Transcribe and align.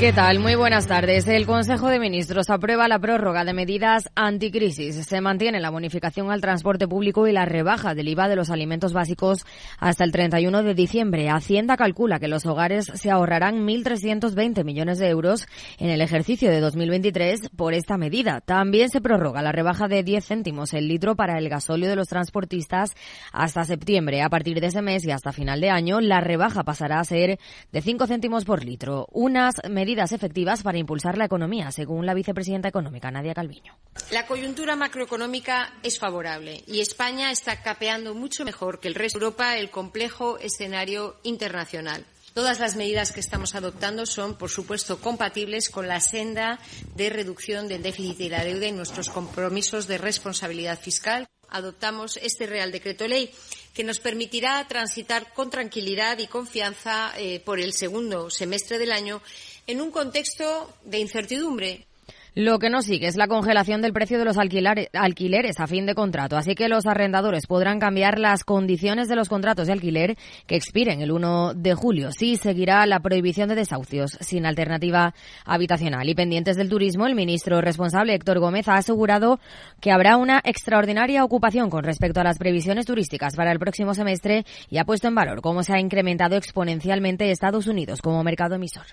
¿Qué 0.00 0.12
tal? 0.12 0.40
Muy 0.40 0.56
buenas 0.56 0.88
tardes. 0.88 1.28
El 1.28 1.46
Consejo 1.46 1.86
de 1.86 2.00
Ministros 2.00 2.50
aprueba 2.50 2.88
la 2.88 2.98
prórroga 2.98 3.44
de 3.44 3.54
medidas 3.54 4.10
anticrisis. 4.16 4.96
Se 5.06 5.20
mantiene 5.20 5.60
la 5.60 5.70
bonificación 5.70 6.32
al 6.32 6.40
transporte 6.40 6.88
público 6.88 7.28
y 7.28 7.32
la 7.32 7.44
rebaja 7.44 7.94
del 7.94 8.08
IVA 8.08 8.28
de 8.28 8.34
los 8.34 8.50
alimentos 8.50 8.92
básicos 8.92 9.46
hasta 9.78 10.02
el 10.02 10.10
31 10.10 10.64
de 10.64 10.74
diciembre. 10.74 11.30
Hacienda 11.30 11.76
calcula 11.76 12.18
que 12.18 12.26
los 12.26 12.44
hogares 12.44 12.86
se 12.92 13.12
ahorrarán 13.12 13.64
1.320 13.64 14.64
millones 14.64 14.98
de 14.98 15.08
euros 15.08 15.46
en 15.78 15.90
el 15.90 16.00
ejercicio 16.00 16.50
de 16.50 16.58
2023 16.58 17.50
por 17.56 17.72
esta 17.72 17.96
medida. 17.96 18.40
También 18.40 18.90
se 18.90 19.00
prorroga 19.00 19.42
la 19.42 19.52
rebaja 19.52 19.86
de 19.86 20.02
10 20.02 20.26
céntimos 20.26 20.74
el 20.74 20.88
litro 20.88 21.14
para 21.14 21.38
el 21.38 21.48
gasóleo 21.48 21.88
de 21.88 21.96
los 21.96 22.08
transportistas 22.08 22.94
hasta 23.32 23.64
septiembre. 23.64 24.22
A 24.22 24.28
partir 24.28 24.60
de 24.60 24.66
ese 24.66 24.82
mes 24.82 25.06
y 25.06 25.12
hasta 25.12 25.32
final 25.32 25.60
de 25.60 25.70
año, 25.70 26.00
la 26.00 26.20
rebaja 26.20 26.64
pasará 26.64 26.98
a 26.98 27.04
ser 27.04 27.38
de 27.70 27.80
5 27.80 28.08
céntimos 28.08 28.44
por 28.44 28.64
litro. 28.64 29.06
Unas 29.12 29.54
medidas 29.70 29.83
efectivas 30.12 30.62
para 30.62 30.78
impulsar 30.78 31.18
la 31.18 31.26
economía, 31.26 31.70
según 31.70 32.06
la 32.06 32.14
vicepresidenta 32.14 32.68
económica 32.68 33.10
Nadia 33.10 33.34
Calviño. 33.34 33.76
La 34.10 34.26
coyuntura 34.26 34.76
macroeconómica 34.76 35.74
es 35.82 35.98
favorable 35.98 36.62
y 36.66 36.80
España 36.80 37.30
está 37.30 37.62
capeando 37.62 38.14
mucho 38.14 38.44
mejor 38.44 38.80
que 38.80 38.88
el 38.88 38.94
resto 38.94 39.18
de 39.18 39.24
Europa 39.26 39.56
el 39.56 39.70
complejo 39.70 40.38
escenario 40.38 41.16
internacional. 41.22 42.04
Todas 42.32 42.58
las 42.58 42.74
medidas 42.74 43.12
que 43.12 43.20
estamos 43.20 43.54
adoptando 43.54 44.06
son, 44.06 44.36
por 44.36 44.50
supuesto, 44.50 45.00
compatibles 45.00 45.68
con 45.68 45.86
la 45.86 46.00
senda 46.00 46.58
de 46.96 47.08
reducción 47.08 47.68
del 47.68 47.82
déficit 47.82 48.20
y 48.20 48.28
la 48.28 48.42
deuda 48.42 48.66
y 48.66 48.72
nuestros 48.72 49.08
compromisos 49.08 49.86
de 49.86 49.98
responsabilidad 49.98 50.80
fiscal. 50.80 51.28
Adoptamos 51.48 52.16
este 52.16 52.46
Real 52.46 52.72
Decreto 52.72 53.06
Ley 53.06 53.30
que 53.72 53.84
nos 53.84 54.00
permitirá 54.00 54.66
transitar 54.66 55.32
con 55.32 55.50
tranquilidad 55.50 56.18
y 56.18 56.26
confianza 56.26 57.12
eh, 57.16 57.38
por 57.38 57.60
el 57.60 57.72
segundo 57.72 58.30
semestre 58.30 58.78
del 58.78 58.90
año 58.90 59.22
en 59.66 59.80
un 59.80 59.90
contexto 59.90 60.70
de 60.84 60.98
incertidumbre. 60.98 61.86
Lo 62.36 62.58
que 62.58 62.68
no 62.68 62.82
sigue 62.82 63.06
es 63.06 63.14
la 63.14 63.28
congelación 63.28 63.80
del 63.80 63.92
precio 63.92 64.18
de 64.18 64.24
los 64.24 64.36
alquileres 64.38 65.60
a 65.60 65.68
fin 65.68 65.86
de 65.86 65.94
contrato, 65.94 66.36
así 66.36 66.56
que 66.56 66.68
los 66.68 66.84
arrendadores 66.84 67.46
podrán 67.46 67.78
cambiar 67.78 68.18
las 68.18 68.42
condiciones 68.42 69.06
de 69.06 69.14
los 69.14 69.28
contratos 69.28 69.68
de 69.68 69.72
alquiler 69.72 70.16
que 70.48 70.56
expiren 70.56 71.00
el 71.00 71.12
1 71.12 71.54
de 71.54 71.74
julio. 71.74 72.10
Sí 72.10 72.34
seguirá 72.34 72.84
la 72.86 72.98
prohibición 72.98 73.48
de 73.48 73.54
desahucios 73.54 74.18
sin 74.20 74.46
alternativa 74.46 75.14
habitacional. 75.44 76.08
Y 76.08 76.16
pendientes 76.16 76.56
del 76.56 76.68
turismo, 76.68 77.06
el 77.06 77.14
ministro 77.14 77.60
responsable 77.60 78.14
Héctor 78.14 78.40
Gómez 78.40 78.66
ha 78.66 78.78
asegurado 78.78 79.38
que 79.80 79.92
habrá 79.92 80.16
una 80.16 80.40
extraordinaria 80.42 81.22
ocupación 81.22 81.70
con 81.70 81.84
respecto 81.84 82.18
a 82.18 82.24
las 82.24 82.38
previsiones 82.38 82.84
turísticas 82.84 83.36
para 83.36 83.52
el 83.52 83.60
próximo 83.60 83.94
semestre 83.94 84.44
y 84.68 84.78
ha 84.78 84.84
puesto 84.84 85.06
en 85.06 85.14
valor 85.14 85.40
cómo 85.40 85.62
se 85.62 85.72
ha 85.72 85.78
incrementado 85.78 86.34
exponencialmente 86.34 87.30
Estados 87.30 87.68
Unidos 87.68 88.02
como 88.02 88.24
mercado 88.24 88.56
emisor. 88.56 88.86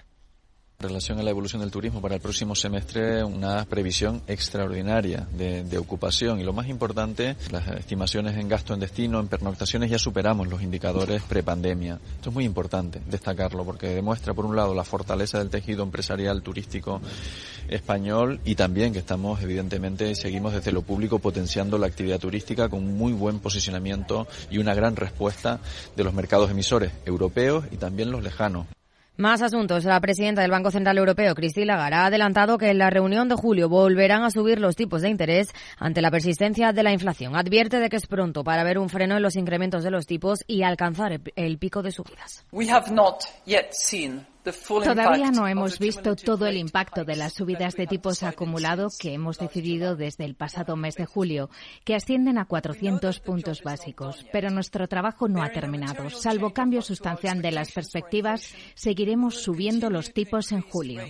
En 0.82 0.88
relación 0.90 1.20
a 1.20 1.22
la 1.24 1.30
evolución 1.30 1.62
del 1.62 1.70
turismo 1.70 2.02
para 2.02 2.16
el 2.16 2.22
próximo 2.22 2.56
semestre, 2.56 3.24
una 3.24 3.66
previsión 3.66 4.24
extraordinaria 4.26 5.28
de, 5.32 5.78
ocupación 5.78 6.40
y 6.40 6.44
lo 6.44 6.54
más 6.54 6.70
importante, 6.70 7.36
las 7.52 7.68
estimaciones 7.68 8.36
en 8.36 8.50
gasto 8.50 8.74
en 8.74 8.80
destino, 8.80 9.20
en 9.20 9.28
pernoctaciones, 9.28 9.92
ya 9.92 10.00
superamos 10.00 10.48
los 10.48 10.64
indicadores 10.64 11.22
prepandemia. 11.22 12.00
Esto 12.16 12.30
es 12.32 12.34
muy 12.34 12.46
importante 12.46 13.00
destacarlo 13.06 13.64
porque 13.64 13.90
demuestra, 13.90 14.34
por 14.34 14.44
un 14.44 14.56
lado, 14.56 14.74
la 14.74 14.84
fortaleza 14.84 15.38
del 15.38 15.52
tejido 15.52 15.84
empresarial 15.84 16.42
turístico 16.42 17.00
español 17.70 18.40
y 18.44 18.56
también 18.56 18.92
que 18.92 19.00
estamos, 19.00 19.40
evidentemente, 19.44 20.16
seguimos 20.16 20.52
desde 20.54 20.72
lo 20.72 20.82
público 20.82 21.20
potenciando 21.20 21.78
la 21.78 21.86
actividad 21.86 22.20
turística 22.20 22.70
con 22.70 22.80
un 22.80 22.98
muy 22.98 23.14
buen 23.14 23.38
posicionamiento 23.38 24.28
y 24.50 24.58
una 24.58 24.74
gran 24.74 24.96
respuesta 24.96 25.60
de 25.96 26.04
los 26.04 26.16
mercados 26.16 26.50
emisores 26.50 26.92
europeos 27.06 27.66
y 27.70 27.78
también 27.78 28.10
los 28.10 28.24
lejanos. 28.24 28.66
Más 29.22 29.44
asuntos. 29.44 29.86
La 29.86 30.00
presidenta 30.00 30.42
del 30.42 30.50
Banco 30.50 30.72
Central 30.72 30.98
Europeo, 30.98 31.36
Christine 31.36 31.68
Lagarde, 31.68 31.96
ha 31.96 32.06
adelantado 32.08 32.58
que 32.58 32.72
en 32.72 32.80
la 32.80 32.90
reunión 32.90 33.30
de 33.30 33.36
julio 33.36 33.70
volverán 33.70 34.24
a 34.24 34.32
subir 34.32 34.60
los 34.60 34.76
tipos 34.76 35.04
de 35.04 35.10
interés 35.10 35.54
ante 35.78 36.02
la 36.02 36.10
persistencia 36.10 36.74
de 36.74 36.82
la 36.82 36.92
inflación. 36.92 37.36
Advierte 37.36 37.80
de 37.80 37.90
que 37.90 37.98
es 37.98 38.08
pronto 38.08 38.44
para 38.44 38.64
ver 38.64 38.80
un 38.80 38.90
freno 38.90 39.18
en 39.18 39.22
los 39.22 39.36
incrementos 39.36 39.84
de 39.84 39.92
los 39.92 40.08
tipos 40.08 40.40
y 40.48 40.64
alcanzar 40.64 41.22
el 41.36 41.58
pico 41.60 41.84
de 41.84 41.92
subidas. 41.92 42.48
Todavía 44.44 45.30
no 45.32 45.48
hemos 45.48 45.78
visto 45.78 46.16
todo 46.16 46.48
el 46.48 46.58
impacto 46.58 47.06
de 47.06 47.16
las 47.16 47.34
subidas 47.34 47.76
de 47.76 47.86
tipos 47.86 48.24
acumulado 48.24 48.88
que 49.00 49.14
hemos 49.14 49.38
decidido 49.38 49.96
desde 49.96 50.26
el 50.26 50.36
pasado 50.36 50.76
mes 50.76 50.96
de 50.96 51.06
julio, 51.06 51.50
que 51.84 51.96
ascienden 51.96 52.38
a 52.38 52.46
400 52.46 53.20
puntos 53.20 53.62
básicos. 53.62 54.26
Pero 54.32 54.50
nuestro 54.50 54.88
trabajo 54.88 55.28
no 55.28 55.44
ha 55.44 55.50
terminado. 55.52 56.10
Salvo 56.10 56.54
cambio 56.54 56.82
sustancial 56.82 57.42
de 57.42 57.52
las 57.52 57.72
perspectivas, 57.72 58.54
seguiremos 58.74 59.36
subiendo 59.36 59.90
los 59.90 60.12
tipos 60.14 60.52
en 60.52 60.62
julio. 60.62 61.04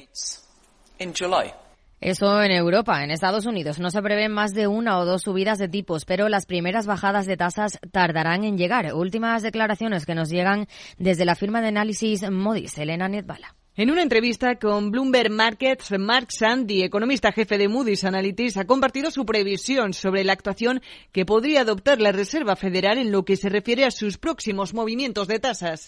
Eso 2.02 2.42
en 2.42 2.52
Europa. 2.52 3.04
En 3.04 3.12
Estados 3.12 3.46
Unidos 3.46 3.80
no 3.80 3.92
se 3.92 4.02
prevén 4.02 4.32
más 4.32 4.56
de 4.56 4.66
una 4.66 4.98
o 4.98 5.06
dos 5.06 5.22
subidas 5.22 5.60
de 5.60 5.70
tipos, 5.70 6.04
pero 6.06 6.30
las 6.30 6.48
primeras 6.48 6.88
bajadas 6.88 7.28
de 7.28 7.38
tasas 7.38 7.80
tardarán 7.92 8.44
en 8.44 8.58
llegar. 8.58 8.92
Últimas 8.96 9.44
declaraciones 9.44 10.08
que 10.08 10.16
nos 10.16 10.30
llegan 10.30 10.68
desde 10.98 11.26
la 11.26 11.36
firma 11.36 11.62
de 11.62 11.68
análisis 11.68 12.28
Modis, 12.28 12.76
Elena 12.80 13.08
Nietbala. 13.08 13.56
En 13.82 13.90
una 13.90 14.04
entrevista 14.04 14.58
con 14.58 14.92
Bloomberg 14.92 15.32
Markets, 15.32 15.98
Mark 15.98 16.28
Sandy, 16.32 16.84
economista 16.84 17.32
jefe 17.32 17.58
de 17.58 17.68
Moody's 17.68 18.04
Analytics, 18.04 18.58
ha 18.58 18.68
compartido 18.68 19.10
su 19.10 19.26
previsión 19.26 19.94
sobre 19.94 20.24
la 20.24 20.34
actuación 20.34 20.84
que 21.12 21.26
podría 21.26 21.62
adoptar 21.62 22.00
la 22.00 22.12
Reserva 22.12 22.56
Federal 22.56 23.00
en 23.00 23.12
lo 23.12 23.26
que 23.26 23.38
se 23.38 23.50
refiere 23.50 23.84
a 23.84 23.90
sus 23.90 24.20
próximos 24.20 24.76
movimientos 24.76 25.28
de 25.28 25.40
tasas. 25.40 25.88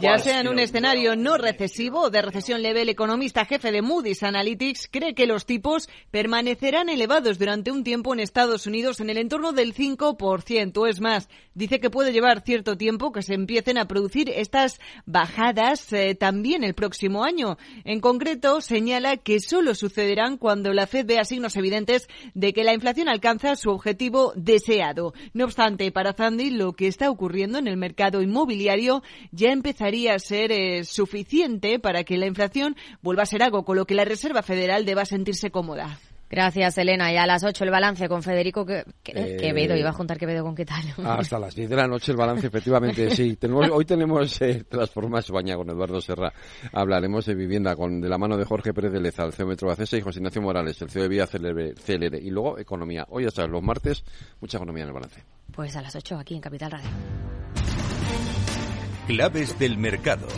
Ya 0.00 0.18
sea 0.18 0.40
en 0.40 0.46
un 0.46 0.60
escenario 0.60 1.16
no 1.16 1.36
recesivo 1.36 2.02
o 2.02 2.10
de 2.10 2.22
recesión 2.22 2.62
leve, 2.62 2.82
el 2.82 2.90
economista 2.90 3.44
jefe 3.44 3.72
de 3.72 3.82
Moody's 3.82 4.22
Analytics 4.22 4.88
cree 4.88 5.16
que 5.16 5.26
los 5.26 5.46
tipos 5.46 5.88
permanecerán 6.12 6.88
elevados 6.88 7.40
durante 7.40 7.72
un 7.72 7.82
tiempo 7.82 8.14
en 8.14 8.20
Estados 8.20 8.68
Unidos 8.68 9.00
en 9.00 9.10
el 9.10 9.18
en 9.18 9.31
torno 9.32 9.52
del 9.52 9.72
5%. 9.72 10.86
Es 10.90 11.00
más, 11.00 11.30
dice 11.54 11.80
que 11.80 11.88
puede 11.88 12.12
llevar 12.12 12.42
cierto 12.42 12.76
tiempo 12.76 13.12
que 13.12 13.22
se 13.22 13.32
empiecen 13.32 13.78
a 13.78 13.88
producir 13.88 14.28
estas 14.28 14.78
bajadas 15.06 15.90
eh, 15.94 16.14
también 16.14 16.64
el 16.64 16.74
próximo 16.74 17.24
año. 17.24 17.56
En 17.84 18.00
concreto, 18.00 18.60
señala 18.60 19.16
que 19.16 19.40
solo 19.40 19.74
sucederán 19.74 20.36
cuando 20.36 20.74
la 20.74 20.86
Fed 20.86 21.06
vea 21.06 21.24
signos 21.24 21.56
evidentes 21.56 22.08
de 22.34 22.52
que 22.52 22.62
la 22.62 22.74
inflación 22.74 23.08
alcanza 23.08 23.56
su 23.56 23.70
objetivo 23.70 24.34
deseado. 24.36 25.14
No 25.32 25.46
obstante, 25.46 25.90
para 25.92 26.12
Zandi, 26.12 26.50
lo 26.50 26.74
que 26.74 26.86
está 26.86 27.08
ocurriendo 27.08 27.56
en 27.56 27.68
el 27.68 27.78
mercado 27.78 28.20
inmobiliario 28.20 29.02
ya 29.30 29.50
empezaría 29.50 30.12
a 30.12 30.18
ser 30.18 30.52
eh, 30.52 30.84
suficiente 30.84 31.78
para 31.78 32.04
que 32.04 32.18
la 32.18 32.26
inflación 32.26 32.76
vuelva 33.00 33.22
a 33.22 33.26
ser 33.26 33.42
algo 33.42 33.64
con 33.64 33.78
lo 33.78 33.86
que 33.86 33.94
la 33.94 34.04
Reserva 34.04 34.42
Federal 34.42 34.84
deba 34.84 35.06
sentirse 35.06 35.50
cómoda. 35.50 35.98
Gracias, 36.32 36.78
Elena. 36.78 37.12
Y 37.12 37.18
a 37.18 37.26
las 37.26 37.44
8 37.44 37.64
el 37.64 37.70
balance 37.70 38.08
con 38.08 38.22
Federico 38.22 38.64
que, 38.64 38.86
eh, 39.04 39.36
Quevedo. 39.38 39.76
Iba 39.76 39.90
a 39.90 39.92
juntar 39.92 40.16
Quevedo 40.16 40.42
con 40.42 40.54
qué 40.54 40.64
tal. 40.64 40.82
Hasta 41.06 41.38
las 41.38 41.54
10 41.54 41.68
de 41.68 41.76
la 41.76 41.86
noche 41.86 42.12
el 42.12 42.16
balance, 42.16 42.46
efectivamente, 42.46 43.10
sí. 43.10 43.36
Tenemos, 43.40 43.68
hoy 43.68 43.84
tenemos 43.84 44.40
eh, 44.40 44.64
Transforma 44.66 45.18
España 45.18 45.56
con 45.56 45.68
Eduardo 45.68 46.00
Serra. 46.00 46.32
Hablaremos 46.72 47.26
de 47.26 47.34
vivienda 47.34 47.76
con 47.76 48.00
de 48.00 48.08
la 48.08 48.16
mano 48.16 48.38
de 48.38 48.46
Jorge 48.46 48.72
Pérez 48.72 48.92
de 48.92 49.00
Leza, 49.00 49.24
el 49.24 49.34
CEO 49.34 49.46
Metro 49.46 49.70
Acesa, 49.70 49.98
y 49.98 50.00
José 50.00 50.20
Ignacio 50.20 50.40
Morales, 50.40 50.80
el 50.80 50.88
CEO 50.88 51.02
de 51.02 51.08
Vía 51.10 51.26
Celere, 51.26 52.18
Y 52.18 52.30
luego 52.30 52.58
economía. 52.58 53.06
Hoy 53.10 53.26
hasta 53.26 53.46
los 53.46 53.62
martes, 53.62 54.02
mucha 54.40 54.56
economía 54.56 54.84
en 54.84 54.88
el 54.88 54.94
balance. 54.94 55.22
Pues 55.54 55.76
a 55.76 55.82
las 55.82 55.94
8 55.94 56.16
aquí 56.18 56.34
en 56.34 56.40
Capital 56.40 56.70
Radio. 56.70 56.88
Claves 59.06 59.58
del 59.58 59.76
mercado. 59.76 60.28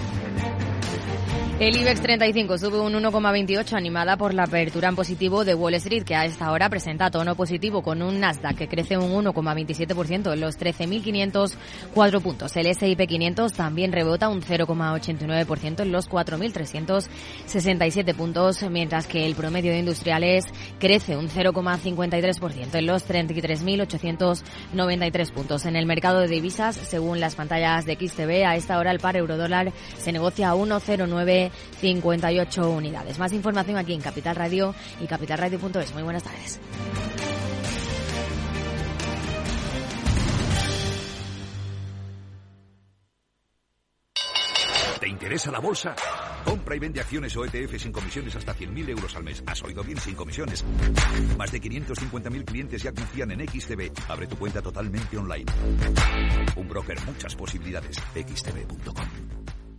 El 1.61 1.77
IBEX 1.77 2.01
35 2.01 2.59
sube 2.59 2.81
un 2.81 2.95
1,28 2.95 3.75
animada 3.75 4.17
por 4.17 4.35
la 4.35 4.43
apertura 4.43 4.89
en 4.89 4.97
positivo 4.97 5.45
de 5.45 5.55
Wall 5.55 5.75
Street, 5.75 6.03
que 6.03 6.17
a 6.17 6.25
esta 6.25 6.51
hora 6.51 6.69
presenta 6.69 7.13
tono 7.13 7.37
positivo 7.37 7.81
con 7.81 8.03
un 8.03 8.19
Nasdaq 8.19 8.57
que 8.57 8.67
crece 8.67 8.99
un 8.99 9.25
1,27% 9.25 10.33
en 10.33 10.41
los 10.41 10.59
13.504 10.59 12.21
puntos. 12.21 12.57
El 12.57 12.67
S&P 12.67 13.07
500 13.07 13.53
también 13.53 13.93
rebota 13.93 14.29
un 14.29 14.43
0,89% 14.43 15.83
en 15.83 15.93
los 15.93 16.11
4.367 16.11 18.17
puntos, 18.17 18.69
mientras 18.69 19.07
que 19.07 19.25
el 19.25 19.37
promedio 19.37 19.71
de 19.71 19.79
industriales 19.79 20.47
crece 20.81 21.17
un 21.17 21.29
0,53% 21.29 22.75
en 22.75 22.87
los 22.87 23.09
33.893 23.09 25.33
puntos. 25.33 25.67
En 25.67 25.77
el 25.77 25.87
mercado 25.87 26.19
de 26.19 26.27
divisas, 26.27 26.75
según 26.75 27.21
las 27.21 27.37
pantallas 27.37 27.85
de 27.85 27.95
XTB, 27.95 28.45
a 28.45 28.57
esta 28.57 28.77
hora 28.77 28.91
el 28.91 28.99
par 28.99 29.17
euro 29.17 29.37
dólar 29.37 29.73
se 29.97 30.11
negocia 30.11 30.51
a 30.51 30.57
1,09 30.57 31.44
58 31.81 32.71
unidades. 32.71 33.19
Más 33.19 33.33
información 33.33 33.77
aquí 33.77 33.93
en 33.93 34.01
Capital 34.01 34.37
Radio 34.37 34.75
y 35.01 35.07
capitalradio.es. 35.07 35.95
Muy 35.95 36.03
buenas 36.03 36.23
tardes. 36.23 36.61
¿Te 45.01 45.09
interesa 45.09 45.51
la 45.51 45.59
bolsa? 45.59 45.95
Compra 46.45 46.77
y 46.77 46.79
vende 46.79 47.01
acciones 47.01 47.37
o 47.37 47.45
ETF 47.45 47.79
sin 47.79 47.93
comisiones 47.93 48.37
hasta 48.37 48.55
100.000 48.55 48.89
euros 48.91 49.17
al 49.17 49.25
mes. 49.25 49.43
¿Has 49.47 49.63
oído 49.63 49.83
bien? 49.83 49.99
Sin 49.99 50.15
comisiones. 50.15 50.65
Más 51.37 51.51
de 51.51 51.61
550.000 51.61 52.45
clientes 52.45 52.83
ya 52.83 52.93
confían 52.93 53.31
en 53.33 53.47
XTB. 53.47 53.91
Abre 54.09 54.27
tu 54.27 54.37
cuenta 54.37 54.63
totalmente 54.63 55.17
online. 55.17 55.47
Un 56.57 56.69
broker, 56.69 56.99
muchas 57.07 57.35
posibilidades. 57.35 57.97
XTB.com. 58.15 59.44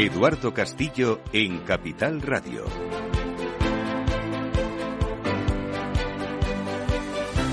Eduardo 0.00 0.54
Castillo 0.54 1.20
en 1.32 1.58
Capital 1.64 2.22
Radio. 2.22 2.64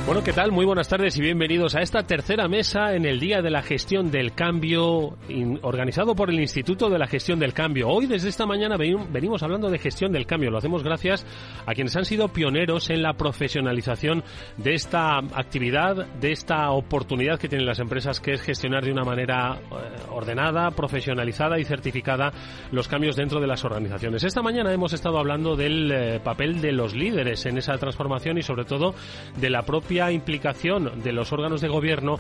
Bueno, 0.05 0.23
¿qué 0.23 0.33
tal? 0.33 0.51
Muy 0.51 0.67
buenas 0.67 0.87
tardes 0.87 1.17
y 1.17 1.21
bienvenidos 1.21 1.73
a 1.73 1.81
esta 1.81 2.03
tercera 2.03 2.47
mesa 2.47 2.93
en 2.93 3.05
el 3.05 3.19
Día 3.19 3.41
de 3.41 3.49
la 3.49 3.63
Gestión 3.63 4.11
del 4.11 4.35
Cambio, 4.35 5.17
organizado 5.63 6.15
por 6.15 6.29
el 6.29 6.39
Instituto 6.39 6.91
de 6.91 6.99
la 6.99 7.07
Gestión 7.07 7.39
del 7.39 7.53
Cambio. 7.53 7.87
Hoy, 7.89 8.05
desde 8.05 8.29
esta 8.29 8.45
mañana, 8.45 8.77
venimos 8.77 9.41
hablando 9.41 9.67
de 9.71 9.79
gestión 9.79 10.11
del 10.11 10.27
cambio. 10.27 10.51
Lo 10.51 10.59
hacemos 10.59 10.83
gracias 10.83 11.25
a 11.65 11.73
quienes 11.73 11.95
han 11.95 12.05
sido 12.05 12.27
pioneros 12.27 12.91
en 12.91 13.01
la 13.01 13.13
profesionalización 13.13 14.23
de 14.57 14.75
esta 14.75 15.17
actividad, 15.17 16.05
de 16.19 16.33
esta 16.33 16.69
oportunidad 16.69 17.39
que 17.39 17.49
tienen 17.49 17.65
las 17.65 17.79
empresas, 17.79 18.19
que 18.19 18.33
es 18.33 18.43
gestionar 18.43 18.85
de 18.85 18.91
una 18.91 19.05
manera 19.05 19.57
eh, 19.57 19.95
ordenada, 20.11 20.69
profesionalizada 20.69 21.57
y 21.57 21.65
certificada 21.65 22.31
los 22.71 22.87
cambios 22.87 23.15
dentro 23.15 23.39
de 23.39 23.47
las 23.47 23.65
organizaciones. 23.65 24.23
Esta 24.23 24.43
mañana 24.43 24.71
hemos 24.71 24.93
estado 24.93 25.17
hablando 25.17 25.55
del 25.55 25.91
eh, 25.91 26.19
papel 26.23 26.61
de 26.61 26.73
los 26.73 26.93
líderes 26.93 27.43
en 27.47 27.57
esa 27.57 27.75
transformación 27.79 28.37
y, 28.37 28.43
sobre 28.43 28.65
todo, 28.65 28.93
de 29.35 29.49
la 29.49 29.63
propia 29.63 29.94
implicación 30.11 31.01
de 31.01 31.11
los 31.11 31.31
órganos 31.31 31.61
de 31.61 31.67
gobierno 31.67 32.19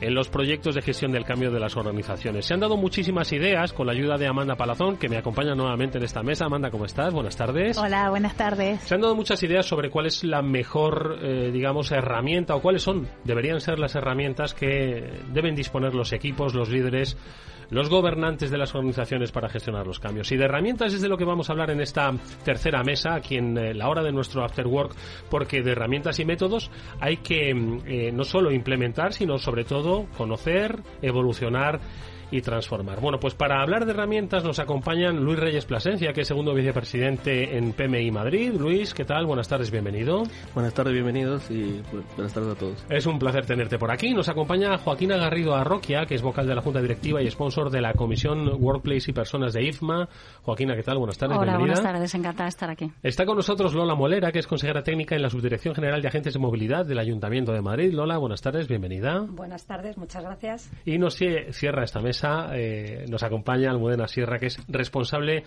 en 0.00 0.14
los 0.14 0.28
proyectos 0.28 0.74
de 0.74 0.82
gestión 0.82 1.12
del 1.12 1.24
cambio 1.24 1.50
de 1.50 1.60
las 1.60 1.76
organizaciones. 1.76 2.46
Se 2.46 2.54
han 2.54 2.60
dado 2.60 2.76
muchísimas 2.76 3.32
ideas 3.32 3.72
con 3.72 3.86
la 3.86 3.92
ayuda 3.92 4.18
de 4.18 4.26
Amanda 4.26 4.56
Palazón, 4.56 4.96
que 4.96 5.08
me 5.08 5.16
acompaña 5.16 5.54
nuevamente 5.54 5.98
en 5.98 6.04
esta 6.04 6.22
mesa. 6.22 6.46
Amanda, 6.46 6.70
¿cómo 6.70 6.84
estás? 6.84 7.12
Buenas 7.12 7.36
tardes. 7.36 7.78
Hola, 7.78 8.10
buenas 8.10 8.34
tardes. 8.34 8.80
Se 8.82 8.94
han 8.94 9.00
dado 9.00 9.14
muchas 9.14 9.42
ideas 9.42 9.66
sobre 9.66 9.90
cuál 9.90 10.06
es 10.06 10.24
la 10.24 10.42
mejor, 10.42 11.18
eh, 11.22 11.50
digamos, 11.52 11.90
herramienta 11.92 12.54
o 12.54 12.60
cuáles 12.60 12.82
son, 12.82 13.08
deberían 13.24 13.60
ser 13.60 13.78
las 13.78 13.94
herramientas 13.94 14.54
que 14.54 15.22
deben 15.32 15.54
disponer 15.54 15.94
los 15.94 16.12
equipos, 16.12 16.54
los 16.54 16.68
líderes, 16.68 17.16
los 17.70 17.88
gobernantes 17.88 18.50
de 18.50 18.58
las 18.58 18.74
organizaciones 18.74 19.32
para 19.32 19.48
gestionar 19.48 19.86
los 19.86 20.00
cambios. 20.00 20.30
Y 20.32 20.36
de 20.36 20.44
herramientas 20.44 20.92
es 20.92 21.00
de 21.00 21.08
lo 21.08 21.16
que 21.16 21.24
vamos 21.24 21.48
a 21.48 21.52
hablar 21.52 21.70
en 21.70 21.80
esta 21.80 22.12
tercera 22.44 22.82
mesa, 22.82 23.14
aquí 23.14 23.36
en 23.36 23.56
eh, 23.56 23.74
la 23.74 23.88
hora 23.88 24.02
de 24.02 24.12
nuestro 24.12 24.44
After 24.44 24.66
Work, 24.66 24.94
porque 25.30 25.62
de 25.62 25.72
herramientas 25.72 26.18
y 26.18 26.24
métodos 26.24 26.70
hay 27.00 27.18
que 27.18 27.54
mm, 27.54 27.78
eh, 27.86 28.12
no 28.12 28.24
solo 28.24 28.52
implementar, 28.52 29.12
sino 29.12 29.38
sobre 29.38 29.64
todo 29.64 30.06
conocer, 30.16 30.80
evolucionar 31.02 31.80
y 32.30 32.40
transformar. 32.40 33.00
Bueno, 33.00 33.18
pues 33.18 33.34
para 33.34 33.60
hablar 33.62 33.84
de 33.84 33.92
herramientas 33.92 34.44
nos 34.44 34.58
acompañan 34.58 35.24
Luis 35.24 35.38
Reyes 35.38 35.64
Plasencia, 35.64 36.12
que 36.12 36.22
es 36.22 36.28
segundo 36.28 36.54
vicepresidente 36.54 37.56
en 37.56 37.72
PMI 37.72 38.10
Madrid. 38.10 38.52
Luis, 38.58 38.94
¿qué 38.94 39.04
tal? 39.04 39.26
Buenas 39.26 39.48
tardes, 39.48 39.70
bienvenido. 39.70 40.22
Buenas 40.54 40.74
tardes, 40.74 40.92
bienvenidos 40.92 41.50
y 41.50 41.82
buenas 42.16 42.32
tardes 42.32 42.52
a 42.52 42.58
todos. 42.58 42.84
Es 42.88 43.06
un 43.06 43.18
placer 43.18 43.46
tenerte 43.46 43.78
por 43.78 43.90
aquí. 43.90 44.14
Nos 44.14 44.28
acompaña 44.28 44.78
Joaquina 44.78 45.16
Garrido 45.16 45.54
Arroquia, 45.54 46.06
que 46.06 46.14
es 46.14 46.22
vocal 46.22 46.46
de 46.46 46.54
la 46.54 46.62
Junta 46.62 46.80
Directiva 46.80 47.22
y 47.22 47.30
sponsor 47.30 47.70
de 47.70 47.80
la 47.80 47.92
Comisión 47.94 48.50
Workplace 48.62 49.10
y 49.10 49.14
Personas 49.14 49.52
de 49.52 49.64
IFMA. 49.64 50.08
Joaquina, 50.42 50.74
¿qué 50.74 50.82
tal? 50.82 50.98
Buenas 50.98 51.18
tardes, 51.18 51.36
Hola, 51.36 51.52
bienvenida. 51.52 51.74
buenas 51.80 51.92
tardes, 51.94 52.14
encantada 52.14 52.44
de 52.44 52.48
estar 52.48 52.70
aquí. 52.70 52.92
Está 53.02 53.26
con 53.26 53.36
nosotros 53.36 53.74
Lola 53.74 53.94
Molera, 53.94 54.32
que 54.32 54.38
es 54.38 54.46
consejera 54.46 54.82
técnica 54.82 55.14
en 55.14 55.22
la 55.22 55.30
Subdirección 55.30 55.74
General 55.74 56.00
de 56.00 56.08
Agentes 56.08 56.34
de 56.34 56.38
Movilidad 56.40 56.86
del 56.86 56.98
Ayuntamiento 56.98 57.52
de 57.52 57.60
Madrid. 57.60 57.92
Lola, 57.92 58.18
buenas 58.18 58.40
tardes, 58.40 58.68
bienvenida. 58.68 59.20
Buenas 59.28 59.66
tardes, 59.66 59.96
muchas 59.98 60.22
gracias. 60.22 60.70
Y 60.84 60.98
nos 60.98 61.14
cierra 61.16 61.84
esta 61.84 62.00
mesa 62.00 62.13
eh, 62.22 63.04
nos 63.08 63.22
acompaña 63.22 63.70
Almudena 63.70 64.06
Sierra, 64.06 64.38
que 64.38 64.46
es 64.46 64.58
responsable 64.68 65.44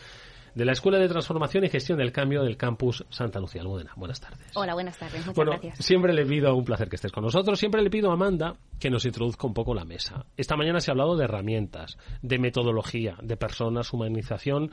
de 0.57 0.65
la 0.65 0.71
Escuela 0.71 0.97
de 0.97 1.07
Transformación 1.07 1.65
y 1.65 1.69
Gestión 1.69 1.99
del 1.99 2.11
Cambio 2.11 2.41
del 2.41 2.57
Campus 2.57 3.05
Santa 3.09 3.39
Lucía. 3.39 3.61
Almudena, 3.61 3.93
buenas 3.95 4.19
tardes. 4.19 4.51
Hola, 4.55 4.73
buenas 4.73 4.97
tardes. 4.97 5.19
Muchas 5.19 5.35
bueno, 5.35 5.51
gracias. 5.51 5.85
Siempre 5.85 6.13
le 6.13 6.25
pido 6.25 6.55
un 6.55 6.65
placer 6.65 6.89
que 6.89 6.95
estés 6.95 7.11
con 7.11 7.23
nosotros. 7.23 7.59
Siempre 7.59 7.81
le 7.83 7.91
pido 7.91 8.09
a 8.09 8.13
Amanda 8.13 8.55
que 8.79 8.89
nos 8.89 9.05
introduzca 9.05 9.45
un 9.45 9.53
poco 9.53 9.75
la 9.75 9.85
mesa. 9.85 10.25
Esta 10.35 10.57
mañana 10.57 10.79
se 10.79 10.89
ha 10.89 10.93
hablado 10.93 11.15
de 11.15 11.25
herramientas, 11.25 11.99
de 12.23 12.39
metodología, 12.39 13.17
de 13.21 13.37
personas, 13.37 13.93
humanización, 13.93 14.71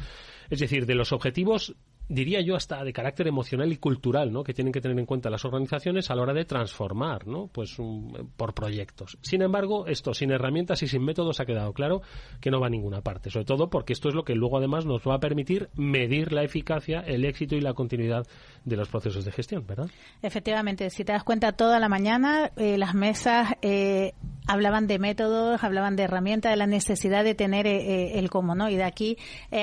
es 0.49 0.58
decir, 0.58 0.87
de 0.87 0.94
los 0.94 1.12
objetivos 1.12 1.76
diría 2.09 2.41
yo 2.41 2.56
hasta 2.56 2.85
de 2.85 2.93
carácter 2.93 3.29
emocional 3.29 3.73
y 3.73 3.77
cultural, 3.77 4.33
¿no? 4.33 4.45
Que 4.45 4.55
tienen 4.55 4.73
que 4.73 4.81
tener 4.81 4.99
en 4.99 5.06
cuenta 5.06 5.31
las 5.31 5.45
organizaciones 5.45 6.11
a 6.11 6.15
la 6.15 6.23
hora 6.23 6.35
de 6.35 6.45
transformar, 6.45 7.27
¿no? 7.27 7.49
Pues 7.49 7.77
por 8.37 8.55
proyectos. 8.55 9.19
Sin 9.23 9.43
embargo, 9.43 9.87
esto 9.87 10.15
sin 10.15 10.31
herramientas 10.31 10.83
y 10.83 10.89
sin 10.89 11.05
métodos 11.05 11.41
ha 11.41 11.47
quedado 11.47 11.73
claro 11.73 12.03
que 12.41 12.51
no 12.51 12.61
va 12.61 12.67
a 12.67 12.71
ninguna 12.71 13.01
parte, 13.01 13.31
sobre 13.31 13.47
todo 13.47 13.71
porque 13.71 13.93
esto 13.93 14.09
es 14.09 14.15
lo 14.15 14.25
que 14.25 14.35
luego 14.35 14.59
además 14.59 14.87
nos 14.87 15.03
va 15.03 15.15
a 15.15 15.21
permitir 15.21 15.69
medir 15.75 16.33
la 16.33 16.43
eficacia, 16.43 17.01
el 17.01 17.25
éxito 17.25 17.56
y 17.56 17.61
la 17.61 17.75
continuidad 17.75 18.27
de 18.64 18.76
los 18.76 18.88
procesos 18.88 19.25
de 19.25 19.32
gestión, 19.32 19.66
¿verdad? 19.66 19.88
Efectivamente, 20.22 20.90
si 20.90 21.05
te 21.05 21.12
das 21.12 21.25
cuenta 21.25 21.52
toda 21.52 21.78
la 21.78 21.88
mañana 21.88 22.50
eh, 22.56 22.78
las 22.78 22.94
mesas 22.94 23.55
eh, 23.62 24.14
hablaban 24.46 24.87
de 24.87 24.99
métodos, 24.99 25.62
hablaban 25.62 25.96
de 25.96 26.05
herramientas, 26.05 26.52
de 26.52 26.56
la 26.56 26.66
necesidad 26.66 27.25
de 27.25 27.34
tener 27.34 27.66
eh, 27.66 28.19
el 28.19 28.31
cómo, 28.31 28.55
¿no? 28.55 28.69
Y 28.69 28.76
de 28.76 28.84
aquí 28.84 29.16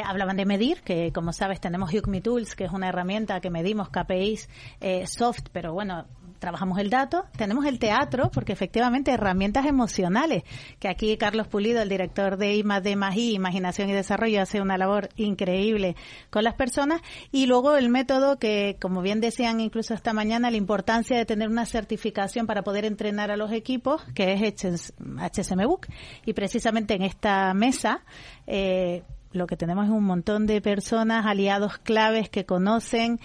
hablaban 0.03 0.37
de 0.37 0.45
medir, 0.45 0.81
que 0.81 1.11
como 1.11 1.33
sabes 1.33 1.59
tenemos 1.59 1.91
Yucmitu 1.91 2.31
que 2.55 2.65
es 2.65 2.71
una 2.71 2.89
herramienta 2.89 3.41
que 3.41 3.49
medimos 3.49 3.89
KPIs 3.89 4.49
eh, 4.79 5.05
soft, 5.07 5.47
pero 5.51 5.73
bueno, 5.73 6.05
trabajamos 6.41 6.79
el 6.79 6.89
dato, 6.89 7.25
tenemos 7.37 7.65
el 7.65 7.77
teatro, 7.77 8.31
porque 8.33 8.51
efectivamente 8.51 9.11
herramientas 9.11 9.67
emocionales, 9.67 10.43
que 10.79 10.89
aquí 10.89 11.15
Carlos 11.15 11.47
Pulido, 11.47 11.83
el 11.83 11.87
director 11.87 12.35
de 12.35 12.55
IMA 12.55 12.81
de 12.81 12.95
MAGI, 12.95 13.35
Imaginación 13.35 13.91
y 13.91 13.93
Desarrollo, 13.93 14.41
hace 14.41 14.59
una 14.59 14.75
labor 14.75 15.09
increíble 15.17 15.95
con 16.31 16.43
las 16.43 16.55
personas, 16.55 17.01
y 17.31 17.45
luego 17.45 17.77
el 17.77 17.89
método 17.89 18.39
que, 18.39 18.75
como 18.81 19.03
bien 19.03 19.21
decían 19.21 19.61
incluso 19.61 19.93
esta 19.93 20.13
mañana, 20.13 20.49
la 20.49 20.57
importancia 20.57 21.15
de 21.15 21.25
tener 21.25 21.47
una 21.47 21.67
certificación 21.67 22.47
para 22.47 22.63
poder 22.63 22.85
entrenar 22.85 23.29
a 23.29 23.37
los 23.37 23.51
equipos, 23.51 24.03
que 24.15 24.33
es 24.33 24.83
HSM 24.97 25.63
Book, 25.67 25.87
y 26.25 26.33
precisamente 26.33 26.95
en 26.95 27.03
esta 27.03 27.53
mesa, 27.53 28.03
eh, 28.47 29.03
lo 29.31 29.45
que 29.45 29.57
tenemos 29.57 29.85
es 29.85 29.91
un 29.91 30.05
montón 30.05 30.47
de 30.47 30.59
personas, 30.59 31.27
aliados 31.27 31.77
claves 31.77 32.29
que 32.29 32.47
conocen 32.47 33.19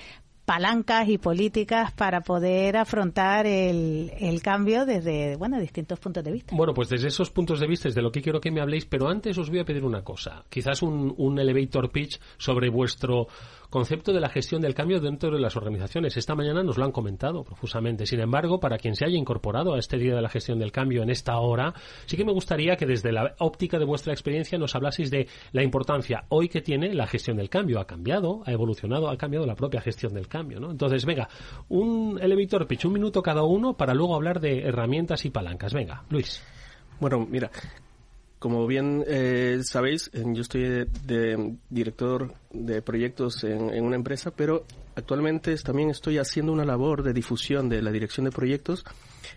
palancas 0.47 1.09
y 1.09 1.19
políticas 1.19 1.93
para 1.93 2.21
poder 2.21 2.77
afrontar 2.77 3.47
el, 3.47 4.13
el, 4.19 4.41
cambio 4.41 4.87
desde 4.87 5.37
bueno 5.37 5.59
distintos 5.61 5.99
puntos 5.99 6.23
de 6.23 6.33
vista. 6.33 6.55
Bueno, 6.57 6.73
pues 6.73 6.89
desde 6.89 7.09
esos 7.09 7.31
puntos 7.31 7.59
de 7.59 7.67
vista 7.67 7.89
es 7.89 7.95
de 7.97 8.01
lo 8.01 8.13
que 8.13 8.23
quiero 8.23 8.41
que 8.41 8.53
me 8.53 8.61
habléis, 8.61 8.87
pero 8.87 9.09
antes 9.09 9.37
os 9.37 9.51
voy 9.51 9.59
a 9.59 9.65
pedir 9.65 9.85
una 9.85 10.03
cosa, 10.03 10.45
quizás 10.49 10.83
un, 10.83 11.13
un 11.19 11.39
elevator 11.39 11.91
pitch 11.91 12.21
sobre 12.39 12.71
vuestro 12.71 13.27
concepto 13.77 14.15
de 14.15 14.21
la 14.21 14.31
gestión 14.31 14.63
del 14.63 14.73
cambio 14.73 15.01
dentro 15.01 15.31
de 15.31 15.39
las 15.39 15.55
organizaciones. 15.55 16.17
Esta 16.17 16.35
mañana 16.35 16.63
nos 16.63 16.79
lo 16.79 16.87
han 16.87 16.93
comentado 16.93 17.45
profusamente. 17.45 18.07
Sin 18.07 18.21
embargo, 18.21 18.59
para 18.59 18.79
quien 18.79 18.97
se 18.97 19.05
haya 19.05 19.19
incorporado 19.19 19.75
a 19.75 19.79
este 19.79 19.99
día 19.99 20.15
de 20.15 20.23
la 20.23 20.31
gestión 20.31 20.59
del 20.59 20.73
cambio 20.73 21.03
en 21.03 21.11
esta 21.11 21.37
hora, 21.37 21.75
sí 22.07 22.17
que 22.17 22.25
me 22.25 22.33
gustaría 22.33 22.77
que 22.77 22.87
desde 22.87 23.13
la 23.13 23.35
óptica 23.39 23.79
de 23.79 23.85
vuestra 23.85 24.15
experiencia 24.15 24.57
nos 24.57 24.75
hablaseis 24.75 25.11
de 25.11 25.29
la 25.53 25.63
importancia 25.63 26.25
hoy 26.31 26.49
que 26.49 26.63
tiene 26.63 26.95
la 26.95 27.07
gestión 27.07 27.37
del 27.37 27.51
cambio. 27.51 27.79
Ha 27.79 27.87
cambiado, 27.87 28.41
ha 28.47 28.53
evolucionado, 28.53 29.11
ha 29.11 29.19
cambiado 29.19 29.45
la 29.45 29.57
propia 29.57 29.83
gestión 29.83 30.15
del 30.15 30.27
cambio. 30.27 30.59
¿no? 30.59 30.71
Entonces, 30.71 31.05
venga, 31.05 31.29
un 31.69 32.19
elevator 32.19 32.67
pitch, 32.67 32.87
un 32.87 32.95
minuto 32.95 33.21
cada 33.21 33.43
uno 33.43 33.77
para 33.77 33.93
luego 33.93 34.15
hablar 34.15 34.41
de 34.41 34.61
herramientas 34.61 35.27
y 35.27 35.29
palancas. 35.29 35.75
Venga, 35.75 36.03
Luis. 36.09 36.43
Bueno, 36.99 37.27
mira, 37.31 37.51
como 38.47 38.65
bien 38.69 39.03
eh, 39.09 39.59
sabéis, 39.65 40.09
yo 40.13 40.41
estoy 40.41 40.87
director 41.69 42.33
de 42.53 42.81
proyectos 42.81 43.43
en, 43.43 43.83
una 43.83 43.97
empresa, 43.97 44.31
pero 44.31 44.65
actualmente 44.95 45.57
también 45.57 45.91
estoy 45.91 46.19
haciendo 46.19 46.53
una 46.53 46.65
labor 46.65 47.03
de 47.03 47.13
difusión 47.13 47.69
de 47.69 47.83
la 47.83 47.91
dirección 47.91 48.25
de 48.25 48.31
proyectos 48.31 48.85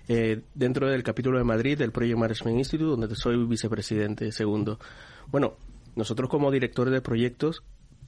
eh, 0.07 0.41
dentro 0.53 0.87
del 0.87 1.01
capítulo 1.01 1.39
de 1.39 1.43
Madrid 1.43 1.75
del 1.75 1.91
Project 1.91 2.19
Management 2.19 2.59
Institute, 2.59 3.01
donde 3.01 3.15
soy 3.15 3.43
vicepresidente 3.47 4.31
segundo. 4.31 4.77
Bueno, 5.25 5.55
nosotros 5.95 6.29
como 6.29 6.51
directores 6.51 6.93
de 6.93 7.01
proyectos 7.01 7.63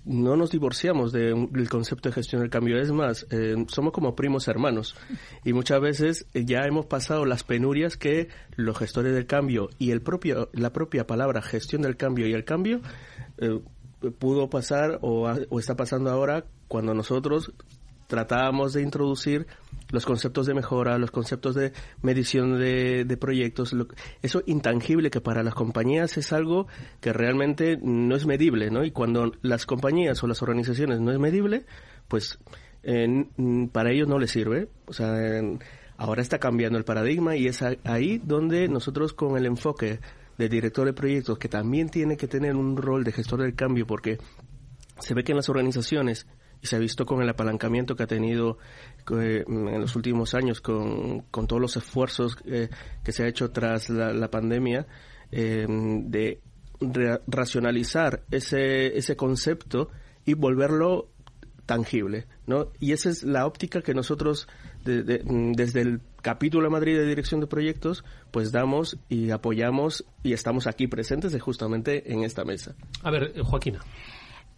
no 0.05 0.35
nos 0.35 0.51
divorciamos 0.51 1.11
del 1.11 1.69
concepto 1.69 2.09
de 2.09 2.13
gestión 2.13 2.41
del 2.41 2.49
cambio. 2.49 2.79
Es 2.79 2.91
más, 2.91 3.27
eh, 3.29 3.55
somos 3.67 3.93
como 3.93 4.15
primos 4.15 4.47
hermanos. 4.47 4.95
Y 5.43 5.53
muchas 5.53 5.79
veces 5.81 6.25
eh, 6.33 6.45
ya 6.45 6.61
hemos 6.65 6.85
pasado 6.85 7.25
las 7.25 7.43
penurias 7.43 7.97
que 7.97 8.29
los 8.55 8.77
gestores 8.77 9.13
del 9.13 9.27
cambio 9.27 9.69
y 9.77 9.91
el 9.91 10.01
propio, 10.01 10.49
la 10.53 10.73
propia 10.73 11.05
palabra 11.05 11.41
gestión 11.41 11.81
del 11.83 11.97
cambio 11.97 12.27
y 12.27 12.33
el 12.33 12.45
cambio 12.45 12.81
eh, 13.37 13.59
pudo 14.17 14.49
pasar 14.49 14.99
o, 15.01 15.29
o 15.49 15.59
está 15.59 15.75
pasando 15.75 16.09
ahora 16.09 16.45
cuando 16.67 16.93
nosotros 16.93 17.53
tratábamos 18.11 18.73
de 18.73 18.81
introducir 18.81 19.47
los 19.89 20.05
conceptos 20.05 20.45
de 20.45 20.53
mejora, 20.53 20.97
los 20.97 21.11
conceptos 21.11 21.55
de 21.55 21.71
medición 22.01 22.59
de, 22.59 23.17
proyectos, 23.17 23.73
eso 24.21 24.43
intangible 24.45 25.09
que 25.09 25.21
para 25.21 25.43
las 25.43 25.53
compañías 25.53 26.17
es 26.17 26.33
algo 26.33 26.67
que 26.99 27.13
realmente 27.13 27.79
no 27.81 28.17
es 28.17 28.25
medible, 28.25 28.69
¿no? 28.69 28.83
Y 28.83 28.91
cuando 28.91 29.31
las 29.41 29.65
compañías 29.65 30.21
o 30.23 30.27
las 30.27 30.41
organizaciones 30.41 30.99
no 30.99 31.13
es 31.13 31.19
medible, 31.19 31.65
pues 32.09 32.37
para 33.71 33.91
ellos 33.91 34.09
no 34.09 34.19
les 34.19 34.31
sirve. 34.31 34.67
O 34.87 34.93
sea, 34.93 35.15
ahora 35.95 36.21
está 36.21 36.37
cambiando 36.37 36.77
el 36.77 36.83
paradigma 36.83 37.37
y 37.37 37.47
es 37.47 37.63
ahí 37.85 38.17
donde 38.21 38.67
nosotros 38.67 39.13
con 39.13 39.37
el 39.37 39.45
enfoque 39.45 40.01
de 40.37 40.49
director 40.49 40.85
de 40.85 40.91
proyectos, 40.91 41.37
que 41.37 41.47
también 41.47 41.87
tiene 41.87 42.17
que 42.17 42.27
tener 42.27 42.57
un 42.57 42.75
rol 42.75 43.05
de 43.05 43.13
gestor 43.13 43.41
del 43.41 43.55
cambio, 43.55 43.87
porque 43.87 44.17
se 44.99 45.13
ve 45.13 45.23
que 45.23 45.31
en 45.31 45.37
las 45.37 45.47
organizaciones 45.47 46.27
y 46.61 46.67
se 46.67 46.75
ha 46.75 46.79
visto 46.79 47.05
con 47.05 47.21
el 47.21 47.29
apalancamiento 47.29 47.95
que 47.95 48.03
ha 48.03 48.07
tenido 48.07 48.57
eh, 49.19 49.43
en 49.47 49.81
los 49.81 49.95
últimos 49.95 50.33
años 50.33 50.61
con, 50.61 51.21
con 51.31 51.47
todos 51.47 51.61
los 51.61 51.77
esfuerzos 51.77 52.37
eh, 52.45 52.69
que 53.03 53.11
se 53.11 53.23
ha 53.23 53.27
hecho 53.27 53.51
tras 53.51 53.89
la, 53.89 54.29
pandemia 54.29 54.85
eh, 55.31 55.65
de 55.67 56.41
racionalizar 57.27 58.23
ese, 58.31 58.97
ese 58.97 59.15
concepto 59.15 59.89
y 60.25 60.33
volverlo 60.35 61.09
tangible, 61.65 62.27
¿no? 62.47 62.71
Y 62.79 62.91
esa 62.91 63.09
es 63.09 63.23
la 63.23 63.45
óptica 63.45 63.81
que 63.81 63.93
nosotros 63.93 64.47
desde 64.83 65.81
el 65.81 66.01
capítulo 66.21 66.65
de 66.65 66.71
Madrid 66.71 66.97
de 66.97 67.05
Dirección 67.05 67.39
de 67.39 67.47
Proyectos 67.47 68.03
pues 68.31 68.51
damos 68.51 68.97
y 69.09 69.29
apoyamos 69.29 70.05
y 70.23 70.33
estamos 70.33 70.67
aquí 70.67 70.87
presentes 70.87 71.39
justamente 71.39 72.11
en 72.11 72.23
esta 72.23 72.43
mesa. 72.43 72.75
A 73.03 73.11
ver, 73.11 73.39
Joaquina. 73.41 73.79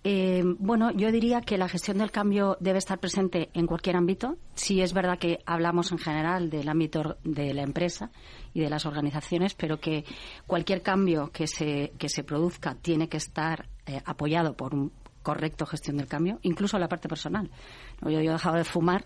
Eh, 0.05 0.43
bueno, 0.59 0.91
yo 0.91 1.11
diría 1.11 1.41
que 1.41 1.57
la 1.57 1.69
gestión 1.69 1.97
del 1.97 2.11
cambio 2.11 2.57
debe 2.59 2.77
estar 2.77 2.99
presente 2.99 3.49
en 3.53 3.67
cualquier 3.67 3.95
ámbito. 3.95 4.37
Sí 4.53 4.81
es 4.81 4.93
verdad 4.93 5.17
que 5.17 5.39
hablamos 5.45 5.91
en 5.91 5.97
general 5.97 6.49
del 6.49 6.67
ámbito 6.67 7.17
de 7.23 7.53
la 7.53 7.61
empresa 7.61 8.11
y 8.53 8.59
de 8.59 8.69
las 8.69 8.85
organizaciones, 8.85 9.53
pero 9.53 9.79
que 9.79 10.03
cualquier 10.45 10.81
cambio 10.81 11.31
que 11.31 11.47
se, 11.47 11.93
que 11.97 12.09
se 12.09 12.23
produzca 12.23 12.75
tiene 12.75 13.07
que 13.07 13.17
estar 13.17 13.69
eh, 13.85 14.01
apoyado 14.05 14.55
por 14.55 14.73
un 14.73 14.91
correcto 15.23 15.65
gestión 15.65 15.97
del 15.97 16.07
cambio, 16.07 16.37
incluso 16.43 16.77
la 16.77 16.89
parte 16.89 17.07
personal. 17.07 17.49
Yo, 18.01 18.19
he 18.19 18.29
dejado 18.29 18.57
de 18.57 18.65
fumar 18.65 19.05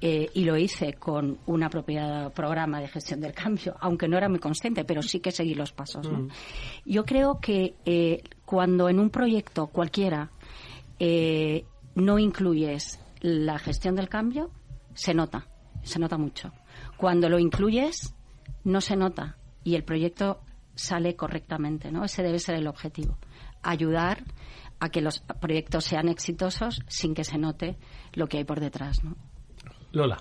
eh, 0.00 0.28
y 0.34 0.44
lo 0.44 0.58
hice 0.58 0.92
con 0.94 1.38
un 1.46 1.62
apropiado 1.62 2.30
programa 2.30 2.80
de 2.80 2.88
gestión 2.88 3.20
del 3.20 3.32
cambio, 3.32 3.74
aunque 3.80 4.08
no 4.08 4.18
era 4.18 4.28
muy 4.28 4.38
consciente, 4.38 4.84
pero 4.84 5.00
sí 5.00 5.20
que 5.20 5.30
seguí 5.30 5.54
los 5.54 5.72
pasos. 5.72 6.06
Mm. 6.06 6.28
Yo 6.84 7.04
creo 7.06 7.40
que 7.40 7.76
eh, 7.86 8.22
cuando 8.44 8.90
en 8.90 9.00
un 9.00 9.08
proyecto 9.08 9.68
cualquiera 9.68 10.30
eh, 10.98 11.64
no 11.94 12.18
incluyes 12.18 13.00
la 13.20 13.58
gestión 13.58 13.94
del 13.94 14.10
cambio, 14.10 14.50
se 14.92 15.14
nota, 15.14 15.48
se 15.82 15.98
nota 15.98 16.18
mucho. 16.18 16.52
Cuando 16.98 17.30
lo 17.30 17.38
incluyes, 17.38 18.14
no 18.64 18.82
se 18.82 18.96
nota 18.96 19.38
y 19.64 19.76
el 19.76 19.84
proyecto 19.84 20.40
sale 20.74 21.16
correctamente, 21.16 21.90
¿no? 21.90 22.04
Ese 22.04 22.22
debe 22.22 22.38
ser 22.38 22.56
el 22.56 22.66
objetivo. 22.66 23.16
Ayudar 23.62 24.24
a 24.78 24.90
que 24.90 25.00
los 25.00 25.20
proyectos 25.20 25.86
sean 25.86 26.08
exitosos 26.08 26.82
sin 26.86 27.14
que 27.14 27.24
se 27.24 27.38
note 27.38 27.78
lo 28.12 28.26
que 28.28 28.36
hay 28.38 28.44
por 28.44 28.60
detrás, 28.60 29.02
¿no? 29.02 29.16
Lola. 29.96 30.18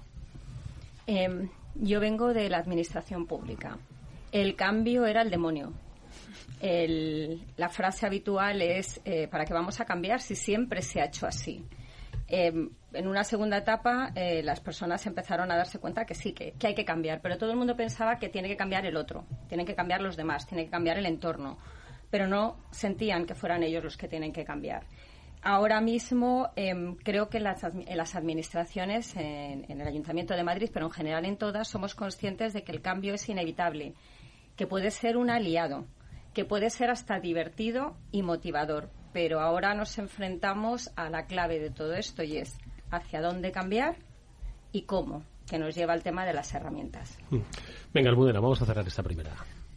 Em, 1.05 1.50
yo 1.75 2.00
vengo 2.00 2.34
de 2.34 2.50
la 2.50 2.58
administración 2.58 3.27
pública. 3.27 3.77
El 4.32 4.55
cambio 4.55 5.05
era 5.05 5.22
el 5.22 5.29
demonio 5.29 5.74
la 7.58 7.70
frase 7.70 8.05
habitual 8.05 8.62
es 8.62 9.01
eh, 9.05 9.27
¿para 9.27 9.46
qué 9.46 9.53
vamos 9.53 9.79
a 9.79 9.86
cambiar 9.86 10.22
si 10.22 10.36
siempre 10.36 10.82
se 10.82 11.01
ha 11.01 11.05
hecho 11.05 11.27
así? 11.27 11.63
Em, 12.27 12.70
en 12.94 13.08
una 13.08 13.24
segunda 13.24 13.58
etapa, 13.58 14.12
eh, 14.15 14.41
las 14.41 14.60
personas 14.60 15.05
empezaron 15.05 15.51
a 15.51 15.58
darse 15.58 15.79
cuenta 15.79 16.05
que 16.05 16.15
sí, 16.15 16.34
que, 16.34 16.53
que, 16.53 16.67
hay 16.67 16.74
que 16.74 16.86
cambiar, 16.86 17.22
pero 17.22 17.38
todo 17.38 17.51
el 17.51 17.58
mundo 17.58 17.75
pensaba 17.75 18.17
que 18.17 18.29
tiene 18.29 18.48
que 18.48 18.58
cambiar 18.58 18.86
el 18.86 18.98
otro, 18.98 19.25
tienen 19.48 19.65
que 19.65 19.75
cambiar 19.75 20.01
los 20.01 20.17
demás, 20.17 20.48
tiene 20.48 20.65
que 20.65 20.72
cambiar 20.72 20.98
el 20.98 21.05
entorno, 21.05 21.58
pero 22.10 22.25
no 22.25 22.58
sentían 22.72 23.25
que 23.25 23.36
fueran 23.36 23.62
ellos 23.62 23.84
los 23.84 23.98
que 23.98 24.08
tienen 24.08 24.32
que 24.32 24.44
cambiar. 24.44 24.86
Ahora 25.48 25.80
mismo 25.80 26.50
em, 26.56 26.96
creo 26.96 27.30
que 27.30 27.38
en 27.38 27.44
las, 27.44 27.62
las 27.64 28.16
administraciones, 28.16 29.16
en, 29.16 29.64
en 29.70 29.80
el 29.80 29.88
Ayuntamiento 29.88 30.34
de 30.34 30.44
Madrid, 30.44 30.72
pero 30.74 30.88
en 30.88 30.92
general 30.92 31.24
en 31.24 31.38
todas, 31.38 31.68
somos 31.68 31.94
conscientes 31.94 32.52
de 32.52 32.64
que 32.64 32.72
el 32.72 32.82
cambio 32.82 33.14
es 33.14 33.30
inevitable, 33.30 33.94
que 34.56 34.66
puede 34.66 34.90
ser 34.90 35.18
un 35.18 35.30
aliado, 35.30 35.86
que 36.34 36.46
puede 36.46 36.72
ser 36.72 36.90
hasta 36.90 37.20
divertido 37.20 37.96
y 38.12 38.24
motivador. 38.24 38.90
Pero 39.14 39.40
ahora 39.40 39.75
nos 39.75 40.00
enfrentamos 40.00 40.90
a 40.96 41.12
la 41.12 41.28
clave 41.28 41.60
de 41.60 41.70
todo 41.70 41.94
esto 41.94 42.24
y 42.24 42.38
es 42.38 42.58
hacia 42.90 43.22
dónde 43.22 43.52
cambiar 43.52 43.98
y 44.72 44.82
cómo, 44.82 45.22
que 45.48 45.60
nos 45.60 45.75
lleva 45.75 45.94
al 45.94 46.02
tema 46.02 46.25
de 46.25 46.34
las 46.34 46.52
herramientas. 46.56 47.20
Mm. 47.30 47.38
Venga, 47.94 48.10
Almudena, 48.10 48.40
vamos 48.40 48.60
a 48.64 48.66
cerrar 48.66 48.88
esta 48.88 49.04
primera. 49.04 49.36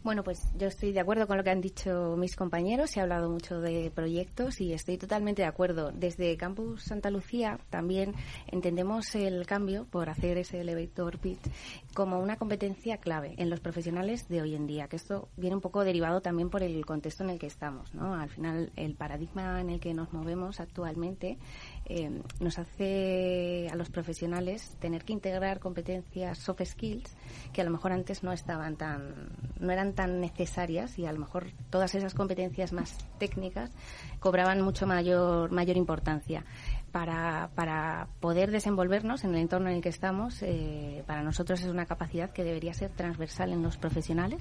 Bueno, 0.08 0.24
pues 0.24 0.40
yo 0.56 0.68
estoy 0.68 0.92
de 0.92 1.00
acuerdo 1.00 1.26
con 1.26 1.36
lo 1.36 1.44
que 1.44 1.50
han 1.50 1.60
dicho 1.60 2.16
mis 2.16 2.34
compañeros. 2.34 2.88
Se 2.88 2.98
ha 2.98 3.02
hablado 3.02 3.28
mucho 3.28 3.60
de 3.60 3.92
proyectos 3.94 4.58
y 4.58 4.72
estoy 4.72 4.96
totalmente 4.96 5.42
de 5.42 5.48
acuerdo. 5.48 5.92
Desde 5.92 6.34
Campus 6.38 6.84
Santa 6.84 7.10
Lucía 7.10 7.60
también 7.68 8.14
entendemos 8.46 9.14
el 9.14 9.44
cambio 9.44 9.84
por 9.84 10.08
hacer 10.08 10.38
ese 10.38 10.62
elevator 10.62 11.18
pitch 11.18 11.42
como 11.92 12.20
una 12.20 12.36
competencia 12.36 12.96
clave 12.96 13.34
en 13.36 13.50
los 13.50 13.60
profesionales 13.60 14.26
de 14.30 14.40
hoy 14.40 14.54
en 14.54 14.66
día, 14.66 14.88
que 14.88 14.96
esto 14.96 15.28
viene 15.36 15.56
un 15.56 15.60
poco 15.60 15.84
derivado 15.84 16.22
también 16.22 16.48
por 16.48 16.62
el 16.62 16.86
contexto 16.86 17.24
en 17.24 17.28
el 17.28 17.38
que 17.38 17.46
estamos. 17.46 17.92
¿no? 17.92 18.14
Al 18.14 18.30
final, 18.30 18.72
el 18.76 18.94
paradigma 18.94 19.60
en 19.60 19.68
el 19.68 19.78
que 19.78 19.92
nos 19.92 20.10
movemos 20.14 20.58
actualmente 20.58 21.36
eh, 21.88 22.22
nos 22.40 22.58
hace 22.58 23.68
a 23.70 23.76
los 23.76 23.88
profesionales 23.88 24.76
tener 24.78 25.04
que 25.04 25.12
integrar 25.12 25.58
competencias 25.58 26.38
soft 26.38 26.62
skills 26.64 27.10
que 27.52 27.62
a 27.62 27.64
lo 27.64 27.70
mejor 27.70 27.92
antes 27.92 28.22
no 28.22 28.32
estaban 28.32 28.76
tan 28.76 29.30
no 29.58 29.72
eran 29.72 29.94
tan 29.94 30.20
necesarias 30.20 30.98
y 30.98 31.06
a 31.06 31.12
lo 31.12 31.18
mejor 31.18 31.46
todas 31.70 31.94
esas 31.94 32.14
competencias 32.14 32.72
más 32.72 32.96
técnicas 33.18 33.70
cobraban 34.20 34.60
mucho 34.60 34.86
mayor 34.86 35.50
mayor 35.50 35.76
importancia 35.76 36.44
para, 36.92 37.50
para 37.54 38.08
poder 38.20 38.50
desenvolvernos 38.50 39.24
en 39.24 39.30
el 39.30 39.40
entorno 39.40 39.68
en 39.68 39.76
el 39.76 39.82
que 39.82 39.88
estamos, 39.88 40.42
eh, 40.42 41.02
para 41.06 41.22
nosotros 41.22 41.60
es 41.60 41.68
una 41.68 41.86
capacidad 41.86 42.30
que 42.30 42.44
debería 42.44 42.72
ser 42.72 42.90
transversal 42.90 43.52
en 43.52 43.62
los 43.62 43.76
profesionales 43.76 44.40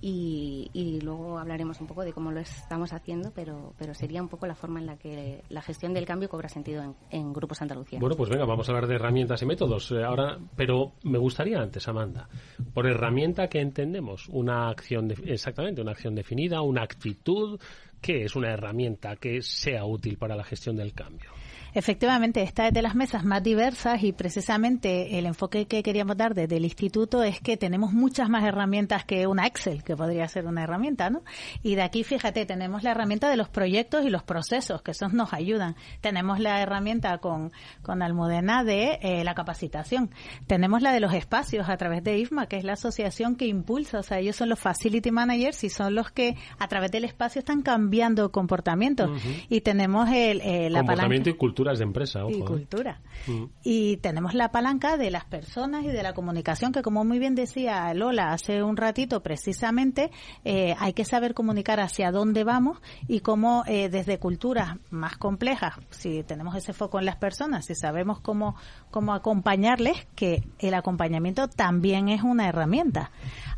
y, 0.00 0.70
y, 0.72 1.00
luego 1.00 1.38
hablaremos 1.38 1.80
un 1.80 1.86
poco 1.86 2.02
de 2.02 2.12
cómo 2.12 2.32
lo 2.32 2.40
estamos 2.40 2.92
haciendo, 2.92 3.32
pero, 3.34 3.74
pero 3.78 3.94
sería 3.94 4.22
un 4.22 4.28
poco 4.28 4.46
la 4.46 4.54
forma 4.54 4.80
en 4.80 4.86
la 4.86 4.96
que 4.96 5.42
la 5.48 5.62
gestión 5.62 5.92
del 5.92 6.06
cambio 6.06 6.28
cobra 6.28 6.48
sentido 6.48 6.82
en, 6.82 6.94
en 7.10 7.32
Grupos 7.32 7.60
Andalucía. 7.62 7.98
Bueno, 8.00 8.16
pues 8.16 8.30
venga, 8.30 8.44
vamos 8.44 8.68
a 8.68 8.72
hablar 8.72 8.88
de 8.88 8.94
herramientas 8.94 9.42
y 9.42 9.46
métodos 9.46 9.90
eh, 9.92 10.02
ahora, 10.02 10.38
pero 10.56 10.92
me 11.02 11.18
gustaría 11.18 11.58
antes, 11.58 11.86
Amanda, 11.88 12.28
por 12.72 12.86
herramienta 12.86 13.48
que 13.48 13.60
entendemos, 13.60 14.28
una 14.28 14.68
acción, 14.68 15.12
exactamente, 15.24 15.80
una 15.80 15.92
acción 15.92 16.14
definida, 16.14 16.62
una 16.62 16.82
actitud, 16.82 17.60
¿qué 18.00 18.24
es 18.24 18.34
una 18.36 18.52
herramienta 18.52 19.16
que 19.16 19.42
sea 19.42 19.84
útil 19.84 20.16
para 20.16 20.36
la 20.36 20.44
gestión 20.44 20.76
del 20.76 20.92
cambio? 20.92 21.30
Efectivamente, 21.74 22.42
esta 22.42 22.68
es 22.68 22.74
de 22.74 22.82
las 22.82 22.94
mesas 22.94 23.24
más 23.24 23.42
diversas 23.42 24.02
y 24.02 24.12
precisamente 24.12 25.18
el 25.18 25.26
enfoque 25.26 25.66
que 25.66 25.82
queríamos 25.82 26.16
dar 26.16 26.34
desde 26.34 26.56
el 26.56 26.64
instituto 26.64 27.22
es 27.22 27.40
que 27.40 27.56
tenemos 27.56 27.92
muchas 27.92 28.28
más 28.28 28.44
herramientas 28.44 29.04
que 29.04 29.26
una 29.26 29.46
Excel, 29.46 29.82
que 29.82 29.96
podría 29.96 30.28
ser 30.28 30.46
una 30.46 30.64
herramienta, 30.64 31.08
¿no? 31.08 31.22
Y 31.62 31.74
de 31.74 31.82
aquí, 31.82 32.04
fíjate, 32.04 32.44
tenemos 32.44 32.82
la 32.82 32.90
herramienta 32.90 33.30
de 33.30 33.36
los 33.36 33.48
proyectos 33.48 34.04
y 34.04 34.10
los 34.10 34.22
procesos, 34.22 34.82
que 34.82 34.90
esos 34.90 35.14
nos 35.14 35.32
ayudan. 35.32 35.76
Tenemos 36.00 36.40
la 36.40 36.60
herramienta 36.60 37.16
con, 37.18 37.52
con 37.82 38.02
Almudena 38.02 38.64
de 38.64 38.98
eh, 39.00 39.24
la 39.24 39.34
capacitación. 39.34 40.10
Tenemos 40.46 40.82
la 40.82 40.92
de 40.92 41.00
los 41.00 41.14
espacios 41.14 41.68
a 41.68 41.76
través 41.78 42.04
de 42.04 42.18
IFMA, 42.18 42.46
que 42.46 42.56
es 42.56 42.64
la 42.64 42.74
asociación 42.74 43.36
que 43.36 43.46
impulsa, 43.46 44.00
o 44.00 44.02
sea, 44.02 44.18
ellos 44.18 44.36
son 44.36 44.50
los 44.50 44.58
facility 44.58 45.10
managers 45.10 45.64
y 45.64 45.70
son 45.70 45.94
los 45.94 46.10
que 46.10 46.36
a 46.58 46.68
través 46.68 46.90
del 46.90 47.04
espacio 47.04 47.38
están 47.38 47.62
cambiando 47.62 48.30
comportamientos. 48.30 49.10
Y 49.48 49.62
tenemos 49.62 50.08
el, 50.10 50.40
eh, 50.42 50.68
la 50.68 50.80
comportamiento 50.80 51.30
y 51.30 51.34
cultura 51.34 51.61
culturas 51.62 51.78
de 51.78 51.84
empresa. 51.84 52.24
Ojo, 52.24 52.30
y 52.30 52.40
¿eh? 52.40 52.44
cultura. 52.44 53.00
Mm. 53.26 53.44
Y 53.62 53.96
tenemos 53.98 54.34
la 54.34 54.50
palanca 54.50 54.96
de 54.96 55.10
las 55.10 55.24
personas 55.24 55.84
y 55.84 55.88
de 55.88 56.02
la 56.02 56.12
comunicación, 56.12 56.72
que 56.72 56.82
como 56.82 57.04
muy 57.04 57.18
bien 57.18 57.34
decía 57.34 57.92
Lola 57.94 58.32
hace 58.32 58.62
un 58.62 58.76
ratito, 58.76 59.22
precisamente 59.22 60.10
eh, 60.44 60.74
hay 60.78 60.92
que 60.92 61.04
saber 61.04 61.34
comunicar 61.34 61.80
hacia 61.80 62.10
dónde 62.10 62.44
vamos 62.44 62.80
y 63.06 63.20
cómo 63.20 63.62
eh, 63.66 63.88
desde 63.88 64.18
culturas 64.18 64.76
más 64.90 65.16
complejas, 65.18 65.74
si 65.90 66.22
tenemos 66.24 66.56
ese 66.56 66.72
foco 66.72 66.98
en 66.98 67.06
las 67.06 67.16
personas, 67.16 67.66
si 67.66 67.74
sabemos 67.74 68.20
cómo, 68.20 68.56
cómo 68.90 69.14
acompañarles, 69.14 70.06
que 70.16 70.42
el 70.58 70.74
acompañamiento 70.74 71.48
también 71.48 72.08
es 72.08 72.22
una 72.22 72.48
herramienta. 72.48 73.10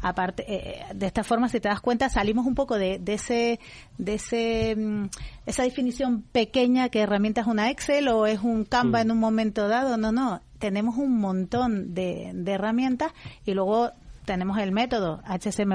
Aparte, 0.03 0.85
de 0.95 1.07
esta 1.07 1.25
forma, 1.25 1.49
si 1.49 1.61
te 1.61 1.69
das 1.69 1.81
cuenta, 1.81 2.11
salimos 2.11 2.47
un 2.47 2.55
poco 2.55 2.77
de, 2.77 2.99
de 2.99 3.15
ese, 3.15 3.61
de 3.97 4.15
ese, 4.15 4.77
mm, 4.77 5.07
esa 5.47 5.63
definición 5.63 6.23
pequeña 6.23 6.91
que 6.91 7.01
herramienta 7.01 7.41
es 7.41 7.47
una 7.47 7.71
Excel 7.71 7.94
o 8.09 8.27
es 8.27 8.41
un 8.41 8.65
Canva 8.65 9.01
en 9.01 9.11
un 9.11 9.19
momento 9.19 9.69
dado. 9.69 9.97
No, 9.97 10.13
no. 10.13 10.41
Tenemos 10.59 10.97
un 10.97 11.19
montón 11.19 11.95
de, 11.95 12.31
de 12.35 12.53
herramientas 12.53 13.13
y 13.45 13.55
luego 13.55 13.93
tenemos 14.25 14.59
el 14.59 14.73
método 14.73 15.23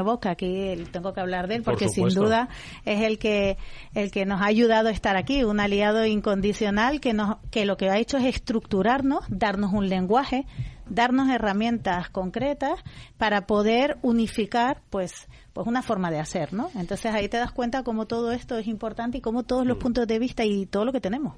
Vox, 0.03 0.21
que 0.21 0.29
aquí 0.29 0.83
tengo 0.91 1.13
que 1.13 1.21
hablar 1.21 1.47
de 1.47 1.55
él 1.55 1.63
Por 1.63 1.73
porque 1.73 1.88
sin 1.89 2.09
duda 2.09 2.49
es 2.85 3.01
el 3.01 3.19
que 3.19 3.57
el 3.93 4.11
que 4.11 4.25
nos 4.25 4.41
ha 4.41 4.45
ayudado 4.45 4.89
a 4.89 4.91
estar 4.91 5.15
aquí, 5.15 5.43
un 5.43 5.59
aliado 5.59 6.05
incondicional 6.05 6.99
que 6.99 7.13
nos 7.13 7.38
que 7.51 7.65
lo 7.65 7.77
que 7.77 7.89
ha 7.89 7.97
hecho 7.97 8.17
es 8.17 8.25
estructurarnos, 8.25 9.23
darnos 9.29 9.71
un 9.73 9.88
lenguaje, 9.88 10.45
darnos 10.89 11.29
herramientas 11.29 12.09
concretas 12.09 12.79
para 13.17 13.45
poder 13.45 13.97
unificar 14.01 14.81
pues 14.89 15.27
pues 15.60 15.68
una 15.68 15.82
forma 15.82 16.10
de 16.10 16.20
hacer, 16.20 16.54
¿no? 16.54 16.70
Entonces 16.75 17.08
ahí 17.13 17.28
te 17.28 17.36
das 17.36 17.51
cuenta 17.51 17.84
cómo 17.84 18.06
todo 18.08 18.32
esto 18.32 18.58
es 18.58 18.66
importante 18.68 19.18
y 19.18 19.22
cómo 19.22 19.44
todos 19.44 19.66
los 19.66 19.75
Mm. 19.75 19.80
puntos 19.82 20.08
de 20.08 20.18
vista 20.18 20.46
y 20.46 20.66
todo 20.66 20.86
lo 20.86 20.94
que 20.94 21.01
tenemos. 21.01 21.36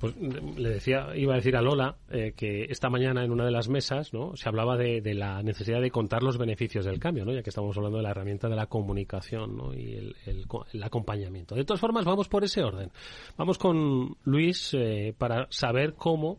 Pues 0.00 0.14
le 0.16 0.70
decía, 0.70 1.08
iba 1.16 1.34
a 1.34 1.36
decir 1.36 1.54
a 1.54 1.60
Lola 1.60 1.96
eh, 2.08 2.32
que 2.34 2.64
esta 2.70 2.88
mañana 2.88 3.22
en 3.24 3.30
una 3.30 3.44
de 3.44 3.50
las 3.50 3.68
mesas, 3.68 4.14
¿no? 4.14 4.34
Se 4.36 4.48
hablaba 4.48 4.78
de, 4.78 5.02
de 5.02 5.12
la 5.12 5.42
necesidad 5.42 5.82
de 5.82 5.90
contar 5.90 6.22
los 6.22 6.38
beneficios 6.38 6.86
del 6.86 6.98
cambio, 6.98 7.26
¿no? 7.26 7.32
Ya 7.34 7.42
que 7.42 7.50
estamos 7.50 7.76
hablando 7.76 7.98
de 7.98 8.04
la 8.04 8.10
herramienta 8.12 8.48
de 8.48 8.56
la 8.56 8.66
comunicación, 8.68 9.54
¿no? 9.56 9.74
Y 9.74 9.92
el, 9.96 10.16
el 10.24 10.46
co- 10.46 10.64
el 10.72 10.82
acompañamiento. 10.82 11.54
De 11.54 11.64
todas 11.64 11.80
formas, 11.80 12.06
vamos 12.06 12.26
por 12.28 12.44
ese 12.44 12.62
orden. 12.62 12.90
Vamos 13.36 13.58
con 13.58 14.16
Luis 14.24 14.72
eh, 14.72 15.14
para 15.18 15.46
saber 15.50 15.92
cómo 15.92 16.38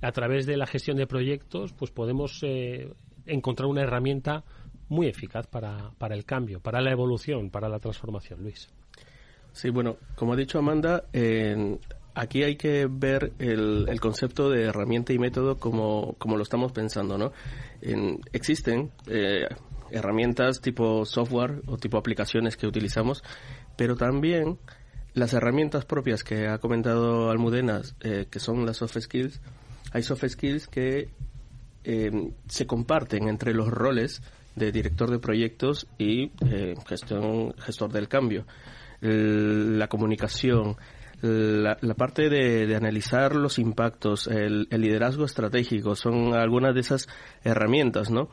a 0.00 0.12
través 0.12 0.46
de 0.46 0.56
la 0.56 0.66
gestión 0.68 0.96
de 0.96 1.08
proyectos, 1.08 1.72
pues 1.72 1.90
podemos 1.90 2.38
eh, 2.44 2.92
encontrar 3.26 3.66
una 3.68 3.82
herramienta 3.82 4.44
muy 4.88 5.06
eficaz 5.06 5.46
para, 5.46 5.90
para 5.98 6.14
el 6.14 6.24
cambio, 6.24 6.60
para 6.60 6.80
la 6.80 6.90
evolución, 6.90 7.50
para 7.50 7.68
la 7.68 7.78
transformación. 7.78 8.42
Luis. 8.42 8.68
Sí, 9.52 9.70
bueno, 9.70 9.96
como 10.14 10.34
ha 10.34 10.36
dicho 10.36 10.58
Amanda, 10.58 11.04
aquí 12.14 12.42
hay 12.42 12.56
que 12.56 12.86
ver 12.90 13.32
el, 13.38 13.86
el 13.88 14.00
concepto 14.00 14.50
de 14.50 14.64
herramienta 14.64 15.12
y 15.12 15.18
método 15.18 15.56
como, 15.58 16.14
como 16.18 16.36
lo 16.36 16.42
estamos 16.42 16.72
pensando, 16.72 17.18
¿no? 17.18 17.32
En- 17.80 18.20
existen 18.32 18.90
eh, 19.06 19.46
herramientas 19.90 20.60
tipo 20.60 21.04
software 21.04 21.62
o 21.66 21.76
tipo 21.76 21.96
aplicaciones 21.96 22.56
que 22.56 22.66
utilizamos, 22.66 23.22
pero 23.76 23.96
también 23.96 24.58
las 25.14 25.32
herramientas 25.32 25.84
propias 25.84 26.22
que 26.22 26.46
ha 26.46 26.58
comentado 26.58 27.30
Almudena, 27.30 27.80
eh, 28.00 28.26
que 28.30 28.38
son 28.38 28.66
las 28.66 28.76
soft 28.76 28.98
skills, 29.00 29.40
hay 29.92 30.02
soft 30.02 30.24
skills 30.28 30.68
que 30.68 31.08
eh, 31.84 32.32
se 32.48 32.66
comparten 32.66 33.28
entre 33.28 33.54
los 33.54 33.68
roles 33.68 34.22
de 34.58 34.72
director 34.72 35.10
de 35.10 35.18
proyectos 35.18 35.86
y 35.98 36.32
eh, 36.50 36.74
gestión, 36.86 37.54
gestor 37.58 37.92
del 37.92 38.08
cambio. 38.08 38.44
La 39.00 39.86
comunicación, 39.86 40.76
la, 41.22 41.94
parte 41.96 42.28
de, 42.28 42.74
analizar 42.74 43.34
los 43.34 43.58
impactos, 43.58 44.26
el, 44.26 44.66
liderazgo 44.70 45.24
estratégico, 45.24 45.94
son 45.94 46.34
algunas 46.34 46.74
de 46.74 46.80
esas 46.80 47.08
herramientas, 47.44 48.10
¿no? 48.10 48.28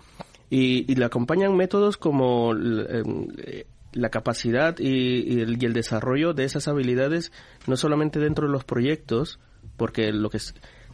Y, 0.50 0.92
y 0.92 0.96
le 0.96 1.06
acompañan 1.06 1.56
métodos 1.56 1.98
como 1.98 2.54
em, 2.54 3.28
eh, 3.38 3.66
la 3.94 4.10
capacidad 4.10 4.78
y, 4.78 5.34
y 5.34 5.40
el, 5.42 5.74
desarrollo 5.74 6.34
de 6.34 6.44
esas 6.44 6.68
habilidades, 6.68 7.32
no 7.66 7.78
solamente 7.78 8.20
dentro 8.20 8.46
de 8.46 8.54
los 8.54 8.64
proyectos, 8.64 9.40
porque 9.78 10.12
lo 10.12 10.30
que 10.30 10.38
es 10.38 10.54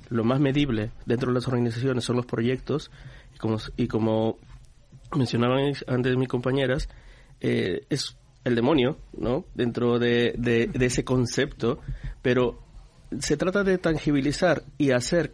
lo 0.10 0.24
más 0.24 0.40
medible 0.40 0.92
dentro 1.06 1.30
de 1.30 1.36
las 1.36 1.48
organizaciones 1.48 2.04
son 2.04 2.16
los 2.16 2.26
proyectos, 2.26 2.92
y 3.76 3.88
como 3.88 4.38
mencionaban 5.16 5.74
antes 5.88 6.18
mis 6.18 6.28
compañeras, 6.28 6.90
eh, 7.40 7.82
es 7.90 8.18
el 8.44 8.56
demonio, 8.56 8.98
¿no? 9.14 9.46
Dentro 9.54 10.00
de, 10.00 10.34
de, 10.38 10.68
de 10.68 10.86
ese 10.86 11.04
concepto, 11.04 11.80
pero 12.22 12.60
se 13.20 13.38
trata 13.38 13.64
de 13.64 13.78
tangibilizar 13.78 14.64
y 14.78 14.92
hacer 14.92 15.34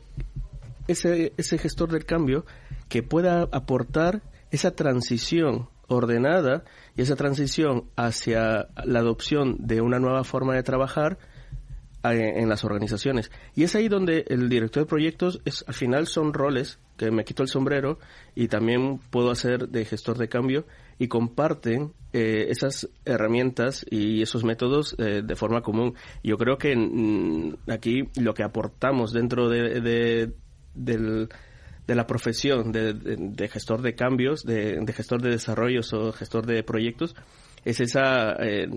ese, 0.87 1.33
ese 1.37 1.57
gestor 1.57 1.91
del 1.91 2.05
cambio 2.05 2.45
que 2.89 3.03
pueda 3.03 3.47
aportar 3.51 4.21
esa 4.51 4.71
transición 4.71 5.69
ordenada 5.87 6.63
y 6.95 7.01
esa 7.01 7.15
transición 7.15 7.85
hacia 7.95 8.67
la 8.83 8.99
adopción 8.99 9.57
de 9.59 9.81
una 9.81 9.99
nueva 9.99 10.23
forma 10.23 10.55
de 10.55 10.63
trabajar 10.63 11.17
en 12.03 12.47
las 12.47 12.63
organizaciones. 12.63 13.31
Y 13.55 13.63
es 13.63 13.75
ahí 13.75 13.89
donde 13.89 14.25
el 14.29 14.49
director 14.49 14.83
de 14.83 14.89
proyectos 14.89 15.41
es, 15.45 15.65
al 15.67 15.73
final 15.73 16.07
son 16.07 16.33
roles 16.33 16.79
que 16.95 17.11
me 17.11 17.25
quito 17.25 17.43
el 17.43 17.49
sombrero 17.49 17.99
y 18.35 18.47
también 18.47 18.99
puedo 19.09 19.29
hacer 19.29 19.67
de 19.69 19.85
gestor 19.85 20.17
de 20.17 20.29
cambio 20.29 20.65
y 20.99 21.07
comparten 21.07 21.91
eh, 22.13 22.47
esas 22.49 22.89
herramientas 23.05 23.85
y 23.89 24.21
esos 24.21 24.43
métodos 24.43 24.95
eh, 24.97 25.21
de 25.23 25.35
forma 25.35 25.61
común. 25.61 25.93
Yo 26.23 26.37
creo 26.37 26.57
que 26.57 26.75
mm, 26.75 27.69
aquí 27.69 28.03
lo 28.19 28.33
que 28.33 28.43
aportamos 28.43 29.11
dentro 29.11 29.49
de, 29.49 29.81
de- 30.73 31.27
la 31.87 32.05
profesión 32.07 32.71
de, 32.71 33.49
gestor 33.51 33.81
de 33.81 33.95
cambios, 33.95 34.43
de, 34.43 34.79
de 34.81 34.93
gestor 34.93 35.21
de 35.21 35.29
desarrollos 35.29 35.93
o 35.93 36.11
gestor 36.11 36.45
de 36.45 36.63
proyectos, 36.63 37.15
es 37.63 37.79
esa, 37.79 38.33
eh, 38.39 38.67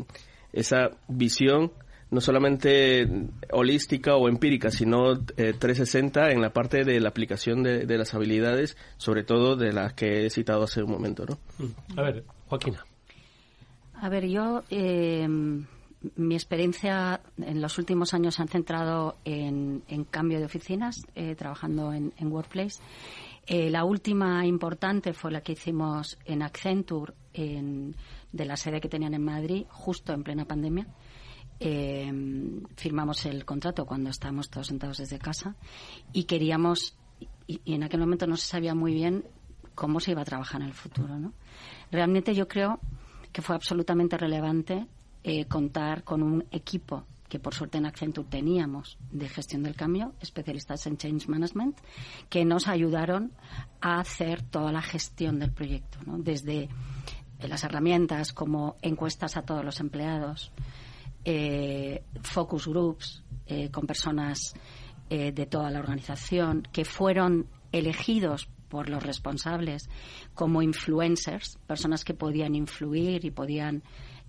esa 0.52 0.90
visión 1.08 1.72
no 2.10 2.20
solamente 2.20 3.08
holística 3.52 4.16
o 4.16 4.28
empírica, 4.28 4.70
sino 4.70 5.12
eh, 5.36 5.54
360 5.58 6.30
en 6.32 6.40
la 6.40 6.52
parte 6.52 6.84
de 6.84 6.98
la 7.00 7.08
aplicación 7.10 7.62
de, 7.62 7.86
de 7.86 7.98
las 7.98 8.14
habilidades, 8.14 8.76
sobre 8.96 9.22
todo 9.22 9.56
de 9.56 9.72
las 9.72 9.92
que 9.94 10.26
he 10.26 10.30
citado 10.30 10.64
hace 10.64 10.82
un 10.82 10.90
momento, 10.90 11.24
¿no? 11.26 11.38
A 11.96 12.02
ver, 12.02 12.24
Joaquina. 12.48 12.84
A 13.94 14.08
ver, 14.08 14.26
yo, 14.28 14.62
eh, 14.70 15.28
mi 15.28 16.34
experiencia 16.34 17.20
en 17.36 17.60
los 17.60 17.78
últimos 17.78 18.14
años 18.14 18.34
se 18.36 18.42
han 18.42 18.48
centrado 18.48 19.16
en, 19.24 19.82
en 19.88 20.04
cambio 20.04 20.38
de 20.38 20.46
oficinas, 20.46 21.06
eh, 21.14 21.34
trabajando 21.36 21.92
en, 21.92 22.12
en 22.16 22.32
Workplace. 22.32 22.80
Eh, 23.46 23.68
la 23.70 23.84
última 23.84 24.46
importante 24.46 25.12
fue 25.12 25.30
la 25.30 25.42
que 25.42 25.52
hicimos 25.52 26.18
en 26.24 26.42
Accenture, 26.42 27.12
en- 27.34 27.94
de 28.32 28.44
la 28.44 28.56
sede 28.56 28.80
que 28.80 28.88
tenían 28.88 29.12
en 29.14 29.24
Madrid, 29.24 29.64
justo 29.68 30.12
en 30.12 30.22
plena 30.22 30.44
pandemia. 30.44 30.86
Eh, 31.62 32.10
firmamos 32.74 33.26
el 33.26 33.44
contrato 33.44 33.84
cuando 33.84 34.08
estábamos 34.08 34.48
todos 34.48 34.68
sentados 34.68 34.96
desde 34.96 35.18
casa 35.18 35.56
y 36.12 36.24
queríamos, 36.24 36.96
y, 37.46 37.60
y 37.64 37.74
en 37.74 37.82
aquel 37.82 38.00
momento 38.00 38.26
no 38.26 38.36
se 38.36 38.46
sabía 38.46 38.74
muy 38.74 38.94
bien 38.94 39.24
cómo 39.74 40.00
se 40.00 40.10
iba 40.10 40.22
a 40.22 40.24
trabajar 40.24 40.60
en 40.62 40.68
el 40.68 40.74
futuro. 40.74 41.18
¿no? 41.18 41.32
Realmente 41.90 42.34
yo 42.34 42.48
creo 42.48 42.80
que 43.32 43.42
fue 43.42 43.54
absolutamente 43.54 44.16
relevante 44.18 44.86
eh, 45.22 45.46
contar 45.46 46.04
con 46.04 46.22
un 46.22 46.46
equipo 46.50 47.04
que 47.28 47.38
por 47.38 47.54
suerte 47.54 47.78
en 47.78 47.86
Accenture 47.86 48.28
teníamos 48.28 48.98
de 49.12 49.28
gestión 49.28 49.62
del 49.62 49.76
cambio, 49.76 50.14
especialistas 50.20 50.86
en 50.86 50.96
change 50.96 51.28
management, 51.28 51.78
que 52.28 52.44
nos 52.44 52.66
ayudaron 52.66 53.32
a 53.80 54.00
hacer 54.00 54.42
toda 54.42 54.72
la 54.72 54.82
gestión 54.82 55.38
del 55.38 55.52
proyecto, 55.52 55.98
¿no? 56.04 56.18
desde 56.18 56.68
eh, 57.38 57.48
las 57.48 57.62
herramientas 57.62 58.32
como 58.32 58.76
encuestas 58.82 59.36
a 59.36 59.42
todos 59.42 59.64
los 59.64 59.78
empleados, 59.78 60.50
eh, 61.24 62.02
focus 62.22 62.66
groups 62.66 63.22
eh, 63.46 63.70
con 63.70 63.86
personas 63.86 64.54
eh, 65.08 65.32
de 65.32 65.46
toda 65.46 65.70
la 65.70 65.80
organización 65.80 66.62
que 66.72 66.84
fueron 66.84 67.46
elegidos 67.72 68.48
por 68.68 68.88
los 68.88 69.02
responsables 69.02 69.90
como 70.34 70.62
influencers, 70.62 71.58
personas 71.66 72.04
que 72.04 72.14
podían 72.14 72.54
influir 72.54 73.24
y 73.24 73.30
podían 73.30 73.82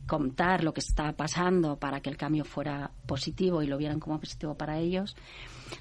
contar 0.08 0.64
lo 0.64 0.74
que 0.74 0.80
estaba 0.80 1.14
pasando 1.14 1.78
para 1.78 2.02
que 2.02 2.10
el 2.10 2.18
cambio 2.18 2.44
fuera 2.44 2.92
positivo 3.06 3.62
y 3.62 3.68
lo 3.68 3.78
vieran 3.78 4.00
como 4.00 4.20
positivo 4.20 4.56
para 4.56 4.80
ellos. 4.80 5.16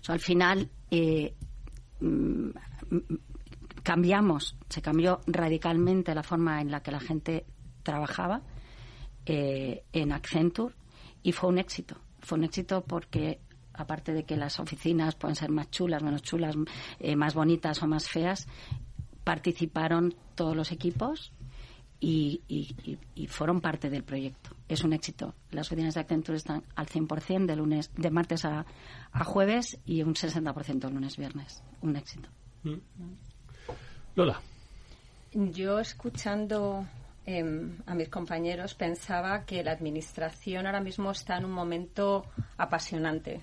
O 0.00 0.04
sea, 0.04 0.14
al 0.14 0.20
final 0.20 0.70
eh, 0.90 1.34
mm, 2.00 2.50
cambiamos, 3.82 4.56
se 4.68 4.82
cambió 4.82 5.20
radicalmente 5.26 6.14
la 6.14 6.22
forma 6.22 6.60
en 6.60 6.70
la 6.70 6.82
que 6.82 6.92
la 6.92 7.00
gente 7.00 7.46
trabajaba 7.82 8.42
eh, 9.24 9.84
en 9.92 10.12
Accenture 10.12 10.74
y 11.22 11.32
fue 11.32 11.48
un 11.48 11.58
éxito. 11.58 11.96
Fue 12.20 12.38
un 12.38 12.44
éxito 12.44 12.82
porque 12.82 13.40
aparte 13.72 14.12
de 14.12 14.24
que 14.24 14.36
las 14.36 14.60
oficinas 14.60 15.14
pueden 15.14 15.36
ser 15.36 15.50
más 15.50 15.70
chulas, 15.70 16.02
menos 16.02 16.22
chulas, 16.22 16.54
eh, 16.98 17.16
más 17.16 17.34
bonitas 17.34 17.82
o 17.82 17.86
más 17.86 18.08
feas, 18.08 18.46
participaron 19.24 20.14
todos 20.34 20.56
los 20.56 20.72
equipos 20.72 21.32
y, 22.00 22.40
y, 22.48 23.26
fueron 23.26 23.60
parte 23.60 23.90
del 23.90 24.02
proyecto. 24.02 24.56
Es 24.68 24.82
un 24.82 24.94
éxito. 24.94 25.34
Las 25.50 25.66
oficinas 25.70 25.94
de 25.94 26.00
Accenture 26.00 26.38
están 26.38 26.64
al 26.74 26.86
100% 26.86 27.46
de, 27.46 27.56
lunes, 27.56 27.90
de 27.94 28.10
martes 28.10 28.46
a, 28.46 28.64
a 29.12 29.24
jueves 29.24 29.78
y 29.84 30.02
un 30.02 30.14
60% 30.14 30.90
lunes-viernes. 30.90 31.62
Un 31.82 31.96
éxito. 31.96 32.30
Mm. 32.62 32.78
Lola. 34.16 34.40
Yo 35.32 35.78
escuchando 35.78 36.86
em, 37.26 37.78
a 37.86 37.94
mis 37.94 38.08
compañeros 38.08 38.74
pensaba 38.74 39.44
que 39.44 39.62
la 39.62 39.72
administración 39.72 40.66
ahora 40.66 40.80
mismo 40.80 41.10
está 41.10 41.36
en 41.36 41.44
un 41.44 41.52
momento 41.52 42.24
apasionante 42.56 43.42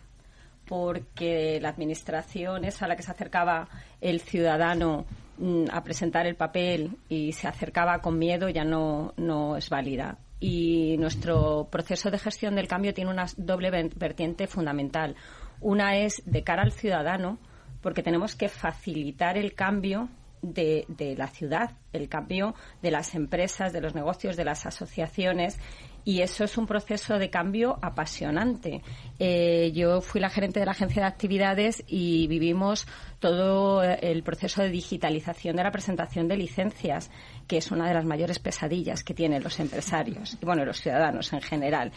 porque 0.68 1.60
la 1.62 1.70
administración 1.70 2.66
es 2.66 2.82
a 2.82 2.88
la 2.88 2.96
que 2.96 3.04
se 3.04 3.12
acercaba 3.12 3.68
el 4.02 4.20
ciudadano 4.20 5.06
mm, 5.38 5.66
a 5.72 5.84
presentar 5.84 6.28
el 6.28 6.36
papel 6.36 6.98
y 7.10 7.32
se 7.32 7.48
acercaba 7.48 8.00
con 8.00 8.20
miedo 8.20 8.50
ya 8.50 8.64
no, 8.64 9.14
no 9.18 9.58
es 9.58 9.70
válida. 9.70 10.18
Y 10.40 10.98
nuestro 11.00 11.68
proceso 11.72 12.12
de 12.12 12.20
gestión 12.20 12.56
del 12.56 12.68
cambio 12.68 12.94
tiene 12.94 13.10
una 13.10 13.26
doble 13.38 13.72
vertiente 13.96 14.46
fundamental. 14.46 15.16
Una 15.62 15.98
es 15.98 16.22
de 16.26 16.44
cara 16.44 16.62
al 16.62 16.72
ciudadano, 16.72 17.40
porque 17.82 18.04
tenemos 18.04 18.36
que 18.36 18.48
facilitar 18.48 19.38
el 19.38 19.56
cambio 19.56 20.10
de, 20.42 20.86
la 21.18 21.28
ciudad, 21.28 21.72
el 21.94 22.10
cambio 22.10 22.56
de 22.82 22.92
las 22.92 23.16
empresas, 23.16 23.74
de 23.74 23.82
los 23.82 23.96
negocios, 23.96 24.36
de 24.36 24.46
las 24.46 24.66
asociaciones. 24.66 25.60
Y 26.04 26.22
eso 26.22 26.46
es 26.46 26.58
un 26.58 26.68
proceso 26.68 27.18
de 27.18 27.30
cambio 27.30 27.78
apasionante. 27.82 28.82
Eh, 29.20 29.72
yo 29.74 30.00
fui 30.00 30.22
la 30.22 30.30
gerente 30.30 30.60
de 30.60 30.66
la 30.66 30.72
agencia 30.72 31.02
de 31.02 31.08
actividades 31.08 31.84
y 31.86 32.28
vivimos 32.28 32.88
todo 33.20 33.84
el 33.84 34.24
proceso 34.24 34.62
de 34.62 34.70
digitalización 34.70 35.58
de 35.58 35.64
la 35.64 35.72
presentación 35.72 36.30
de 36.30 36.38
licencias, 36.38 37.12
que 37.46 37.58
es 37.58 37.72
una 37.72 37.88
de 37.88 37.94
las 37.94 38.06
mayores 38.06 38.40
pesadillas 38.40 39.04
que 39.04 39.14
tienen 39.14 39.44
los 39.44 39.60
empresarios 39.60 40.38
y 40.42 40.46
bueno, 40.46 40.64
los 40.64 40.80
ciudadanos 40.80 41.34
en 41.34 41.42
general. 41.42 41.92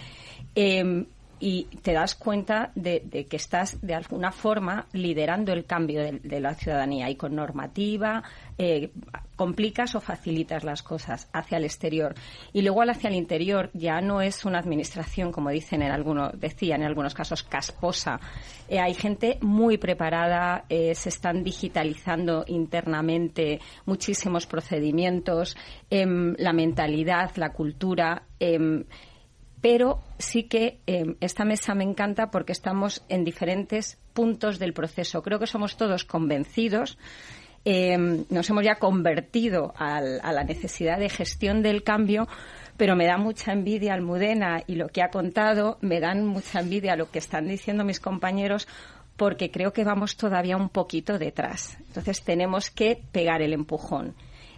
Em, 0.56 1.06
y 1.40 1.64
te 1.82 1.94
das 1.94 2.14
cuenta 2.14 2.70
de, 2.74 3.26
que 3.28 3.36
estás 3.36 3.80
de 3.80 3.94
alguna 3.94 4.30
forma 4.30 4.86
liderando 4.92 5.52
el 5.52 5.64
cambio 5.64 6.02
de, 6.02 6.40
la 6.40 6.54
ciudadanía 6.54 7.08
y 7.08 7.16
con 7.16 7.34
normativa 7.34 8.22
eh, 8.58 8.90
complicas 9.36 9.94
o 9.94 10.00
facilitas 10.00 10.64
las 10.64 10.82
cosas 10.82 11.28
hacia 11.32 11.56
el 11.56 11.64
exterior. 11.64 12.14
Y 12.52 12.60
luego 12.60 12.82
hacia 12.82 13.08
el 13.08 13.16
interior 13.16 13.70
ya 13.72 14.02
no 14.02 14.20
es 14.20 14.44
una 14.44 14.58
administración 14.58 15.32
como 15.32 15.48
dicen 15.48 15.80
en 15.80 15.90
algunos 15.90 16.38
decían 16.38 16.82
en 16.82 16.88
algunos 16.88 17.14
casos 17.14 17.42
casposa. 17.42 18.20
Eh, 18.68 18.78
hay 18.78 18.92
gente 18.92 19.38
muy 19.40 19.78
preparada 19.78 20.66
eh, 20.68 20.94
se 20.94 21.08
están 21.08 21.42
digitalizando 21.42 22.44
internamente 22.48 23.60
muchísimos 23.86 24.46
procedimientos 24.46 25.56
em, 25.88 26.34
la 26.36 26.52
mentalidad 26.52 27.30
la 27.36 27.52
cultura 27.52 28.24
em, 28.38 28.84
pero 29.60 30.00
sí 30.18 30.44
que 30.44 30.78
em, 30.86 31.16
esta 31.20 31.44
mesa 31.44 31.74
me 31.74 31.84
encanta 31.84 32.30
porque 32.30 32.52
estamos 32.52 33.04
en 33.08 33.24
diferentes 33.24 33.98
puntos 34.12 34.58
del 34.58 34.72
proceso. 34.72 35.22
Creo 35.22 35.38
que 35.38 35.46
somos 35.46 35.76
todos 35.76 36.04
convencidos. 36.04 36.98
Em, 37.64 38.24
nos 38.30 38.48
hemos 38.48 38.64
ya 38.64 38.76
convertido 38.76 39.74
a 39.76 40.00
la 40.00 40.44
necesidad 40.44 40.98
de 40.98 41.10
gestión 41.10 41.62
del 41.62 41.82
cambio, 41.82 42.26
pero 42.78 42.96
me 42.96 43.06
da 43.06 43.18
mucha 43.18 43.52
envidia 43.52 43.92
Almudena 43.92 44.62
y 44.66 44.76
lo 44.76 44.88
que 44.88 45.02
ha 45.02 45.10
contado, 45.10 45.76
me 45.82 46.00
dan 46.00 46.24
mucha 46.24 46.60
envidia 46.60 46.96
lo 46.96 47.10
que 47.10 47.18
están 47.18 47.46
diciendo 47.46 47.84
mis 47.84 48.00
compañeros, 48.00 48.66
porque 49.18 49.50
creo 49.50 49.74
que 49.74 49.84
vamos 49.84 50.16
todavía 50.16 50.56
un 50.56 50.70
poquito 50.70 51.18
detrás. 51.18 51.76
Entonces 51.88 52.22
tenemos 52.22 52.70
que 52.70 52.98
pegar 53.12 53.42
el 53.42 53.52
empujón. 53.52 54.14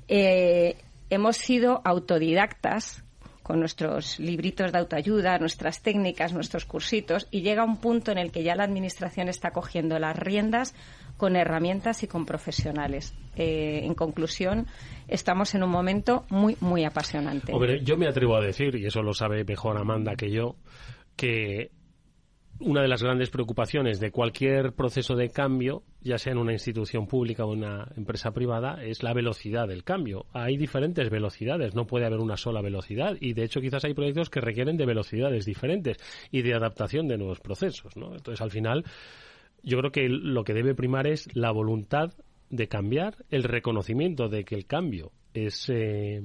Eh, 0.06 0.76
hemos 1.10 1.36
sido 1.36 1.80
autodidactas 1.84 3.02
con 3.42 3.60
nuestros 3.60 4.18
libritos 4.18 4.72
de 4.72 4.78
autoayuda, 4.78 5.38
nuestras 5.38 5.82
técnicas, 5.82 6.32
nuestros 6.32 6.64
cursitos, 6.64 7.26
y 7.30 7.42
llega 7.42 7.64
un 7.64 7.78
punto 7.78 8.12
en 8.12 8.18
el 8.18 8.30
que 8.30 8.42
ya 8.42 8.54
la 8.54 8.64
Administración 8.64 9.28
está 9.28 9.50
cogiendo 9.50 9.98
las 9.98 10.16
riendas 10.16 10.74
con 11.16 11.36
herramientas 11.36 12.02
y 12.02 12.06
con 12.06 12.26
profesionales. 12.26 13.14
Eh, 13.36 13.80
en 13.84 13.94
conclusión, 13.94 14.66
estamos 15.08 15.54
en 15.54 15.62
un 15.62 15.70
momento 15.70 16.24
muy, 16.30 16.56
muy 16.60 16.84
apasionante. 16.84 17.52
yo 17.82 17.96
me 17.96 18.08
atrevo 18.08 18.36
a 18.36 18.40
decir, 18.40 18.76
y 18.76 18.86
eso 18.86 19.02
lo 19.02 19.14
sabe 19.14 19.44
mejor 19.44 19.78
Amanda 19.78 20.14
que 20.16 20.30
yo, 20.30 20.56
que 21.16 21.70
una 22.64 22.82
de 22.82 22.88
las 22.88 23.02
grandes 23.02 23.30
preocupaciones 23.30 24.00
de 24.00 24.10
cualquier 24.10 24.72
proceso 24.72 25.14
de 25.14 25.30
cambio, 25.30 25.82
ya 26.00 26.18
sea 26.18 26.32
en 26.32 26.38
una 26.38 26.52
institución 26.52 27.06
pública 27.06 27.44
o 27.44 27.52
una 27.52 27.88
empresa 27.96 28.32
privada, 28.32 28.82
es 28.82 29.02
la 29.02 29.12
velocidad 29.12 29.68
del 29.68 29.84
cambio. 29.84 30.26
Hay 30.32 30.56
diferentes 30.56 31.10
velocidades, 31.10 31.74
no 31.74 31.86
puede 31.86 32.06
haber 32.06 32.20
una 32.20 32.36
sola 32.36 32.60
velocidad 32.60 33.16
y 33.20 33.34
de 33.34 33.44
hecho 33.44 33.60
quizás 33.60 33.84
hay 33.84 33.94
proyectos 33.94 34.30
que 34.30 34.40
requieren 34.40 34.76
de 34.76 34.86
velocidades 34.86 35.44
diferentes 35.44 35.98
y 36.30 36.42
de 36.42 36.54
adaptación 36.54 37.08
de 37.08 37.18
nuevos 37.18 37.40
procesos. 37.40 37.96
¿no? 37.96 38.14
Entonces 38.14 38.40
al 38.40 38.50
final 38.50 38.84
yo 39.62 39.78
creo 39.78 39.92
que 39.92 40.08
lo 40.08 40.44
que 40.44 40.54
debe 40.54 40.74
primar 40.74 41.06
es 41.06 41.28
la 41.34 41.50
voluntad 41.50 42.12
de 42.50 42.68
cambiar, 42.68 43.16
el 43.30 43.44
reconocimiento 43.44 44.28
de 44.28 44.44
que 44.44 44.54
el 44.54 44.66
cambio 44.66 45.12
es, 45.34 45.68
eh, 45.68 46.22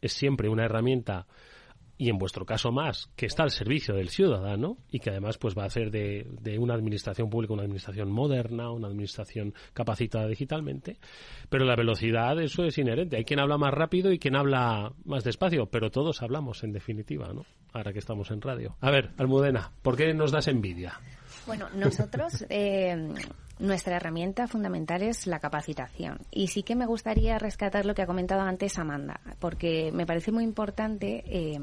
es 0.00 0.12
siempre 0.12 0.48
una 0.48 0.64
herramienta 0.64 1.26
y 2.00 2.08
en 2.08 2.16
vuestro 2.16 2.46
caso 2.46 2.72
más, 2.72 3.10
que 3.14 3.26
está 3.26 3.42
al 3.42 3.50
servicio 3.50 3.94
del 3.94 4.08
ciudadano 4.08 4.78
y 4.90 5.00
que 5.00 5.10
además 5.10 5.36
pues 5.36 5.54
va 5.54 5.64
a 5.64 5.66
hacer 5.66 5.90
de, 5.90 6.58
una 6.58 6.72
administración 6.72 7.28
pública 7.28 7.52
una 7.52 7.64
administración 7.64 8.10
moderna, 8.10 8.70
una 8.70 8.88
administración 8.88 9.52
capacitada 9.74 10.26
digitalmente, 10.26 10.96
pero 11.50 11.66
la 11.66 11.76
velocidad 11.76 12.40
eso 12.40 12.64
es 12.64 12.78
inherente. 12.78 13.18
Hay 13.18 13.26
quien 13.26 13.38
habla 13.38 13.58
más 13.58 13.74
rápido 13.74 14.12
y 14.12 14.18
quien 14.18 14.34
habla 14.34 14.94
más 15.04 15.24
despacio, 15.24 15.66
pero 15.66 15.90
todos 15.90 16.22
hablamos 16.22 16.64
en 16.64 16.72
definitiva, 16.72 17.34
¿no? 17.34 17.44
Ahora 17.74 17.92
que 17.92 17.98
estamos 17.98 18.30
en 18.30 18.40
radio. 18.40 18.78
A 18.80 18.90
ver, 18.90 19.10
Almudena, 19.18 19.70
¿por 19.82 19.94
qué 19.94 20.14
nos 20.14 20.32
das 20.32 20.48
envidia? 20.48 20.98
Bueno, 21.50 21.68
nosotros 21.74 22.46
eh, 22.48 23.12
nuestra 23.58 23.96
herramienta 23.96 24.46
fundamental 24.46 25.02
es 25.02 25.26
la 25.26 25.40
capacitación. 25.40 26.20
Y 26.30 26.46
sí 26.46 26.62
que 26.62 26.76
me 26.76 26.86
gustaría 26.86 27.40
rescatar 27.40 27.86
lo 27.86 27.92
que 27.92 28.02
ha 28.02 28.06
comentado 28.06 28.42
antes 28.42 28.78
Amanda, 28.78 29.20
porque 29.40 29.90
me 29.92 30.06
parece 30.06 30.30
muy 30.30 30.44
importante. 30.44 31.24
Eh, 31.26 31.58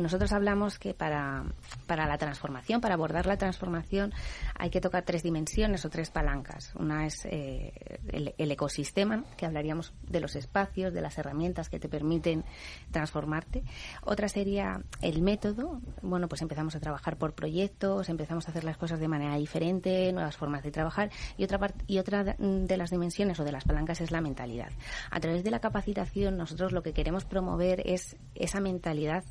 nosotros 0.00 0.32
hablamos 0.32 0.78
que 0.78 0.94
para, 0.94 1.44
para 1.86 2.06
la 2.06 2.18
transformación, 2.18 2.80
para 2.80 2.94
abordar 2.94 3.26
la 3.26 3.36
transformación, 3.36 4.12
hay 4.54 4.70
que 4.70 4.80
tocar 4.80 5.04
tres 5.04 5.22
dimensiones 5.22 5.84
o 5.84 5.90
tres 5.90 6.10
palancas. 6.10 6.72
Una 6.76 7.06
es 7.06 7.24
eh, 7.26 7.72
el, 8.12 8.50
ecosistema, 8.50 9.24
que 9.36 9.46
hablaríamos 9.46 9.92
de 10.08 10.20
los 10.20 10.36
espacios, 10.36 10.92
de 10.92 11.00
las 11.00 11.18
herramientas 11.18 11.68
que 11.68 11.78
te 11.78 11.88
permiten 11.88 12.44
transformarte. 12.90 13.62
Otra 14.02 14.28
sería 14.28 14.82
el 15.02 15.22
método. 15.22 15.80
Bueno, 16.02 16.28
pues 16.28 16.42
empezamos 16.42 16.74
a 16.74 16.80
trabajar 16.80 17.16
por 17.16 17.34
proyectos, 17.34 18.08
empezamos 18.08 18.46
a 18.48 18.50
hacer 18.50 18.64
las 18.64 18.76
cosas 18.76 19.00
de 19.00 19.08
manera 19.08 19.36
diferente, 19.36 20.12
nuevas 20.12 20.36
formas 20.36 20.62
de 20.62 20.70
trabajar 20.70 21.10
y 21.36 21.44
otra, 21.44 21.58
y 21.86 21.98
otra 21.98 22.24
de 22.24 22.76
las 22.76 22.90
dimensiones 22.90 23.38
o 23.40 23.44
de 23.44 23.52
las 23.52 23.64
palancas 23.64 24.00
es 24.00 24.10
la 24.10 24.20
mentalidad. 24.20 24.70
A 25.10 25.20
través 25.20 25.44
de 25.44 25.50
la 25.50 25.60
capacitación 25.60 26.36
nosotros 26.36 26.72
lo 26.72 26.82
que 26.82 26.92
queremos 26.92 27.24
promover 27.24 27.82
es 27.84 28.16
esa 28.34 28.60
mentalidad 28.60 29.24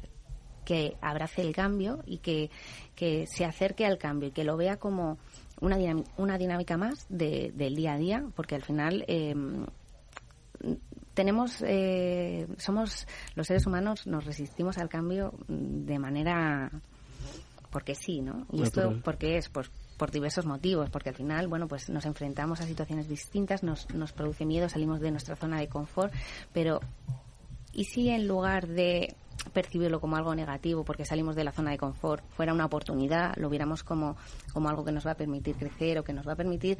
que 0.70 0.96
abrace 1.02 1.42
el 1.42 1.52
cambio 1.52 2.04
y 2.06 2.20
que, 2.20 2.52
se 3.26 3.44
acerque 3.44 3.88
al 3.88 3.98
cambio 3.98 4.30
y 4.30 4.32
que 4.32 4.44
lo 4.44 4.56
vea 4.56 4.78
como 4.78 5.18
una, 5.62 5.78
una 6.18 6.38
dinámica 6.38 6.78
más 6.78 7.08
del 7.10 7.76
día 7.76 7.94
a 7.94 7.98
día, 7.98 8.24
porque 8.36 8.54
al 8.54 8.62
final 8.64 9.04
em, 9.08 9.66
tenemos, 11.16 11.64
eh, 11.66 12.46
somos 12.58 13.08
los 13.34 13.48
seres 13.48 13.66
humanos, 13.66 14.06
nos 14.06 14.26
resistimos 14.26 14.78
al 14.78 14.90
cambio 14.90 15.34
de 15.48 15.98
manera 15.98 16.70
porque 17.72 17.96
sí, 17.96 18.22
¿no? 18.22 18.46
Y 18.52 18.62
esto, 18.62 19.00
porque 19.04 19.38
es? 19.38 19.50
Pues 19.50 19.72
por 19.98 20.12
diversos 20.12 20.46
motivos, 20.46 20.92
porque 20.92 21.10
al 21.10 21.16
final, 21.16 21.48
bueno, 21.48 21.68
pues 21.68 21.90
nos 21.90 22.06
enfrentamos 22.06 22.62
a 22.62 22.68
situaciones 22.68 23.10
distintas, 23.10 23.64
nos, 23.64 23.92
nos 23.96 24.12
produce 24.12 24.46
miedo, 24.46 24.70
salimos 24.70 25.00
de 25.00 25.10
nuestra 25.10 25.36
zona 25.36 25.60
de 25.60 25.68
confort, 25.68 26.14
pero 26.54 26.80
¿y 27.74 27.86
si 27.86 28.10
en 28.10 28.28
lugar 28.28 28.68
de 28.68 29.16
percibirlo 29.54 30.00
como 30.00 30.16
algo 30.16 30.34
negativo 30.36 30.84
porque 30.84 31.06
salimos 31.06 31.36
de 31.36 31.44
la 31.44 31.52
zona 31.52 31.72
de 31.72 31.78
confort 31.78 32.24
fuera 32.30 32.54
una 32.54 32.66
oportunidad, 32.66 33.36
lo 33.38 33.50
viéramos 33.50 33.84
como, 33.84 34.18
como 34.54 34.70
algo 34.70 34.84
que 34.84 34.92
nos 34.92 35.06
va 35.06 35.12
a 35.12 35.16
permitir 35.16 35.56
crecer 35.56 36.00
o 36.00 36.04
que 36.04 36.14
nos 36.14 36.28
va 36.28 36.34
a 36.34 36.36
permitir 36.36 36.78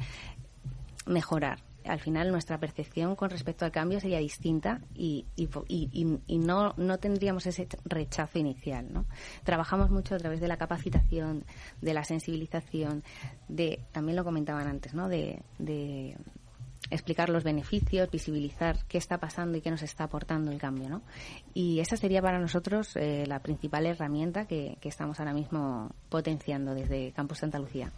mejorar? 1.06 1.58
al 1.84 2.00
final 2.00 2.30
nuestra 2.30 2.58
percepción 2.58 3.16
con 3.16 3.30
respecto 3.30 3.64
al 3.64 3.72
cambio 3.72 4.00
sería 4.00 4.18
distinta 4.18 4.80
y, 4.94 5.26
y, 5.36 6.38
no, 6.38 6.74
no 6.76 6.98
tendríamos 6.98 7.46
ese 7.46 7.68
rechazo 7.84 8.38
inicial. 8.38 8.92
¿no? 8.92 9.06
Trabajamos 9.44 9.90
mucho 9.90 10.14
a 10.14 10.18
través 10.18 10.40
de 10.40 10.48
la 10.48 10.56
capacitación, 10.56 11.44
de 11.80 11.94
la 11.94 12.04
sensibilización, 12.04 13.02
de 13.48 13.80
también 13.92 14.16
lo 14.16 14.24
comentaban 14.24 14.66
antes, 14.66 14.94
¿no? 14.94 15.08
de 15.08 15.42
explicar 16.90 17.28
los 17.28 17.44
beneficios, 17.44 18.10
visibilizar 18.10 18.76
qué 18.88 18.98
está 18.98 19.18
pasando 19.18 19.58
y 19.58 19.60
qué 19.60 19.70
nos 19.70 19.82
está 19.82 20.04
aportando 20.04 20.50
el 20.50 20.58
cambio. 20.58 20.88
¿no? 20.88 21.02
Y 21.54 21.80
esa 21.80 21.96
sería 21.96 22.22
para 22.22 22.38
nosotros 22.38 22.96
eh, 22.96 23.24
la 23.26 23.40
principal 23.40 23.86
herramienta 23.86 24.46
que, 24.46 24.76
que 24.80 24.88
estamos 24.88 25.20
ahora 25.20 25.32
mismo 25.32 25.90
potenciando 26.08 26.74
desde 26.74 27.12
Campus 27.12 27.38
Santa 27.38 27.58
Lucía. 27.58 27.92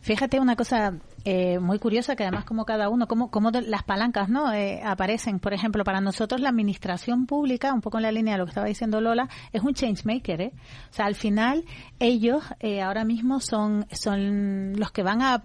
Fíjate 0.00 0.38
una 0.38 0.56
cosa 0.56 0.94
eh, 1.24 1.58
muy 1.58 1.78
curiosa 1.78 2.14
que 2.14 2.24
además 2.24 2.44
como 2.44 2.64
cada 2.64 2.88
uno, 2.88 3.08
como, 3.08 3.30
como 3.30 3.50
las 3.50 3.84
palancas 3.84 4.28
no 4.28 4.52
eh, 4.52 4.82
aparecen. 4.84 5.40
Por 5.40 5.54
ejemplo, 5.54 5.84
para 5.84 6.00
nosotros 6.00 6.40
la 6.40 6.50
administración 6.50 7.26
pública, 7.26 7.72
un 7.72 7.80
poco 7.80 7.98
en 7.98 8.02
la 8.02 8.12
línea 8.12 8.34
de 8.34 8.38
lo 8.38 8.44
que 8.44 8.50
estaba 8.50 8.66
diciendo 8.66 9.00
Lola, 9.00 9.28
es 9.52 9.62
un 9.62 9.74
changemaker. 9.74 10.40
¿eh? 10.42 10.52
O 10.90 10.92
sea, 10.92 11.06
al 11.06 11.14
final 11.14 11.64
ellos 11.98 12.44
eh, 12.60 12.82
ahora 12.82 13.04
mismo 13.04 13.40
son, 13.40 13.86
son 13.92 14.74
los 14.76 14.92
que 14.92 15.02
van 15.02 15.22
a 15.22 15.44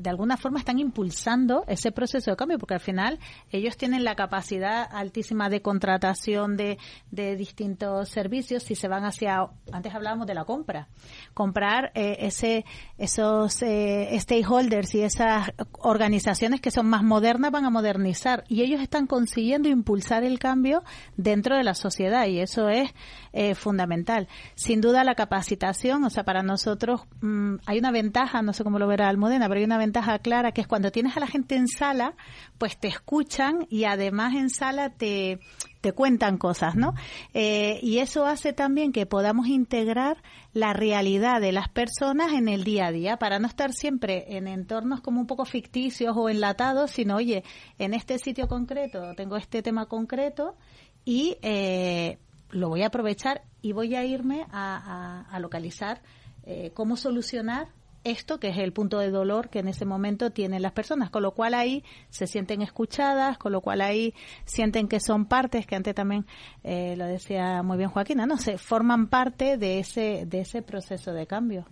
de 0.00 0.10
alguna 0.10 0.36
forma 0.36 0.58
están 0.58 0.78
impulsando 0.78 1.64
ese 1.66 1.92
proceso 1.92 2.30
de 2.30 2.36
cambio, 2.36 2.58
porque 2.58 2.74
al 2.74 2.80
final 2.80 3.18
ellos 3.50 3.76
tienen 3.76 4.04
la 4.04 4.14
capacidad 4.14 4.88
altísima 4.90 5.48
de 5.48 5.62
contratación 5.62 6.56
de, 6.56 6.78
de 7.10 7.36
distintos 7.36 8.08
servicios 8.08 8.62
si 8.62 8.74
se 8.74 8.88
van 8.88 9.04
hacia, 9.04 9.48
antes 9.72 9.94
hablábamos 9.94 10.26
de 10.26 10.34
la 10.34 10.44
compra, 10.44 10.88
comprar 11.34 11.92
eh, 11.94 12.16
ese, 12.20 12.64
esos 12.98 13.62
eh, 13.62 14.16
stakeholders 14.18 14.94
y 14.94 15.02
esas 15.02 15.52
organizaciones 15.72 16.60
que 16.60 16.70
son 16.70 16.86
más 16.86 17.02
modernas 17.02 17.50
van 17.50 17.64
a 17.64 17.70
modernizar 17.70 18.44
y 18.48 18.62
ellos 18.62 18.80
están 18.80 19.06
consiguiendo 19.06 19.68
impulsar 19.68 20.24
el 20.24 20.38
cambio 20.38 20.82
dentro 21.16 21.56
de 21.56 21.64
la 21.64 21.74
sociedad 21.74 22.26
y 22.26 22.40
eso 22.40 22.68
es 22.68 22.90
eh, 23.32 23.54
fundamental. 23.54 24.28
Sin 24.54 24.80
duda 24.80 25.04
la 25.04 25.14
capacitación, 25.14 26.04
o 26.04 26.10
sea, 26.10 26.24
para 26.24 26.42
nosotros 26.42 27.02
mm, 27.20 27.56
hay 27.66 27.78
una 27.78 27.90
ventaja, 27.90 28.42
no 28.42 28.52
sé 28.52 28.64
cómo 28.64 28.78
lo 28.78 28.86
verá 28.86 29.08
Almudena, 29.08 29.48
pero 29.48 29.59
hay 29.60 29.64
una 29.64 29.78
ventaja 29.78 30.18
clara 30.18 30.52
que 30.52 30.60
es 30.60 30.66
cuando 30.66 30.90
tienes 30.90 31.16
a 31.16 31.20
la 31.20 31.26
gente 31.26 31.54
en 31.54 31.68
sala, 31.68 32.14
pues 32.58 32.78
te 32.78 32.88
escuchan 32.88 33.66
y 33.68 33.84
además 33.84 34.34
en 34.34 34.50
sala 34.50 34.90
te, 34.90 35.38
te 35.80 35.92
cuentan 35.92 36.38
cosas, 36.38 36.76
¿no? 36.76 36.94
Eh, 37.34 37.78
y 37.82 37.98
eso 37.98 38.26
hace 38.26 38.52
también 38.52 38.92
que 38.92 39.06
podamos 39.06 39.46
integrar 39.46 40.22
la 40.52 40.72
realidad 40.72 41.40
de 41.40 41.52
las 41.52 41.68
personas 41.68 42.32
en 42.32 42.48
el 42.48 42.64
día 42.64 42.86
a 42.86 42.92
día 42.92 43.16
para 43.18 43.38
no 43.38 43.46
estar 43.46 43.72
siempre 43.72 44.36
en 44.36 44.48
entornos 44.48 45.00
como 45.00 45.20
un 45.20 45.26
poco 45.26 45.44
ficticios 45.44 46.16
o 46.16 46.28
enlatados, 46.28 46.90
sino, 46.90 47.16
oye, 47.16 47.44
en 47.78 47.94
este 47.94 48.18
sitio 48.18 48.48
concreto 48.48 49.14
tengo 49.16 49.36
este 49.36 49.62
tema 49.62 49.86
concreto 49.86 50.56
y 51.04 51.36
eh, 51.42 52.18
lo 52.50 52.68
voy 52.68 52.82
a 52.82 52.88
aprovechar 52.88 53.42
y 53.62 53.72
voy 53.72 53.94
a 53.94 54.04
irme 54.04 54.46
a, 54.50 55.38
localizar 55.40 56.02
eh, 56.44 56.72
cómo 56.74 56.96
solucionar 56.96 57.68
esto 58.04 58.40
que 58.40 58.48
es 58.48 58.58
el 58.58 58.72
punto 58.72 58.98
de 58.98 59.10
dolor 59.10 59.50
que 59.50 59.58
en 59.58 59.68
ese 59.68 59.84
momento 59.84 60.30
tienen 60.30 60.62
las 60.62 60.72
personas, 60.72 61.10
con 61.10 61.22
lo 61.22 61.32
cual 61.32 61.54
ahí 61.54 61.84
se 62.08 62.26
sienten 62.26 62.62
escuchadas, 62.62 63.38
con 63.38 63.52
lo 63.52 63.60
cual 63.60 63.80
ahí 63.80 64.14
sienten 64.44 64.88
que 64.88 65.00
son 65.00 65.26
partes, 65.26 65.66
que 65.66 65.76
antes 65.76 65.94
también 65.94 66.26
eh, 66.64 66.94
lo 66.96 67.06
decía 67.06 67.62
muy 67.62 67.76
bien 67.76 67.90
Joaquina, 67.90 68.26
no 68.26 68.36
sé, 68.36 68.58
forman 68.58 69.08
parte 69.08 69.56
de 69.56 69.78
ese, 69.78 70.24
de 70.26 70.40
ese 70.40 70.62
proceso 70.62 71.12
de 71.12 71.26
cambio. 71.26 71.66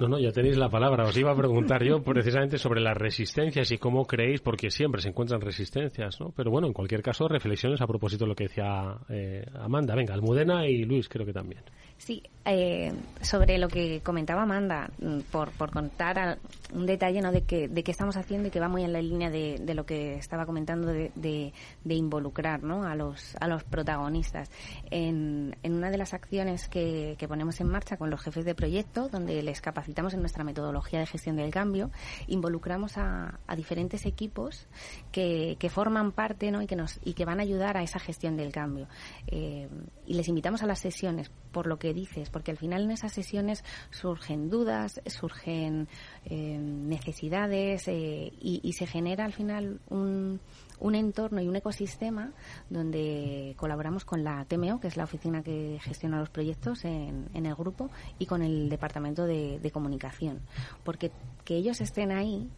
No, 0.00 0.08
no, 0.08 0.18
ya 0.18 0.32
tenéis 0.32 0.56
la 0.56 0.70
palabra. 0.70 1.04
Os 1.04 1.16
iba 1.18 1.30
a 1.30 1.36
preguntar 1.36 1.84
yo 1.84 2.02
precisamente 2.02 2.56
sobre 2.56 2.80
las 2.80 2.96
resistencias 2.96 3.70
y 3.70 3.76
cómo 3.76 4.06
creéis, 4.06 4.40
porque 4.40 4.70
siempre 4.70 5.02
se 5.02 5.10
encuentran 5.10 5.42
resistencias, 5.42 6.18
¿no? 6.18 6.32
Pero 6.34 6.50
bueno, 6.50 6.66
en 6.66 6.72
cualquier 6.72 7.02
caso, 7.02 7.28
reflexiones 7.28 7.82
a 7.82 7.86
propósito 7.86 8.24
de 8.24 8.28
lo 8.30 8.34
que 8.34 8.44
decía 8.44 8.96
eh, 9.10 9.44
Amanda. 9.60 9.94
Venga, 9.94 10.14
Almudena 10.14 10.66
y 10.66 10.84
Luis 10.84 11.06
creo 11.06 11.26
que 11.26 11.34
también. 11.34 11.62
Sí, 12.00 12.22
eh, 12.46 12.94
sobre 13.20 13.58
lo 13.58 13.68
que 13.68 14.00
comentaba 14.00 14.42
Amanda, 14.42 14.90
mm, 14.98 15.20
por, 15.30 15.52
contar 15.70 16.38
un 16.72 16.86
detalle 16.86 17.20
¿no? 17.20 17.30
de, 17.30 17.42
que, 17.42 17.68
de 17.68 17.82
qué 17.82 17.90
estamos 17.90 18.16
haciendo 18.16 18.48
y 18.48 18.50
que 18.50 18.58
va 18.58 18.68
muy 18.68 18.82
en 18.82 18.94
la 18.94 19.02
línea 19.02 19.28
de, 19.28 19.58
de 19.60 19.74
lo 19.74 19.84
que 19.84 20.14
estaba 20.14 20.46
comentando 20.46 20.88
de, 20.88 21.52
involucrar 21.84 22.62
¿no? 22.62 22.84
a, 22.84 22.94
los, 22.94 23.36
a 23.38 23.46
los 23.46 23.64
protagonistas. 23.64 24.50
En, 24.90 25.54
en 25.62 25.74
una 25.74 25.90
de 25.90 25.98
las 25.98 26.14
acciones 26.14 26.68
que, 26.68 27.16
ponemos 27.28 27.60
en 27.60 27.68
marcha 27.68 27.98
con 27.98 28.08
los 28.08 28.22
jefes 28.22 28.46
de 28.46 28.54
proyecto, 28.54 29.08
donde 29.10 29.42
les 29.42 29.60
capacitamos 29.60 30.14
en 30.14 30.20
nuestra 30.20 30.42
metodología 30.42 31.00
de 31.00 31.06
gestión 31.06 31.36
del 31.36 31.50
cambio, 31.50 31.90
involucramos 32.28 32.96
a, 32.96 33.38
a 33.46 33.56
diferentes 33.56 34.06
equipos 34.06 34.66
que, 35.12 35.56
que, 35.58 35.68
forman 35.68 36.12
parte 36.12 36.50
¿no? 36.50 36.62
y, 36.62 36.66
que 36.66 36.76
nos, 36.76 36.98
y 37.04 37.12
que 37.12 37.26
van 37.26 37.38
a 37.38 37.42
ayudar 37.42 37.76
a 37.76 37.82
esa 37.82 37.98
gestión 37.98 38.38
del 38.38 38.50
cambio. 38.50 38.88
Eh, 39.26 39.68
y 40.06 40.14
les 40.14 40.26
invitamos 40.28 40.62
a 40.62 40.66
las 40.66 40.80
sesiones, 40.80 41.30
por 41.52 41.66
lo 41.66 41.78
que 41.78 41.89
dices, 41.92 42.30
porque 42.30 42.50
al 42.50 42.56
final 42.56 42.84
en 42.84 42.90
esas 42.90 43.12
sesiones 43.12 43.64
surgen 43.90 44.50
dudas, 44.50 45.00
surgen 45.06 45.88
eh, 46.24 46.58
necesidades 46.58 47.88
eh, 47.88 48.32
y, 48.40 48.72
se 48.72 48.86
genera 48.86 49.24
al 49.24 49.32
final 49.32 49.80
un, 49.90 50.40
un 50.78 50.94
entorno 50.94 51.40
y 51.40 51.48
un 51.48 51.56
ecosistema 51.56 52.32
donde 52.70 53.54
colaboramos 53.56 54.04
con 54.04 54.24
la 54.24 54.44
TMO, 54.44 54.80
que 54.80 54.88
es 54.88 54.96
la 54.96 55.04
oficina 55.04 55.42
que 55.42 55.78
gestiona 55.82 56.18
los 56.18 56.30
proyectos 56.30 56.84
en, 56.84 57.28
el 57.34 57.54
grupo, 57.54 57.90
y 58.18 58.26
con 58.26 58.42
el 58.42 58.68
departamento 58.68 59.26
de, 59.26 59.58
de 59.58 59.70
comunicación. 59.70 60.40
Porque 60.84 61.10
que 61.44 61.56
ellos 61.56 61.80
estén 61.80 62.12
ahí 62.12 62.48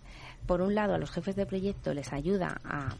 por 0.46 0.60
un 0.60 0.74
lado, 0.74 0.94
a 0.94 0.98
los 0.98 1.10
jefes 1.10 1.36
de 1.36 1.46
proyecto 1.46 1.94
les 1.94 2.12
ayuda 2.12 2.60
a, 2.64 2.94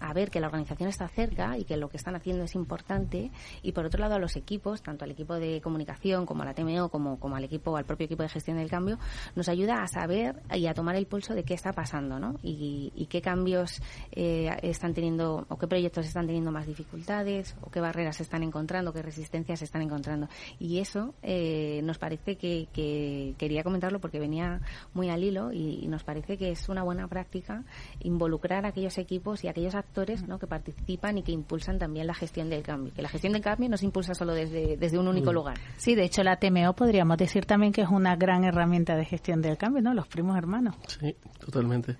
a, 0.00 0.12
ver 0.12 0.30
que 0.30 0.40
la 0.40 0.46
organización 0.46 0.88
está 0.88 1.08
cerca 1.08 1.56
y 1.58 1.64
que 1.64 1.76
lo 1.76 1.88
que 1.88 1.96
están 1.96 2.16
haciendo 2.16 2.44
es 2.44 2.54
importante, 2.54 3.30
y 3.62 3.72
por 3.72 3.84
otro 3.86 4.00
lado, 4.00 4.14
a 4.14 4.18
los 4.18 4.36
equipos, 4.36 4.82
tanto 4.82 5.04
al 5.04 5.10
equipo 5.10 5.34
de 5.34 5.60
comunicación 5.60 6.26
como 6.26 6.42
a 6.42 6.46
la 6.46 6.54
TMO, 6.54 6.88
como, 6.88 7.18
como 7.18 7.36
al 7.36 7.44
equipo, 7.44 7.76
al 7.76 7.84
propio 7.84 8.06
equipo 8.06 8.22
de 8.22 8.28
gestión 8.28 8.56
del 8.56 8.70
cambio, 8.70 8.98
nos 9.34 9.48
ayuda 9.48 9.82
a 9.82 9.86
saber 9.86 10.42
y 10.54 10.66
a 10.66 10.74
tomar 10.74 10.96
el 10.96 11.06
pulso 11.06 11.34
de 11.34 11.44
qué 11.44 11.54
está 11.54 11.72
pasando, 11.72 12.18
¿no? 12.18 12.36
Y, 12.42 13.06
qué 13.08 13.22
cambios 13.22 13.80
eh, 14.10 14.50
están 14.62 14.92
teniendo, 14.92 15.46
o 15.48 15.58
qué 15.58 15.68
proyectos 15.68 16.06
están 16.06 16.26
teniendo 16.26 16.50
más 16.50 16.66
dificultades, 16.66 17.54
o 17.62 17.70
qué 17.70 17.80
barreras 17.80 18.16
se 18.16 18.24
están 18.24 18.42
encontrando, 18.42 18.92
qué 18.92 19.00
resistencias 19.00 19.60
se 19.60 19.64
están 19.64 19.82
encontrando. 19.82 20.28
Y 20.58 20.80
eso 20.80 21.14
eh, 21.22 21.80
nos 21.84 21.98
parece 21.98 22.36
que, 22.36 22.66
que, 22.72 23.34
quería 23.38 23.62
comentarlo 23.62 24.00
porque 24.00 24.18
venía 24.18 24.60
muy 24.92 25.08
al 25.08 25.22
hilo 25.22 25.52
y, 25.52 25.84
y 25.84 25.88
nos 25.88 26.02
parece 26.02 26.36
que 26.36 26.50
es 26.50 26.68
una 26.68 26.82
buena 26.86 27.06
práctica 27.08 27.64
involucrar 28.00 28.64
a 28.64 28.68
aquellos 28.68 28.96
equipos 28.96 29.44
y 29.44 29.48
a 29.48 29.50
aquellos 29.50 29.74
actores 29.74 30.26
¿no? 30.26 30.38
que 30.38 30.46
participan 30.46 31.18
y 31.18 31.22
que 31.22 31.32
impulsan 31.32 31.78
también 31.78 32.06
la 32.06 32.14
gestión 32.14 32.48
del 32.48 32.62
cambio. 32.62 32.94
Que 32.94 33.02
la 33.02 33.08
gestión 33.08 33.34
del 33.34 33.42
cambio 33.42 33.68
no 33.68 33.76
se 33.76 33.84
impulsa 33.84 34.14
solo 34.14 34.32
desde, 34.32 34.78
desde 34.78 34.98
un 34.98 35.08
único 35.08 35.32
lugar. 35.32 35.58
Sí, 35.76 35.94
de 35.94 36.04
hecho 36.04 36.22
la 36.22 36.36
TMO 36.36 36.74
podríamos 36.74 37.18
decir 37.18 37.44
también 37.44 37.72
que 37.72 37.82
es 37.82 37.88
una 37.88 38.16
gran 38.16 38.44
herramienta 38.44 38.96
de 38.96 39.04
gestión 39.04 39.42
del 39.42 39.58
cambio, 39.58 39.82
¿no? 39.82 39.92
Los 39.92 40.08
primos 40.08 40.38
hermanos. 40.38 40.74
Sí, 40.86 41.14
totalmente. 41.38 41.96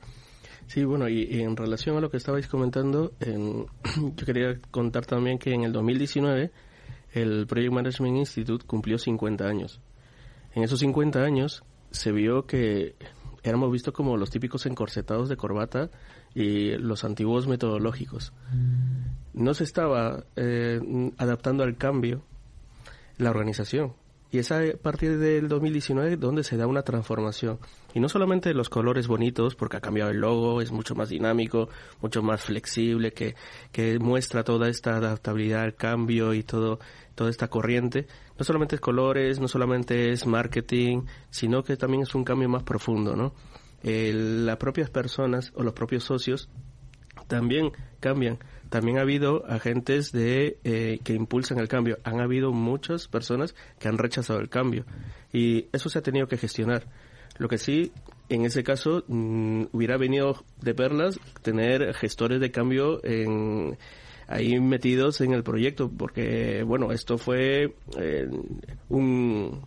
Sí, 0.66 0.84
bueno, 0.84 1.08
y, 1.08 1.40
en 1.42 1.56
relación 1.56 1.96
a 1.96 2.00
lo 2.00 2.10
que 2.10 2.16
estabais 2.16 2.48
comentando, 2.48 3.12
yo 3.20 4.26
quería 4.26 4.58
contar 4.70 5.06
también 5.06 5.38
que 5.38 5.52
en 5.52 5.62
el 5.62 5.72
2019 5.72 6.50
el 7.12 7.46
Project 7.46 7.72
Management 7.72 8.16
Institute 8.16 8.66
cumplió 8.66 8.98
50 8.98 9.44
años. 9.46 9.80
En 10.54 10.62
esos 10.62 10.80
50 10.80 11.22
años 11.22 11.62
se 11.90 12.12
vio 12.12 12.46
que 12.46 12.96
éramos 13.48 13.70
vistos 13.72 13.94
como 13.94 14.16
los 14.16 14.30
típicos 14.30 14.66
encorsetados 14.66 15.28
de 15.28 15.36
corbata 15.36 15.90
y 16.34 16.72
los 16.78 17.04
antiguos 17.04 17.46
metodológicos. 17.46 18.32
No 19.34 19.54
se 19.54 19.64
estaba 19.64 20.24
eh, 20.36 20.80
adaptando 21.18 21.62
al 21.62 21.76
cambio 21.76 22.22
la 23.18 23.30
organización. 23.30 23.92
Y 24.30 24.38
es 24.38 24.50
a 24.50 24.60
partir 24.82 25.18
del 25.18 25.48
2019 25.48 26.16
donde 26.16 26.42
se 26.42 26.56
da 26.56 26.66
una 26.66 26.82
transformación. 26.82 27.58
Y 27.94 28.00
no 28.00 28.08
solamente 28.08 28.52
los 28.54 28.68
colores 28.68 29.06
bonitos, 29.06 29.54
porque 29.54 29.76
ha 29.76 29.80
cambiado 29.80 30.10
el 30.10 30.18
logo, 30.18 30.60
es 30.60 30.72
mucho 30.72 30.94
más 30.94 31.08
dinámico, 31.08 31.68
mucho 32.00 32.22
más 32.22 32.42
flexible, 32.42 33.12
que, 33.12 33.34
que 33.72 33.98
muestra 33.98 34.42
toda 34.42 34.68
esta 34.68 34.96
adaptabilidad 34.96 35.62
al 35.62 35.74
cambio 35.74 36.34
y 36.34 36.42
todo, 36.42 36.80
toda 37.14 37.30
esta 37.30 37.48
corriente, 37.48 38.06
no 38.38 38.44
solamente 38.44 38.74
es 38.74 38.80
colores, 38.80 39.40
no 39.40 39.48
solamente 39.48 40.10
es 40.10 40.26
marketing, 40.26 41.02
sino 41.30 41.62
que 41.62 41.76
también 41.76 42.02
es 42.02 42.14
un 42.14 42.24
cambio 42.24 42.48
más 42.48 42.62
profundo, 42.62 43.16
¿no? 43.16 43.32
las 43.82 44.56
propias 44.56 44.90
personas 44.90 45.52
o 45.54 45.62
los 45.62 45.72
propios 45.72 46.02
socios 46.02 46.48
también 47.26 47.72
cambian. 48.00 48.38
También 48.70 48.98
ha 48.98 49.02
habido 49.02 49.46
agentes 49.46 50.10
de 50.10 50.58
eh, 50.64 50.98
que 51.04 51.12
impulsan 51.14 51.58
el 51.58 51.68
cambio. 51.68 51.98
Han 52.04 52.20
habido 52.20 52.52
muchas 52.52 53.06
personas 53.06 53.54
que 53.78 53.88
han 53.88 53.96
rechazado 53.96 54.40
el 54.40 54.48
cambio 54.48 54.84
y 55.32 55.66
eso 55.72 55.88
se 55.88 55.98
ha 55.98 56.02
tenido 56.02 56.26
que 56.26 56.36
gestionar. 56.36 56.84
Lo 57.38 57.48
que 57.48 57.58
sí, 57.58 57.92
en 58.28 58.44
ese 58.44 58.64
caso, 58.64 59.04
mm, 59.06 59.66
hubiera 59.72 59.96
venido 59.96 60.44
de 60.60 60.74
perlas 60.74 61.20
tener 61.42 61.94
gestores 61.94 62.40
de 62.40 62.50
cambio 62.50 63.04
en, 63.04 63.76
ahí 64.26 64.58
metidos 64.60 65.20
en 65.20 65.32
el 65.32 65.42
proyecto, 65.42 65.90
porque, 65.90 66.62
bueno, 66.62 66.92
esto 66.92 67.18
fue 67.18 67.74
eh, 67.98 68.28
un, 68.88 69.62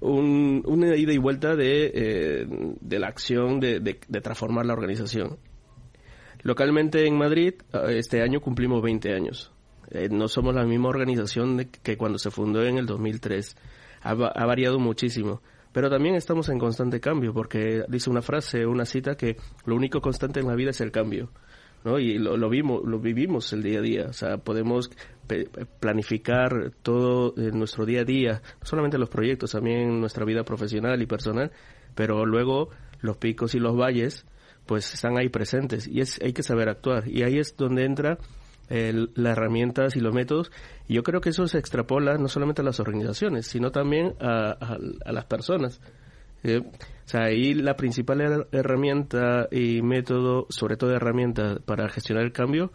una 0.00 0.96
ida 0.96 1.12
y 1.12 1.18
vuelta 1.18 1.54
de, 1.54 1.92
eh, 1.94 2.46
de 2.80 2.98
la 2.98 3.08
acción 3.08 3.60
de, 3.60 3.80
de, 3.80 4.20
transformar 4.20 4.66
la 4.66 4.72
organización. 4.72 5.38
Localmente 6.42 7.06
en 7.06 7.16
Madrid, 7.16 7.54
eh, 7.72 7.98
este 7.98 8.22
año 8.22 8.40
cumplimos 8.40 8.82
20 8.82 9.12
años. 9.14 9.52
no 10.10 10.28
somos 10.28 10.54
la 10.54 10.64
misma 10.64 10.88
organización 10.88 11.68
que 11.82 11.96
cuando 11.96 12.18
se 12.18 12.30
fundó 12.30 12.62
en 12.62 12.78
el 12.78 12.86
2003. 12.86 13.56
Ha, 14.02 14.10
ha 14.10 14.46
variado 14.46 14.78
muchísimo. 14.78 15.42
Pero 15.72 15.88
también 15.88 16.16
estamos 16.16 16.48
en 16.48 16.58
constante 16.58 17.00
cambio, 17.00 17.32
porque 17.32 17.84
dice 17.88 18.10
una 18.10 18.22
frase, 18.22 18.66
una 18.66 18.84
cita, 18.84 19.16
que 19.16 19.36
lo 19.66 19.76
único 19.76 20.00
constante 20.00 20.40
en 20.40 20.48
la 20.48 20.54
vida 20.54 20.70
es 20.70 20.80
el 20.80 20.90
cambio. 20.90 21.30
¿no? 21.84 21.98
Y 21.98 22.18
lo, 22.18 22.36
lo, 22.36 22.48
vimos, 22.48 22.82
lo 22.84 22.98
vivimos 22.98 23.52
el 23.52 23.62
día 23.62 23.78
a 23.78 23.82
día. 23.82 24.06
O 24.08 24.12
sea, 24.12 24.38
podemos 24.38 24.90
planificar 25.78 26.72
todo 26.82 27.34
nuestro 27.52 27.86
día 27.86 28.00
a 28.00 28.04
día, 28.04 28.42
no 28.60 28.66
solamente 28.66 28.98
los 28.98 29.08
proyectos, 29.08 29.52
también 29.52 30.00
nuestra 30.00 30.24
vida 30.24 30.42
profesional 30.42 31.00
y 31.00 31.06
personal, 31.06 31.52
pero 31.94 32.26
luego 32.26 32.70
los 33.00 33.16
picos 33.16 33.54
y 33.54 33.60
los 33.60 33.76
valles 33.76 34.26
pues 34.70 34.94
están 34.94 35.18
ahí 35.18 35.28
presentes 35.28 35.88
y 35.88 36.00
es, 36.00 36.20
hay 36.22 36.32
que 36.32 36.44
saber 36.44 36.68
actuar. 36.68 37.08
Y 37.08 37.24
ahí 37.24 37.40
es 37.40 37.56
donde 37.56 37.84
entra 37.84 38.18
las 38.68 39.36
herramientas 39.36 39.96
y 39.96 40.00
los 40.00 40.14
métodos. 40.14 40.52
Y 40.86 40.94
yo 40.94 41.02
creo 41.02 41.20
que 41.20 41.30
eso 41.30 41.48
se 41.48 41.58
extrapola 41.58 42.18
no 42.18 42.28
solamente 42.28 42.62
a 42.62 42.64
las 42.64 42.78
organizaciones, 42.78 43.48
sino 43.48 43.72
también 43.72 44.14
a, 44.20 44.78
las 45.06 45.24
personas. 45.24 45.80
Eh, 46.44 46.58
o 46.58 46.70
sea, 47.04 47.24
ahí 47.24 47.52
la 47.52 47.74
principal 47.74 48.46
herramienta 48.52 49.48
y 49.50 49.82
método, 49.82 50.46
sobre 50.50 50.76
todo 50.76 50.94
herramienta 50.94 51.56
para 51.64 51.88
gestionar 51.88 52.22
el 52.22 52.30
cambio, 52.30 52.70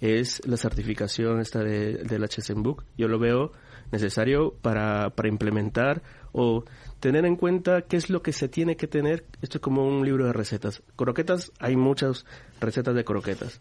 es 0.00 0.44
la 0.44 0.56
certificación 0.56 1.38
esta 1.38 1.60
de, 1.60 1.98
del 1.98 2.24
HSM 2.24 2.64
Book. 2.64 2.84
Yo 2.96 3.06
lo 3.06 3.20
veo 3.20 3.52
necesario 3.92 4.54
para, 4.60 5.10
para 5.10 5.28
implementar 5.28 6.02
o 6.32 6.64
tener 7.00 7.24
en 7.24 7.36
cuenta 7.36 7.82
qué 7.82 7.96
es 7.96 8.10
lo 8.10 8.22
que 8.22 8.32
se 8.32 8.48
tiene 8.48 8.76
que 8.76 8.86
tener. 8.86 9.24
Esto 9.42 9.58
es 9.58 9.62
como 9.62 9.86
un 9.86 10.04
libro 10.04 10.26
de 10.26 10.32
recetas. 10.32 10.82
Croquetas, 10.96 11.52
hay 11.58 11.76
muchas 11.76 12.24
recetas 12.60 12.94
de 12.94 13.04
croquetas, 13.04 13.60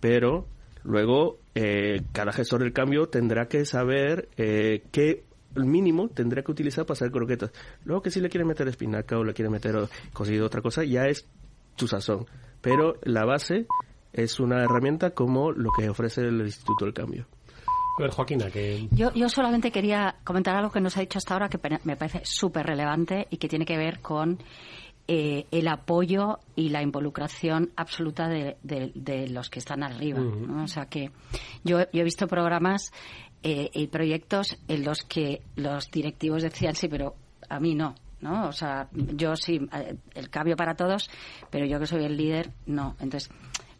pero 0.00 0.46
luego 0.84 1.38
eh, 1.54 2.02
cada 2.12 2.32
gestor 2.32 2.62
del 2.62 2.72
cambio 2.72 3.08
tendrá 3.08 3.46
que 3.48 3.64
saber 3.64 4.28
eh, 4.36 4.84
qué 4.92 5.24
mínimo 5.54 6.08
tendrá 6.08 6.42
que 6.42 6.52
utilizar 6.52 6.84
para 6.86 6.96
hacer 6.96 7.10
croquetas. 7.10 7.50
Luego 7.84 8.02
que 8.02 8.10
si 8.10 8.20
le 8.20 8.28
quiere 8.28 8.44
meter 8.44 8.68
espinaca 8.68 9.18
o 9.18 9.24
le 9.24 9.34
quiere 9.34 9.50
meter 9.50 9.76
cocido 10.12 10.46
otra 10.46 10.62
cosa, 10.62 10.84
ya 10.84 11.06
es 11.06 11.26
tu 11.76 11.86
sazón. 11.86 12.26
Pero 12.60 12.96
la 13.02 13.24
base 13.24 13.66
es 14.12 14.40
una 14.40 14.62
herramienta 14.62 15.10
como 15.10 15.52
lo 15.52 15.70
que 15.76 15.88
ofrece 15.88 16.22
el 16.22 16.40
Instituto 16.40 16.84
del 16.84 16.94
Cambio. 16.94 17.26
Joaquina, 18.10 18.50
que... 18.50 18.88
Yo, 18.90 19.12
yo 19.12 19.28
solamente 19.28 19.70
quería 19.70 20.16
comentar 20.24 20.56
algo 20.56 20.70
que 20.70 20.80
nos 20.80 20.96
ha 20.96 21.00
dicho 21.00 21.18
hasta 21.18 21.34
ahora 21.34 21.48
que 21.48 21.58
me 21.84 21.96
parece 21.96 22.20
súper 22.24 22.66
relevante 22.66 23.26
y 23.30 23.36
que 23.36 23.48
tiene 23.48 23.64
que 23.64 23.76
ver 23.76 24.00
con 24.00 24.38
eh, 25.10 25.46
el 25.50 25.68
apoyo 25.68 26.38
y 26.54 26.68
la 26.68 26.82
involucración 26.82 27.72
absoluta 27.76 28.28
de, 28.28 29.26
los 29.30 29.48
que 29.48 29.58
están 29.58 29.82
arriba. 29.82 30.20
O 30.62 30.68
sea 30.68 30.84
que 30.84 31.10
yo, 31.64 31.78
he 31.80 32.02
visto 32.04 32.26
programas 32.26 32.92
eh, 33.42 33.70
y 33.72 33.86
proyectos 33.86 34.58
en 34.68 34.84
los 34.84 35.04
que 35.04 35.40
los 35.56 35.90
directivos 35.90 36.42
decían 36.42 36.74
sí, 36.74 36.88
pero 36.88 37.14
a 37.48 37.58
mí 37.58 37.74
no. 37.74 37.94
¿no? 38.20 38.48
O 38.48 38.52
sea, 38.52 38.88
yo 38.92 39.34
sí, 39.34 39.66
eh, 39.72 39.96
el 40.14 40.28
cambio 40.28 40.56
para 40.56 40.74
todos, 40.74 41.08
pero 41.48 41.64
yo 41.64 41.78
que 41.80 41.86
soy 41.86 42.04
el 42.04 42.14
líder, 42.14 42.52
no. 42.66 42.94
Entonces, 43.00 43.30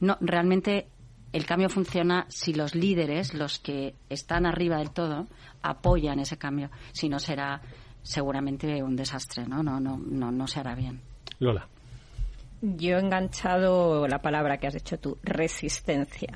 no, 0.00 0.16
realmente 0.22 0.88
el 1.32 1.46
cambio 1.46 1.68
funciona 1.68 2.26
si 2.28 2.54
los 2.54 2.74
líderes, 2.74 3.34
los 3.34 3.58
que 3.58 3.94
están 4.08 4.46
arriba 4.46 4.78
del 4.78 4.90
todo, 4.90 5.26
apoyan 5.62 6.20
ese 6.20 6.38
cambio. 6.38 6.70
Si 6.92 7.08
no, 7.08 7.18
será 7.18 7.60
seguramente 8.02 8.82
un 8.82 8.96
desastre, 8.96 9.46
¿no? 9.46 9.62
No, 9.62 9.78
no, 9.78 9.98
no, 9.98 10.32
no 10.32 10.46
se 10.46 10.60
hará 10.60 10.74
bien. 10.74 11.00
Lola. 11.38 11.68
Yo 12.60 12.96
he 12.96 13.00
enganchado 13.00 14.08
la 14.08 14.20
palabra 14.20 14.58
que 14.58 14.66
has 14.66 14.74
dicho 14.74 14.98
tú, 14.98 15.18
resistencia. 15.22 16.32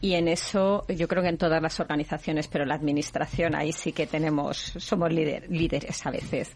Y 0.00 0.14
en 0.14 0.28
eso 0.28 0.84
yo 0.88 1.08
creo 1.08 1.22
que 1.22 1.30
en 1.30 1.38
todas 1.38 1.62
las 1.62 1.80
organizaciones, 1.80 2.48
pero 2.48 2.66
la 2.66 2.74
administración 2.74 3.54
ahí 3.54 3.72
sí 3.72 3.92
que 3.92 4.06
tenemos, 4.06 4.74
somos 4.76 5.10
líderes 5.10 6.06
a 6.06 6.10
veces. 6.10 6.52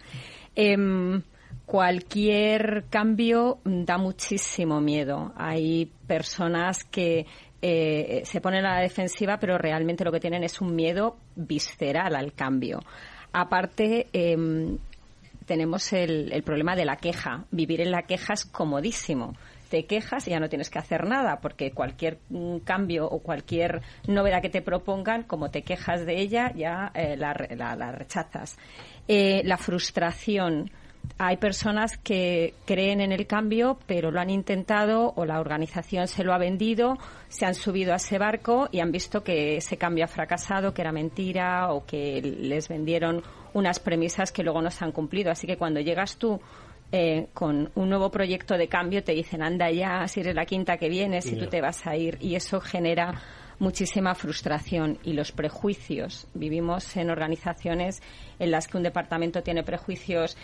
Em, 0.55 1.23
cualquier 1.65 2.85
cambio 2.91 3.61
da 3.65 3.97
muchísimo 3.97 4.81
miedo. 4.81 5.33
Hay 5.37 5.91
personas 6.07 6.85
que 6.85 7.27
eh, 7.63 8.23
se 8.25 8.41
ponen 8.41 8.67
a 8.67 8.75
la 8.75 8.81
defensiva, 8.81 9.39
pero 9.39 9.57
realmente 9.57 10.05
lo 10.05 10.11
que 10.11 10.19
tienen 10.21 10.43
es 10.43 10.61
un 10.61 10.75
miedo 10.75 11.17
visceral 11.37 12.17
al 12.17 12.33
cambio. 12.33 12.81
Aparte, 13.33 14.09
em, 14.13 14.79
tenemos 15.47 15.93
el, 15.93 16.33
el, 16.33 16.43
problema 16.43 16.75
de 16.75 16.85
la 16.85 16.97
queja. 16.97 17.45
Vivir 17.51 17.81
en 17.81 17.93
la 17.93 18.03
queja 18.03 18.35
es 18.35 18.45
comodísimo. 18.45 19.35
Te 19.71 19.87
quejas 19.87 20.27
y 20.29 20.33
ya 20.33 20.41
no 20.41 20.49
tienes 20.49 20.69
que 20.69 20.79
hacer 20.79 21.07
nada, 21.07 21.41
porque 21.41 21.71
cualquier 21.71 22.19
mm, 22.29 22.59
cambio 22.59 23.07
o 23.07 23.21
cualquier 23.21 23.81
novedad 24.07 24.43
que 24.43 24.51
te 24.51 24.61
propongan, 24.61 25.23
como 25.23 25.51
te 25.51 25.63
quejas 25.63 26.05
de 26.05 26.21
ella, 26.21 26.53
ya 26.55 26.91
eh, 26.95 27.17
la, 27.17 27.35
la, 27.57 27.93
rechazas. 27.93 28.59
Eh, 29.09 29.43
la 29.45 29.57
frustración 29.57 30.71
hay 31.19 31.37
personas 31.37 31.97
que 31.99 32.55
creen 32.65 33.01
en 33.01 33.13
el 33.13 33.27
cambio, 33.27 33.79
pero 33.87 34.11
lo 34.11 34.21
han 34.21 34.31
intentado 34.31 35.13
o 35.17 35.25
la 35.25 35.41
organización 35.41 36.09
se 36.09 36.25
lo 36.25 36.33
ha 36.33 36.39
vendido, 36.39 36.99
se 37.29 37.47
han 37.47 37.55
subido 37.55 37.93
a 37.93 37.97
ese 37.97 38.19
barco 38.19 38.69
y 38.73 38.81
han 38.81 38.91
visto 38.91 39.23
que 39.23 39.57
ese 39.57 39.77
cambio 39.77 40.05
ha 40.05 40.09
fracasado, 40.09 40.75
que 40.75 40.83
era 40.83 40.93
mentira 40.93 41.73
o 41.73 41.87
que 41.87 42.21
les 42.21 42.69
vendieron 42.69 43.23
unas 43.55 43.79
premisas 43.79 44.33
que 44.33 44.43
luego 44.43 44.63
no 44.63 44.71
se 44.71 44.85
han 44.85 44.93
cumplido. 44.93 45.31
Así 45.31 45.47
que 45.47 45.57
cuando 45.57 45.81
llegas 45.81 46.17
tú 46.17 46.41
eh, 46.91 47.29
con 47.33 47.71
un 47.75 47.89
nuevo 47.89 48.11
proyecto 48.11 48.57
de 48.57 48.69
cambio, 48.69 49.05
te 49.05 49.13
dicen, 49.13 49.43
anda 49.43 49.71
ya, 49.71 50.07
si 50.09 50.21
eres 50.21 50.35
la 50.35 50.45
quinta 50.45 50.77
que 50.77 50.89
vienes 50.89 51.27
y 51.27 51.37
tú 51.37 51.47
te 51.47 51.61
vas 51.61 51.87
a 51.87 51.97
ir. 51.97 52.19
Y 52.21 52.35
eso 52.35 52.61
genera 52.61 53.15
muchísima 53.63 54.15
frustración 54.15 54.99
y 55.05 55.13
los 55.13 55.31
prejuicios. 55.31 56.27
Vivimos 56.35 56.97
en 56.97 57.11
organizaciones 57.11 58.03
en 58.41 58.51
las 58.51 58.67
que 58.67 58.77
un 58.77 58.83
departamento 58.83 59.43
tiene 59.43 59.63
prejuicios 59.63 60.37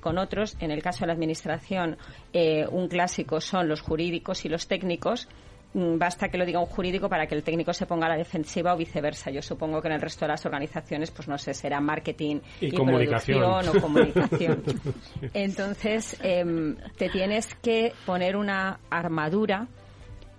con 0.00 0.18
otros. 0.18 0.56
En 0.58 0.70
el 0.70 0.82
caso 0.82 1.00
de 1.00 1.08
la 1.08 1.12
Administración, 1.12 1.98
eh, 2.32 2.66
un 2.70 2.88
clásico 2.88 3.40
son 3.40 3.68
los 3.68 3.82
jurídicos 3.82 4.46
y 4.46 4.48
los 4.48 4.66
técnicos 4.66 5.28
mm, 5.74 5.98
basta 5.98 6.28
que 6.30 6.38
lo 6.38 6.46
diga 6.46 6.58
un 6.58 6.66
jurídico 6.66 7.10
para 7.10 7.26
que 7.26 7.34
el 7.34 7.42
técnico 7.42 7.74
se 7.74 7.84
ponga 7.84 8.06
a 8.06 8.08
la 8.08 8.16
defensiva 8.16 8.72
o 8.72 8.78
viceversa. 8.78 9.30
Yo 9.30 9.42
supongo 9.42 9.82
que 9.82 9.88
en 9.88 9.94
el 9.94 10.00
resto 10.00 10.24
de 10.24 10.30
las 10.30 10.46
organizaciones, 10.46 11.10
pues 11.10 11.28
no 11.28 11.36
sé, 11.36 11.52
será 11.52 11.82
marketing 11.82 12.40
y, 12.62 12.72
comunicación. 12.72 13.42
o 13.42 13.80
comunicación. 13.80 14.62
Entonces, 15.34 16.16
em, 16.22 16.76
te 16.96 17.10
tienes 17.10 17.54
que 17.56 17.92
poner 18.06 18.36
una 18.36 18.80
armadura 18.88 19.68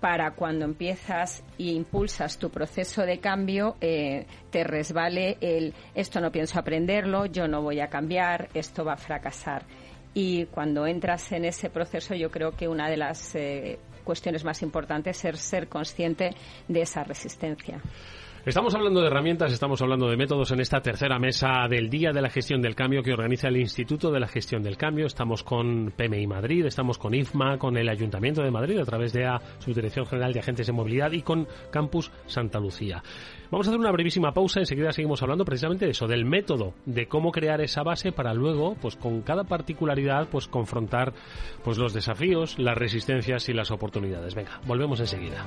para 0.00 0.32
cuando 0.32 0.64
empiezas 0.64 1.42
e 1.58 1.72
impulsas 1.72 2.38
tu 2.38 2.50
proceso 2.50 3.02
de 3.02 3.20
cambio, 3.20 3.76
eh, 3.80 4.26
te 4.50 4.64
resbale 4.64 5.38
el 5.40 5.72
esto 5.94 6.20
no 6.20 6.30
pienso 6.30 6.58
aprenderlo, 6.58 7.26
yo 7.26 7.48
no 7.48 7.62
voy 7.62 7.80
a 7.80 7.88
cambiar, 7.88 8.48
esto 8.54 8.84
va 8.84 8.94
a 8.94 8.96
fracasar. 8.98 9.64
Y 10.12 10.46
cuando 10.46 10.86
entras 10.86 11.32
en 11.32 11.44
ese 11.44 11.70
proceso, 11.70 12.14
yo 12.14 12.30
creo 12.30 12.52
que 12.52 12.68
una 12.68 12.88
de 12.88 12.96
las 12.96 13.34
eh, 13.34 13.78
cuestiones 14.04 14.44
más 14.44 14.62
importantes 14.62 15.24
es 15.24 15.40
ser 15.40 15.68
consciente 15.68 16.30
de 16.68 16.82
esa 16.82 17.02
resistencia. 17.02 17.80
Estamos 18.46 18.74
hablando 18.74 19.00
de 19.00 19.06
herramientas, 19.06 19.54
estamos 19.54 19.80
hablando 19.80 20.06
de 20.06 20.18
métodos 20.18 20.50
en 20.50 20.60
esta 20.60 20.82
tercera 20.82 21.18
mesa 21.18 21.66
del 21.66 21.88
Día 21.88 22.12
de 22.12 22.20
la 22.20 22.28
Gestión 22.28 22.60
del 22.60 22.74
Cambio 22.74 23.02
que 23.02 23.14
organiza 23.14 23.48
el 23.48 23.56
Instituto 23.56 24.10
de 24.10 24.20
la 24.20 24.28
Gestión 24.28 24.62
del 24.62 24.76
Cambio. 24.76 25.06
Estamos 25.06 25.42
con 25.42 25.94
PMI 25.96 26.26
Madrid, 26.26 26.66
estamos 26.66 26.98
con 26.98 27.14
IFMA, 27.14 27.56
con 27.56 27.78
el 27.78 27.88
Ayuntamiento 27.88 28.42
de 28.42 28.50
Madrid 28.50 28.78
a 28.78 28.84
través 28.84 29.14
de 29.14 29.22
la 29.22 29.40
Subdirección 29.60 30.04
General 30.04 30.34
de 30.34 30.40
Agentes 30.40 30.66
de 30.66 30.74
Movilidad 30.74 31.12
y 31.12 31.22
con 31.22 31.48
Campus 31.70 32.12
Santa 32.26 32.60
Lucía. 32.60 33.02
Vamos 33.50 33.66
a 33.66 33.70
hacer 33.70 33.80
una 33.80 33.92
brevísima 33.92 34.32
pausa, 34.32 34.60
enseguida 34.60 34.92
seguimos 34.92 35.22
hablando 35.22 35.46
precisamente 35.46 35.86
de 35.86 35.92
eso, 35.92 36.06
del 36.06 36.26
método, 36.26 36.74
de 36.84 37.08
cómo 37.08 37.32
crear 37.32 37.62
esa 37.62 37.82
base 37.82 38.12
para 38.12 38.34
luego, 38.34 38.76
pues 38.78 38.94
con 38.96 39.22
cada 39.22 39.44
particularidad, 39.44 40.28
pues 40.28 40.48
confrontar 40.48 41.14
pues 41.62 41.78
los 41.78 41.94
desafíos, 41.94 42.58
las 42.58 42.76
resistencias 42.76 43.48
y 43.48 43.54
las 43.54 43.70
oportunidades. 43.70 44.34
Venga, 44.34 44.60
volvemos 44.66 45.00
enseguida. 45.00 45.46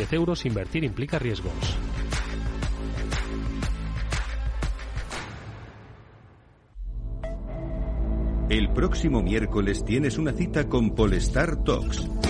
euros, 0.11 0.45
invertir 0.45 0.83
implica 0.83 1.19
riesgos. 1.19 1.53
El 8.49 8.69
próximo 8.73 9.21
miércoles 9.21 9.85
tienes 9.85 10.17
una 10.17 10.33
cita 10.33 10.67
con 10.67 10.93
Polestar 10.93 11.63
Talks 11.63 12.20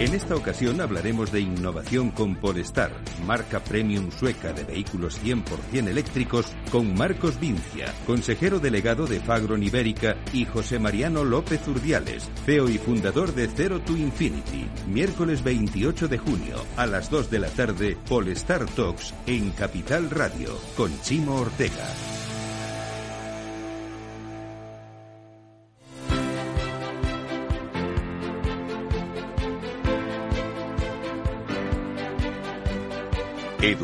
En 0.00 0.12
esta 0.12 0.34
ocasión 0.34 0.80
hablaremos 0.80 1.30
de 1.30 1.40
innovación 1.40 2.10
con 2.10 2.34
Polestar, 2.34 2.90
marca 3.24 3.60
premium 3.60 4.10
sueca 4.10 4.52
de 4.52 4.64
vehículos 4.64 5.20
100% 5.22 5.86
eléctricos, 5.86 6.52
con 6.72 6.94
Marcos 6.94 7.38
Vincia, 7.38 7.94
consejero 8.04 8.58
delegado 8.58 9.06
de 9.06 9.20
Fagron 9.20 9.62
Ibérica, 9.62 10.16
y 10.32 10.46
José 10.46 10.80
Mariano 10.80 11.22
López 11.22 11.68
Urdiales, 11.68 12.28
CEO 12.44 12.68
y 12.68 12.78
fundador 12.78 13.34
de 13.34 13.46
Zero 13.46 13.80
to 13.82 13.96
Infinity. 13.96 14.68
Miércoles 14.88 15.44
28 15.44 16.08
de 16.08 16.18
junio, 16.18 16.56
a 16.76 16.86
las 16.86 17.08
2 17.08 17.30
de 17.30 17.38
la 17.38 17.48
tarde, 17.50 17.96
Polestar 18.08 18.66
Talks 18.66 19.14
en 19.28 19.52
Capital 19.52 20.10
Radio, 20.10 20.58
con 20.76 20.90
Chimo 21.02 21.36
Ortega. 21.36 21.86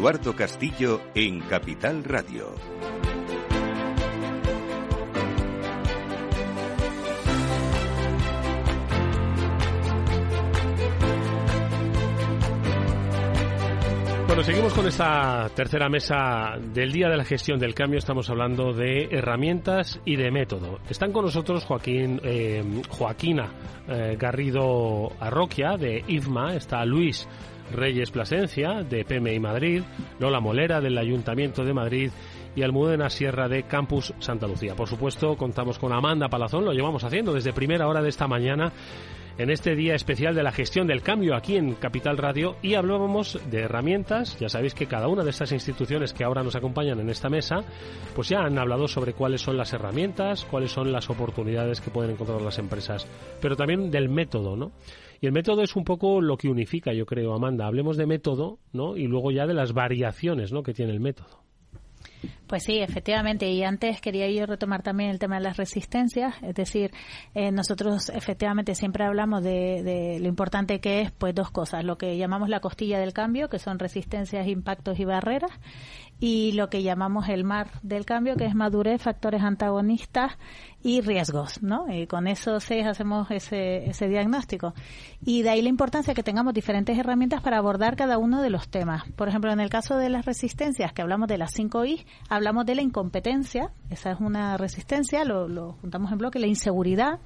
Eduardo 0.00 0.34
Castillo 0.34 1.02
en 1.14 1.40
Capital 1.40 2.02
Radio. 2.04 2.54
Bueno, 14.26 14.42
seguimos 14.42 14.72
con 14.72 14.86
esta 14.86 15.50
tercera 15.54 15.90
mesa 15.90 16.56
del 16.72 16.92
Día 16.92 17.10
de 17.10 17.18
la 17.18 17.24
Gestión 17.26 17.58
del 17.58 17.74
Cambio. 17.74 17.98
Estamos 17.98 18.30
hablando 18.30 18.72
de 18.72 19.06
herramientas 19.10 20.00
y 20.06 20.16
de 20.16 20.30
método. 20.30 20.78
Están 20.88 21.12
con 21.12 21.26
nosotros 21.26 21.66
Joaquín, 21.66 22.18
eh, 22.24 22.64
Joaquina 22.88 23.52
eh, 23.86 24.16
Garrido 24.18 25.12
Arroquia 25.20 25.76
de 25.76 26.02
IFMA, 26.08 26.54
está 26.54 26.82
Luis 26.86 27.28
Reyes 27.72 28.10
Plasencia 28.10 28.82
de 28.82 29.04
PMI 29.04 29.40
Madrid, 29.40 29.82
Lola 30.18 30.40
Molera 30.40 30.80
del 30.80 30.98
Ayuntamiento 30.98 31.64
de 31.64 31.74
Madrid 31.74 32.10
y 32.54 32.62
Almudena 32.62 33.10
Sierra 33.10 33.48
de 33.48 33.64
Campus 33.64 34.12
Santa 34.18 34.46
Lucía. 34.46 34.74
Por 34.74 34.88
supuesto, 34.88 35.36
contamos 35.36 35.78
con 35.78 35.92
Amanda 35.92 36.28
Palazón, 36.28 36.64
lo 36.64 36.72
llevamos 36.72 37.04
haciendo 37.04 37.32
desde 37.32 37.52
primera 37.52 37.88
hora 37.88 38.02
de 38.02 38.08
esta 38.08 38.26
mañana 38.26 38.72
en 39.40 39.48
este 39.48 39.74
día 39.74 39.94
especial 39.94 40.34
de 40.34 40.42
la 40.42 40.52
gestión 40.52 40.86
del 40.86 41.00
cambio 41.00 41.34
aquí 41.34 41.56
en 41.56 41.74
Capital 41.74 42.18
Radio 42.18 42.56
y 42.60 42.74
hablábamos 42.74 43.40
de 43.50 43.60
herramientas. 43.60 44.38
Ya 44.38 44.50
sabéis 44.50 44.74
que 44.74 44.86
cada 44.86 45.08
una 45.08 45.24
de 45.24 45.30
estas 45.30 45.52
instituciones 45.52 46.12
que 46.12 46.24
ahora 46.24 46.42
nos 46.42 46.56
acompañan 46.56 47.00
en 47.00 47.08
esta 47.08 47.30
mesa, 47.30 47.64
pues 48.14 48.28
ya 48.28 48.40
han 48.40 48.58
hablado 48.58 48.86
sobre 48.86 49.14
cuáles 49.14 49.40
son 49.40 49.56
las 49.56 49.72
herramientas, 49.72 50.44
cuáles 50.44 50.72
son 50.72 50.92
las 50.92 51.08
oportunidades 51.08 51.80
que 51.80 51.90
pueden 51.90 52.10
encontrar 52.10 52.42
las 52.42 52.58
empresas, 52.58 53.06
pero 53.40 53.56
también 53.56 53.90
del 53.90 54.10
método, 54.10 54.56
¿no? 54.56 54.72
Y 55.20 55.26
el 55.26 55.32
método 55.32 55.62
es 55.62 55.76
un 55.76 55.84
poco 55.84 56.20
lo 56.20 56.36
que 56.36 56.48
unifica, 56.48 56.92
yo 56.92 57.04
creo, 57.04 57.34
Amanda. 57.34 57.66
Hablemos 57.66 57.96
de 57.96 58.06
método, 58.06 58.58
¿no? 58.72 58.96
Y 58.96 59.06
luego 59.06 59.30
ya 59.30 59.46
de 59.46 59.54
las 59.54 59.72
variaciones, 59.72 60.52
¿no? 60.52 60.62
Que 60.62 60.72
tiene 60.72 60.92
el 60.92 61.00
método. 61.00 61.40
Pues 62.46 62.64
sí, 62.64 62.78
efectivamente. 62.78 63.48
Y 63.50 63.62
antes 63.62 64.00
quería 64.00 64.28
yo 64.30 64.44
retomar 64.44 64.82
también 64.82 65.10
el 65.10 65.18
tema 65.18 65.36
de 65.36 65.42
las 65.42 65.56
resistencias. 65.56 66.34
Es 66.42 66.54
decir, 66.54 66.90
eh, 67.34 67.52
nosotros 67.52 68.08
efectivamente 68.10 68.74
siempre 68.74 69.04
hablamos 69.04 69.42
de, 69.42 69.82
de, 69.82 70.18
lo 70.20 70.26
importante 70.26 70.80
que 70.80 71.02
es, 71.02 71.12
pues 71.12 71.34
dos 71.34 71.50
cosas. 71.50 71.84
Lo 71.84 71.96
que 71.96 72.16
llamamos 72.16 72.48
la 72.48 72.60
costilla 72.60 72.98
del 72.98 73.12
cambio, 73.12 73.48
que 73.48 73.58
son 73.58 73.78
resistencias, 73.78 74.48
impactos 74.48 74.98
y 74.98 75.04
barreras. 75.04 75.52
Y 76.20 76.52
lo 76.52 76.68
que 76.68 76.82
llamamos 76.82 77.28
el 77.28 77.44
mar 77.44 77.70
del 77.82 78.04
cambio, 78.04 78.36
que 78.36 78.44
es 78.44 78.54
madurez, 78.54 79.02
factores 79.02 79.42
antagonistas 79.42 80.36
y 80.82 81.00
riesgos, 81.00 81.62
¿no? 81.62 81.86
Y 81.92 82.06
con 82.06 82.26
eso 82.26 82.60
seis 82.60 82.86
hacemos 82.86 83.30
ese, 83.30 83.88
ese 83.88 84.08
diagnóstico. 84.08 84.74
Y 85.24 85.42
de 85.42 85.50
ahí 85.50 85.62
la 85.62 85.68
importancia 85.68 86.14
que 86.14 86.22
tengamos 86.22 86.54
diferentes 86.54 86.96
herramientas 86.98 87.42
para 87.42 87.58
abordar 87.58 87.96
cada 87.96 88.18
uno 88.18 88.42
de 88.42 88.50
los 88.50 88.68
temas. 88.68 89.04
Por 89.16 89.28
ejemplo, 89.28 89.52
en 89.52 89.60
el 89.60 89.70
caso 89.70 89.96
de 89.96 90.08
las 90.08 90.24
resistencias, 90.24 90.92
que 90.92 91.02
hablamos 91.02 91.28
de 91.28 91.38
las 91.38 91.52
5 91.52 91.84
I, 91.84 92.06
hablamos 92.28 92.66
de 92.66 92.74
la 92.74 92.82
incompetencia, 92.82 93.72
esa 93.90 94.12
es 94.12 94.20
una 94.20 94.56
resistencia, 94.56 95.24
lo 95.24 95.72
juntamos 95.80 96.12
en 96.12 96.18
bloque, 96.18 96.38
la 96.38 96.46
inseguridad, 96.46 97.18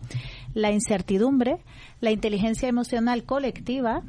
la 0.55 0.71
incertidumbre, 0.73 1.59
la 2.01 2.11
inteligencia 2.11 2.69
emocional 2.69 3.25
colectiva 3.25 4.03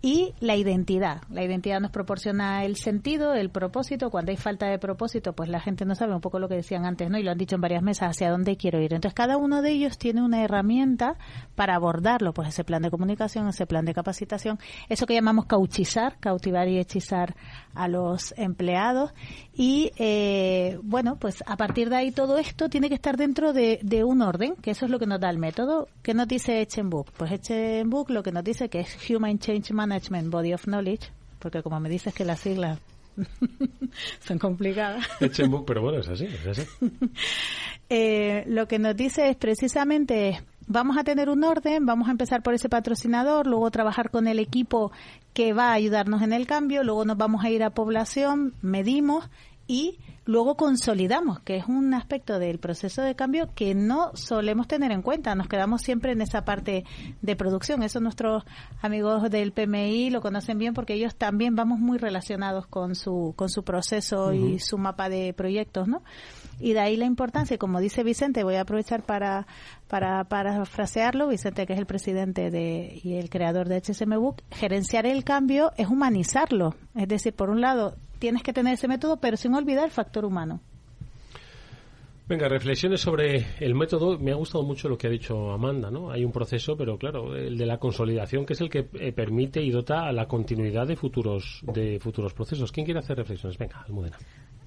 y 0.00 0.32
la 0.38 0.54
identidad. 0.54 1.22
La 1.28 1.42
identidad 1.42 1.80
nos 1.80 1.90
proporciona 1.90 2.64
el 2.64 2.76
sentido, 2.76 3.34
el 3.34 3.50
propósito. 3.50 4.10
Cuando 4.10 4.30
hay 4.30 4.36
falta 4.36 4.66
de 4.66 4.78
propósito, 4.78 5.32
pues 5.32 5.48
la 5.48 5.60
gente 5.60 5.84
no 5.84 5.96
sabe 5.96 6.14
un 6.14 6.20
poco 6.20 6.38
lo 6.38 6.48
que 6.48 6.54
decían 6.54 6.86
antes, 6.86 7.10
¿no? 7.10 7.18
Y 7.18 7.24
lo 7.24 7.32
han 7.32 7.38
dicho 7.38 7.56
en 7.56 7.60
varias 7.60 7.82
mesas, 7.82 8.10
hacia 8.10 8.30
dónde 8.30 8.56
quiero 8.56 8.80
ir. 8.80 8.94
Entonces, 8.94 9.14
cada 9.14 9.36
uno 9.36 9.60
de 9.60 9.72
ellos 9.72 9.98
tiene 9.98 10.22
una 10.22 10.44
herramienta 10.44 11.16
para 11.56 11.74
abordarlo, 11.74 12.32
pues 12.32 12.48
ese 12.48 12.62
plan 12.62 12.82
de 12.82 12.90
comunicación, 12.90 13.48
ese 13.48 13.66
plan 13.66 13.84
de 13.84 13.94
capacitación, 13.94 14.58
eso 14.88 15.06
que 15.06 15.14
llamamos 15.14 15.46
cauchizar, 15.46 16.18
cautivar 16.20 16.68
y 16.68 16.78
hechizar 16.78 17.34
a 17.74 17.88
los 17.88 18.34
empleados. 18.36 19.12
Y, 19.54 19.92
eh, 19.96 20.78
bueno, 20.82 21.16
pues 21.16 21.42
a 21.46 21.56
partir 21.56 21.90
de 21.90 21.96
ahí 21.96 22.10
todo 22.10 22.38
esto 22.38 22.68
tiene 22.68 22.88
que 22.88 22.94
estar 22.94 23.16
dentro 23.16 23.52
de, 23.52 23.78
de 23.82 24.04
un 24.04 24.22
orden, 24.22 24.54
que 24.56 24.72
eso 24.72 24.84
es 24.84 24.90
lo 24.90 24.98
que 24.98 25.06
nos 25.06 25.20
da 25.20 25.30
el 25.30 25.38
método. 25.38 25.88
¿Qué 26.02 26.14
nos 26.14 26.28
dice 26.28 26.60
Echenbook? 26.60 27.10
Pues 27.12 27.32
Echenbook 27.32 28.10
lo 28.10 28.22
que 28.22 28.32
nos 28.32 28.44
dice 28.44 28.68
que 28.68 28.80
es 28.80 29.10
Human 29.10 29.38
Change 29.38 29.72
Management 29.72 30.30
Body 30.30 30.54
of 30.54 30.64
Knowledge, 30.64 31.10
porque 31.38 31.62
como 31.62 31.80
me 31.80 31.88
dices 31.88 32.14
que 32.14 32.24
las 32.24 32.40
siglas 32.40 32.78
son 34.26 34.38
complicadas. 34.38 35.06
Echenbook, 35.20 35.66
pero 35.66 35.82
bueno, 35.82 35.98
es 36.00 36.08
así, 36.08 36.24
es 36.26 36.46
así. 36.46 36.62
eh, 37.88 38.44
lo 38.46 38.66
que 38.66 38.78
nos 38.78 38.96
dice 38.96 39.28
es 39.28 39.36
precisamente 39.36 40.40
vamos 40.68 40.96
a 40.98 41.04
tener 41.04 41.28
un 41.30 41.42
orden, 41.42 41.86
vamos 41.86 42.08
a 42.08 42.12
empezar 42.12 42.42
por 42.42 42.54
ese 42.54 42.68
patrocinador, 42.68 43.46
luego 43.46 43.70
trabajar 43.70 44.10
con 44.10 44.28
el 44.28 44.38
equipo 44.38 44.92
que 45.32 45.52
va 45.52 45.70
a 45.70 45.72
ayudarnos 45.72 46.22
en 46.22 46.32
el 46.32 46.46
cambio, 46.46 46.84
luego 46.84 47.04
nos 47.04 47.16
vamos 47.16 47.44
a 47.44 47.50
ir 47.50 47.64
a 47.64 47.70
población, 47.70 48.54
medimos 48.62 49.28
y 49.66 49.98
luego 50.24 50.56
consolidamos, 50.56 51.40
que 51.40 51.56
es 51.56 51.66
un 51.66 51.92
aspecto 51.94 52.38
del 52.38 52.58
proceso 52.58 53.02
de 53.02 53.14
cambio 53.14 53.50
que 53.54 53.74
no 53.74 54.10
solemos 54.14 54.66
tener 54.66 54.92
en 54.92 55.02
cuenta. 55.02 55.34
Nos 55.34 55.46
quedamos 55.46 55.82
siempre 55.82 56.12
en 56.12 56.22
esa 56.22 56.44
parte 56.44 56.84
de 57.20 57.36
producción. 57.36 57.82
Eso 57.82 58.00
nuestros 58.00 58.44
amigos 58.80 59.30
del 59.30 59.52
PMI 59.52 60.10
lo 60.10 60.20
conocen 60.22 60.58
bien 60.58 60.74
porque 60.74 60.94
ellos 60.94 61.16
también 61.16 61.54
vamos 61.54 61.78
muy 61.80 61.98
relacionados 61.98 62.66
con 62.66 62.94
su, 62.94 63.34
con 63.36 63.50
su 63.50 63.62
proceso 63.62 64.32
y 64.32 64.58
su 64.58 64.78
mapa 64.78 65.08
de 65.08 65.34
proyectos, 65.34 65.86
¿no? 65.86 66.02
Y 66.60 66.72
de 66.72 66.80
ahí 66.80 66.96
la 66.96 67.06
importancia, 67.06 67.58
como 67.58 67.80
dice 67.80 68.02
Vicente, 68.02 68.44
voy 68.44 68.56
a 68.56 68.62
aprovechar 68.62 69.02
para, 69.02 69.46
para, 69.86 70.24
para 70.24 70.64
frasearlo, 70.64 71.28
Vicente, 71.28 71.66
que 71.66 71.72
es 71.72 71.78
el 71.78 71.86
presidente 71.86 72.50
de, 72.50 73.00
y 73.02 73.14
el 73.14 73.30
creador 73.30 73.68
de 73.68 73.80
HSM 73.80 74.18
Book, 74.18 74.42
gerenciar 74.50 75.06
el 75.06 75.24
cambio 75.24 75.72
es 75.76 75.88
humanizarlo. 75.88 76.74
Es 76.94 77.08
decir, 77.08 77.32
por 77.32 77.50
un 77.50 77.60
lado, 77.60 77.94
tienes 78.18 78.42
que 78.42 78.52
tener 78.52 78.74
ese 78.74 78.88
método, 78.88 79.18
pero 79.18 79.36
sin 79.36 79.54
olvidar 79.54 79.84
el 79.84 79.90
factor 79.90 80.24
humano. 80.24 80.60
Venga, 82.28 82.46
reflexiones 82.46 83.00
sobre 83.00 83.46
el 83.58 83.74
método. 83.74 84.18
Me 84.18 84.32
ha 84.32 84.34
gustado 84.34 84.62
mucho 84.62 84.86
lo 84.90 84.98
que 84.98 85.06
ha 85.06 85.10
dicho 85.10 85.50
Amanda, 85.50 85.90
¿no? 85.90 86.10
Hay 86.10 86.26
un 86.26 86.30
proceso, 86.30 86.76
pero 86.76 86.98
claro, 86.98 87.34
el 87.34 87.56
de 87.56 87.64
la 87.64 87.78
consolidación, 87.78 88.44
que 88.44 88.52
es 88.52 88.60
el 88.60 88.68
que 88.68 88.90
eh, 89.00 89.12
permite 89.12 89.62
y 89.62 89.70
dota 89.70 90.06
a 90.06 90.12
la 90.12 90.28
continuidad 90.28 90.86
de 90.86 90.94
futuros 90.94 91.62
de 91.72 91.98
futuros 91.98 92.34
procesos. 92.34 92.70
¿Quién 92.70 92.84
quiere 92.84 93.00
hacer 93.00 93.16
reflexiones? 93.16 93.56
Venga, 93.56 93.80
Almudena. 93.80 94.18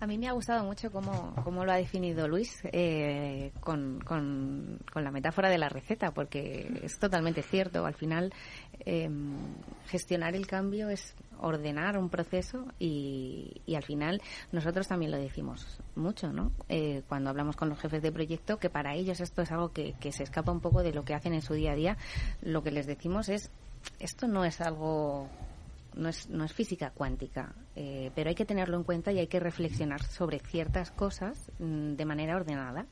A 0.02 0.08
mí 0.08 0.18
me 0.18 0.28
ha 0.28 0.32
gustado 0.32 0.64
mucho 0.64 0.91
cómo, 0.91 1.36
cómo 1.43 1.64
lo 1.64 1.72
ha 1.72 1.76
definido 1.76 2.28
Luis 2.28 2.60
eh, 2.64 3.52
con, 3.60 3.99
con, 3.99 4.80
con, 4.91 5.04
la 5.04 5.12
metáfora 5.12 5.47
de 5.47 5.60
la 5.60 5.70
receta, 5.70 6.10
porque 6.10 6.82
es 6.82 6.97
totalmente 6.97 7.43
cierto. 7.43 7.86
Al 7.86 7.93
final, 7.93 8.34
eh, 8.80 9.08
gestionar 9.86 10.36
el 10.36 10.47
cambio 10.47 10.89
es 10.89 11.14
ordenar 11.39 11.99
un 11.99 12.10
proceso 12.10 12.66
y, 12.80 13.62
y, 13.68 13.76
al 13.76 13.84
final 13.84 14.24
nosotros 14.52 14.88
también 14.88 15.12
lo 15.12 15.18
decimos 15.18 15.80
mucho, 15.95 16.34
¿no? 16.34 16.52
Eh, 16.68 17.04
cuando 17.08 17.30
hablamos 17.30 17.56
con 17.56 17.70
los 17.70 17.80
jefes 17.80 18.02
de 18.02 18.12
proyecto, 18.12 18.58
que 18.58 18.72
para 18.72 18.95
ellos 18.95 19.20
esto 19.20 19.43
es 19.43 19.52
algo 19.52 19.72
que, 19.72 19.93
que 19.99 20.12
se 20.12 20.24
escapa 20.24 20.52
un 20.52 20.62
poco 20.62 20.82
de 20.82 20.93
lo 20.93 21.06
que 21.06 21.14
hacen 21.14 21.36
en 21.36 21.43
su 21.43 21.54
día 21.54 21.74
a 21.74 21.76
día, 21.76 21.97
lo 22.41 22.64
que 22.64 22.72
les 22.72 22.88
decimos 22.88 23.30
es, 23.30 23.52
esto 23.99 24.28
no 24.28 24.45
es 24.45 24.62
algo 24.62 25.30
no 25.96 26.10
es, 26.10 26.30
no 26.30 26.44
es 26.44 26.54
física 26.54 26.92
cuántica, 26.92 27.54
eh, 27.76 28.12
pero 28.16 28.30
hay 28.30 28.36
que 28.36 28.46
tenerlo 28.46 28.78
en 28.78 28.84
cuenta 28.84 29.12
y 29.12 29.20
hay 29.20 29.28
que 29.28 29.39
reflexionar 29.39 30.04
sobre 30.04 30.39
ciertas 30.39 30.92
cosas 30.92 31.52
mm, 31.60 31.94
de 31.94 32.06
manera 32.06 32.36
ordenada. 32.36 32.86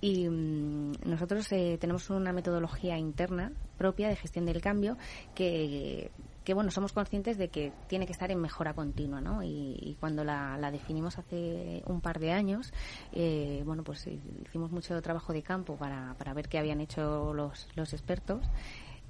Y 0.00 0.28
mm, 0.28 0.92
nosotros 1.04 1.50
eh, 1.52 1.78
tenemos 1.80 2.10
una 2.10 2.32
metodología 2.32 2.98
interna 2.98 3.52
propia 3.78 4.08
de 4.08 4.16
gestión 4.16 4.46
del 4.46 4.60
cambio 4.60 4.96
que, 5.34 6.10
que, 6.44 6.54
bueno, 6.54 6.70
somos 6.70 6.92
conscientes 6.92 7.38
de 7.38 7.48
que 7.48 7.72
tiene 7.86 8.06
que 8.06 8.12
estar 8.12 8.30
en 8.30 8.40
mejora 8.40 8.74
continua, 8.74 9.20
¿no? 9.20 9.44
Y, 9.44 9.76
y 9.80 9.96
cuando 10.00 10.24
la, 10.24 10.56
la, 10.58 10.72
definimos 10.72 11.18
hace 11.18 11.82
un 11.86 12.00
par 12.00 12.18
de 12.18 12.32
años, 12.32 12.72
eh, 13.12 13.62
bueno, 13.64 13.84
pues 13.84 14.08
hicimos 14.44 14.72
mucho 14.72 15.00
trabajo 15.02 15.32
de 15.32 15.42
campo 15.42 15.76
para, 15.76 16.14
para 16.18 16.34
ver 16.34 16.48
qué 16.48 16.58
habían 16.58 16.80
hecho 16.80 17.32
los, 17.32 17.68
los 17.76 17.92
expertos 17.92 18.44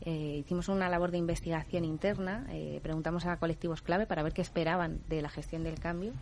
eh, 0.04 0.38
hicimos 0.40 0.68
una 0.68 0.88
labor 0.88 1.10
de 1.10 1.18
investigación 1.18 1.84
interna, 1.84 2.46
eh, 2.50 2.80
preguntamos 2.82 3.24
a 3.26 3.36
colectivos 3.36 3.82
clave 3.82 4.06
para 4.06 4.22
ver 4.22 4.32
qué 4.32 4.42
esperaban 4.42 5.00
de 5.08 5.22
la 5.22 5.28
gestión 5.28 5.62
del 5.62 5.78
cambio 5.78 6.12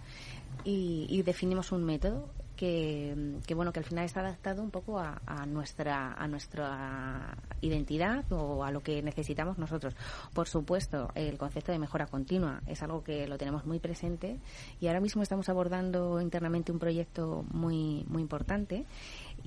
y, 0.64 1.06
y 1.08 1.22
definimos 1.22 1.72
un 1.72 1.84
método 1.84 2.28
que, 2.60 3.38
que, 3.46 3.54
bueno, 3.54 3.72
que 3.72 3.78
al 3.78 3.86
final 3.86 4.04
está 4.04 4.20
adaptado 4.20 4.62
un 4.62 4.70
poco 4.70 4.98
a, 4.98 5.22
a, 5.24 5.46
nuestra, 5.46 6.12
a 6.12 6.28
nuestra 6.28 7.38
identidad 7.62 8.30
o 8.30 8.64
a 8.64 8.70
lo 8.70 8.82
que 8.82 9.02
necesitamos 9.02 9.56
nosotros. 9.56 9.96
Por 10.34 10.46
supuesto, 10.46 11.08
el 11.14 11.38
concepto 11.38 11.72
de 11.72 11.78
mejora 11.78 12.06
continua 12.06 12.60
es 12.66 12.82
algo 12.82 13.02
que 13.02 13.26
lo 13.26 13.38
tenemos 13.38 13.64
muy 13.64 13.78
presente 13.78 14.38
y 14.78 14.88
ahora 14.88 15.00
mismo 15.00 15.22
estamos 15.22 15.48
abordando 15.48 16.20
internamente 16.20 16.70
un 16.70 16.78
proyecto 16.78 17.46
muy, 17.50 18.04
muy 18.08 18.20
importante 18.20 18.84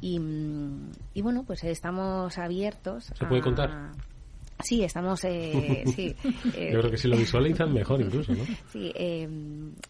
y, 0.02 0.20
y 1.14 1.22
bueno, 1.22 1.44
pues 1.46 1.64
estamos 1.66 2.40
abiertos. 2.40 3.12
¿Se 3.14 3.26
puede 3.28 3.44
contar? 3.44 3.92
Sí, 4.64 4.84
estamos. 4.84 5.24
Eh, 5.26 5.84
sí, 5.96 6.16
eh, 6.56 6.72
Yo 6.72 6.80
creo 6.80 6.92
que 6.92 6.98
si 6.98 7.08
lo 7.08 7.18
visualizan 7.18 7.74
mejor 7.74 8.02
incluso, 8.02 8.34
¿no? 8.34 8.44
Sí, 8.72 8.92
eh, 8.96 9.28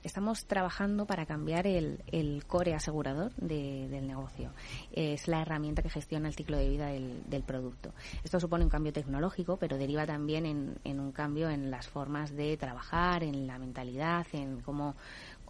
estamos 0.04 0.46
trabajando 0.46 1.06
para 1.06 1.26
cambiar 1.26 1.68
el, 1.68 2.00
el 2.12 2.46
core 2.46 2.74
asegurador 2.74 3.34
de, 3.36 3.88
del 3.88 4.08
negocio. 4.08 4.52
Es 4.92 5.28
la 5.28 5.42
herramienta 5.42 5.82
que 5.82 5.90
gestiona 5.90 6.28
el 6.28 6.36
ciclo 6.36 6.58
de 6.58 6.68
vida 6.68 6.88
del, 6.88 7.22
del, 7.30 7.44
producto. 7.44 7.94
Esto 8.24 8.40
supone 8.40 8.64
un 8.64 8.70
cambio 8.70 8.92
tecnológico, 8.92 9.58
pero 9.58 9.78
deriva 9.78 10.06
también 10.06 10.46
en, 10.46 10.76
en 10.84 11.00
un 11.00 11.12
cambio 11.12 11.50
en 11.50 11.70
las 11.70 11.88
formas 11.88 12.36
de 12.36 12.58
trabajar, 12.58 13.24
en 13.24 13.48
la 13.48 13.60
mentalidad, 13.60 14.26
en 14.34 14.60
cómo 14.62 14.96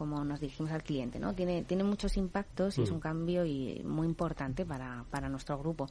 como 0.04 0.26
nos 0.26 0.42
dirigimos 0.42 0.74
al 0.74 0.84
cliente, 0.84 1.18
¿no? 1.18 1.34
Tiene, 1.34 1.64
tiene 1.64 1.86
muchos 1.86 2.18
impactos 2.18 2.78
y 2.78 2.82
es 2.82 2.92
un 2.92 3.00
cambio 3.00 3.46
y 3.46 3.82
muy 3.86 4.06
importante 4.06 4.66
para, 4.66 5.06
para 5.10 5.30
nuestro 5.30 5.58
grupo. 5.58 5.88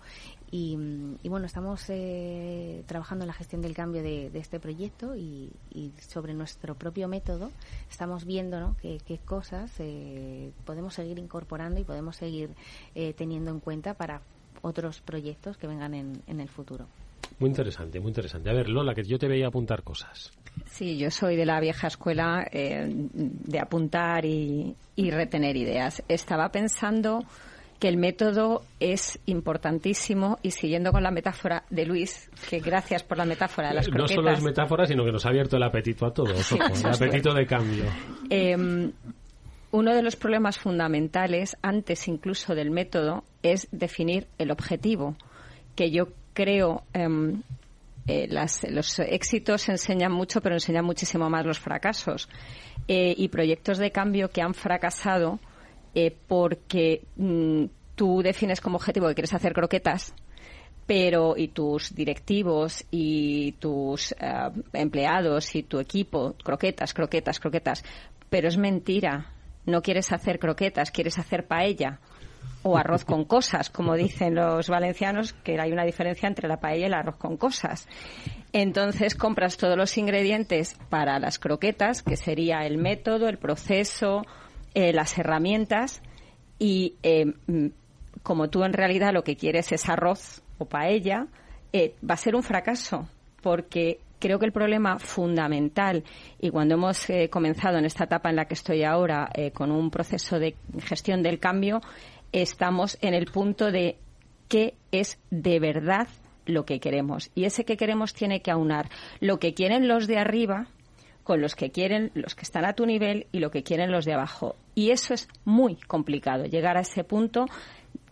Y, 0.50 0.76
y 1.22 1.28
bueno, 1.30 1.46
estamos 1.46 1.82
eh, 1.88 2.84
trabajando 2.86 3.22
en 3.24 3.28
la 3.28 3.32
gestión 3.32 3.62
del 3.62 3.72
cambio 3.72 4.02
de, 4.02 4.28
de 4.28 4.38
este 4.38 4.60
proyecto 4.60 5.16
y, 5.16 5.50
y, 5.70 5.92
sobre 5.98 6.34
nuestro 6.34 6.74
propio 6.74 7.08
método 7.08 7.50
estamos 7.90 8.26
viendo 8.26 8.60
¿no? 8.60 8.76
qué, 8.82 9.00
qué 9.06 9.16
cosas 9.16 9.72
eh, 9.78 10.52
podemos 10.66 10.92
seguir 10.92 11.18
incorporando 11.18 11.80
y 11.80 11.84
podemos 11.84 12.16
seguir 12.16 12.50
eh, 12.94 13.14
teniendo 13.14 13.50
en 13.50 13.60
cuenta 13.60 13.94
para 13.94 14.20
otros 14.60 15.00
proyectos 15.00 15.56
que 15.56 15.66
vengan 15.66 15.94
en, 15.94 16.22
en 16.26 16.38
el 16.38 16.50
futuro. 16.50 16.86
Muy 17.38 17.50
interesante, 17.50 18.00
muy 18.00 18.08
interesante. 18.08 18.50
A 18.50 18.52
ver, 18.52 18.68
Lola, 18.68 18.94
que 18.94 19.02
yo 19.04 19.18
te 19.18 19.28
veía 19.28 19.48
apuntar 19.48 19.82
cosas. 19.82 20.32
Sí, 20.66 20.98
yo 20.98 21.10
soy 21.10 21.36
de 21.36 21.46
la 21.46 21.60
vieja 21.60 21.86
escuela 21.86 22.46
eh, 22.50 22.86
de 22.88 23.58
apuntar 23.58 24.24
y, 24.24 24.74
y, 24.96 25.10
retener 25.10 25.56
ideas. 25.56 26.02
Estaba 26.08 26.50
pensando 26.50 27.24
que 27.78 27.88
el 27.88 27.96
método 27.96 28.62
es 28.78 29.18
importantísimo 29.26 30.38
y 30.42 30.52
siguiendo 30.52 30.92
con 30.92 31.02
la 31.02 31.10
metáfora 31.10 31.64
de 31.68 31.84
Luis, 31.84 32.30
que 32.48 32.60
gracias 32.60 33.02
por 33.02 33.18
la 33.18 33.24
metáfora 33.24 33.70
de 33.70 33.74
las 33.74 33.88
croquetas. 33.88 34.16
No 34.16 34.22
solo 34.22 34.32
es 34.32 34.42
metáfora, 34.42 34.86
sino 34.86 35.04
que 35.04 35.10
nos 35.10 35.26
ha 35.26 35.30
abierto 35.30 35.56
el 35.56 35.62
apetito 35.64 36.06
a 36.06 36.12
todos, 36.12 36.52
ojo, 36.52 36.64
el 36.64 36.94
apetito 36.94 37.34
de 37.34 37.46
cambio. 37.46 37.84
Eh, 38.30 38.56
uno 39.72 39.94
de 39.94 40.02
los 40.02 40.16
problemas 40.16 40.58
fundamentales, 40.58 41.56
antes 41.62 42.06
incluso 42.06 42.54
del 42.54 42.70
método, 42.70 43.24
es 43.42 43.68
definir 43.72 44.28
el 44.38 44.50
objetivo, 44.50 45.16
que 45.74 45.90
yo 45.90 46.08
creo 46.34 46.84
eh, 46.94 47.08
eh, 48.06 48.26
las, 48.28 48.64
los 48.68 48.98
éxitos 48.98 49.68
enseñan 49.68 50.12
mucho, 50.12 50.40
pero 50.40 50.56
enseñan 50.56 50.84
muchísimo 50.84 51.30
más 51.30 51.46
los 51.46 51.60
fracasos. 51.60 52.28
Eh, 52.88 53.14
y 53.16 53.28
proyectos 53.28 53.78
de 53.78 53.92
cambio 53.92 54.30
que 54.30 54.42
han 54.42 54.54
fracasado 54.54 55.38
eh, 55.94 56.14
porque 56.26 57.02
mm, 57.16 57.66
tú 57.94 58.22
defines 58.22 58.60
como 58.60 58.76
objetivo 58.76 59.06
que 59.08 59.14
quieres 59.14 59.34
hacer 59.34 59.52
croquetas, 59.52 60.14
pero 60.84 61.36
y 61.36 61.48
tus 61.48 61.94
directivos 61.94 62.84
y 62.90 63.52
tus 63.52 64.12
empleados 64.72 65.54
y 65.54 65.62
tu 65.62 65.78
equipo, 65.78 66.34
croquetas, 66.42 66.92
croquetas, 66.92 67.38
croquetas, 67.38 67.84
pero 68.28 68.48
es 68.48 68.56
mentira. 68.56 69.32
No 69.64 69.80
quieres 69.80 70.10
hacer 70.10 70.40
croquetas, 70.40 70.90
quieres 70.90 71.20
hacer 71.20 71.46
paella 71.46 72.00
o 72.62 72.76
arroz 72.76 73.04
con 73.04 73.24
cosas, 73.24 73.70
como 73.70 73.94
dicen 73.94 74.34
los 74.34 74.68
valencianos, 74.68 75.32
que 75.32 75.60
hay 75.60 75.72
una 75.72 75.84
diferencia 75.84 76.28
entre 76.28 76.48
la 76.48 76.60
paella 76.60 76.82
y 76.82 76.86
el 76.86 76.94
arroz 76.94 77.16
con 77.16 77.36
cosas. 77.36 77.88
Entonces 78.52 79.14
compras 79.14 79.56
todos 79.56 79.76
los 79.76 79.96
ingredientes 79.98 80.76
para 80.88 81.18
las 81.18 81.38
croquetas, 81.38 82.02
que 82.02 82.16
sería 82.16 82.66
el 82.66 82.78
método, 82.78 83.28
el 83.28 83.38
proceso, 83.38 84.22
eh, 84.74 84.92
las 84.92 85.18
herramientas, 85.18 86.02
y 86.58 86.96
eh, 87.02 87.32
como 88.22 88.48
tú 88.48 88.62
en 88.62 88.72
realidad 88.72 89.12
lo 89.12 89.24
que 89.24 89.36
quieres 89.36 89.72
es 89.72 89.88
arroz 89.88 90.42
o 90.58 90.66
paella, 90.66 91.26
eh, 91.72 91.94
va 92.08 92.14
a 92.14 92.18
ser 92.18 92.36
un 92.36 92.42
fracaso, 92.42 93.08
porque 93.42 93.98
creo 94.20 94.38
que 94.38 94.46
el 94.46 94.52
problema 94.52 95.00
fundamental, 95.00 96.04
y 96.38 96.50
cuando 96.50 96.74
hemos 96.74 97.08
comenzado 97.30 97.78
en 97.78 97.86
esta 97.86 98.04
etapa 98.04 98.30
en 98.30 98.36
la 98.36 98.44
que 98.44 98.54
estoy 98.54 98.84
ahora 98.84 99.28
con 99.52 99.72
un 99.72 99.90
proceso 99.90 100.38
de 100.38 100.54
gestión 100.78 101.24
del 101.24 101.40
cambio, 101.40 101.80
estamos 102.32 102.98
en 103.00 103.14
el 103.14 103.26
punto 103.26 103.70
de 103.70 103.96
qué 104.48 104.74
es 104.90 105.18
de 105.30 105.60
verdad 105.60 106.08
lo 106.46 106.64
que 106.64 106.80
queremos. 106.80 107.30
Y 107.34 107.44
ese 107.44 107.64
que 107.64 107.76
queremos 107.76 108.14
tiene 108.14 108.42
que 108.42 108.50
aunar 108.50 108.88
lo 109.20 109.38
que 109.38 109.54
quieren 109.54 109.88
los 109.88 110.06
de 110.06 110.18
arriba 110.18 110.66
con 111.24 111.40
los 111.40 111.54
que 111.54 111.70
quieren 111.70 112.10
los 112.14 112.34
que 112.34 112.42
están 112.42 112.64
a 112.64 112.72
tu 112.72 112.84
nivel 112.84 113.26
y 113.32 113.38
lo 113.38 113.50
que 113.50 113.62
quieren 113.62 113.92
los 113.92 114.04
de 114.04 114.14
abajo. 114.14 114.56
Y 114.74 114.90
eso 114.90 115.14
es 115.14 115.28
muy 115.44 115.76
complicado, 115.76 116.44
llegar 116.44 116.76
a 116.76 116.80
ese 116.80 117.04
punto 117.04 117.46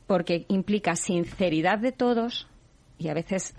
porque 0.07 0.45
implica 0.49 0.97
sinceridad 0.97 1.79
de 1.79 1.93
todos 1.93 2.49
y 2.99 3.09
a 3.09 3.15
veces 3.15 3.55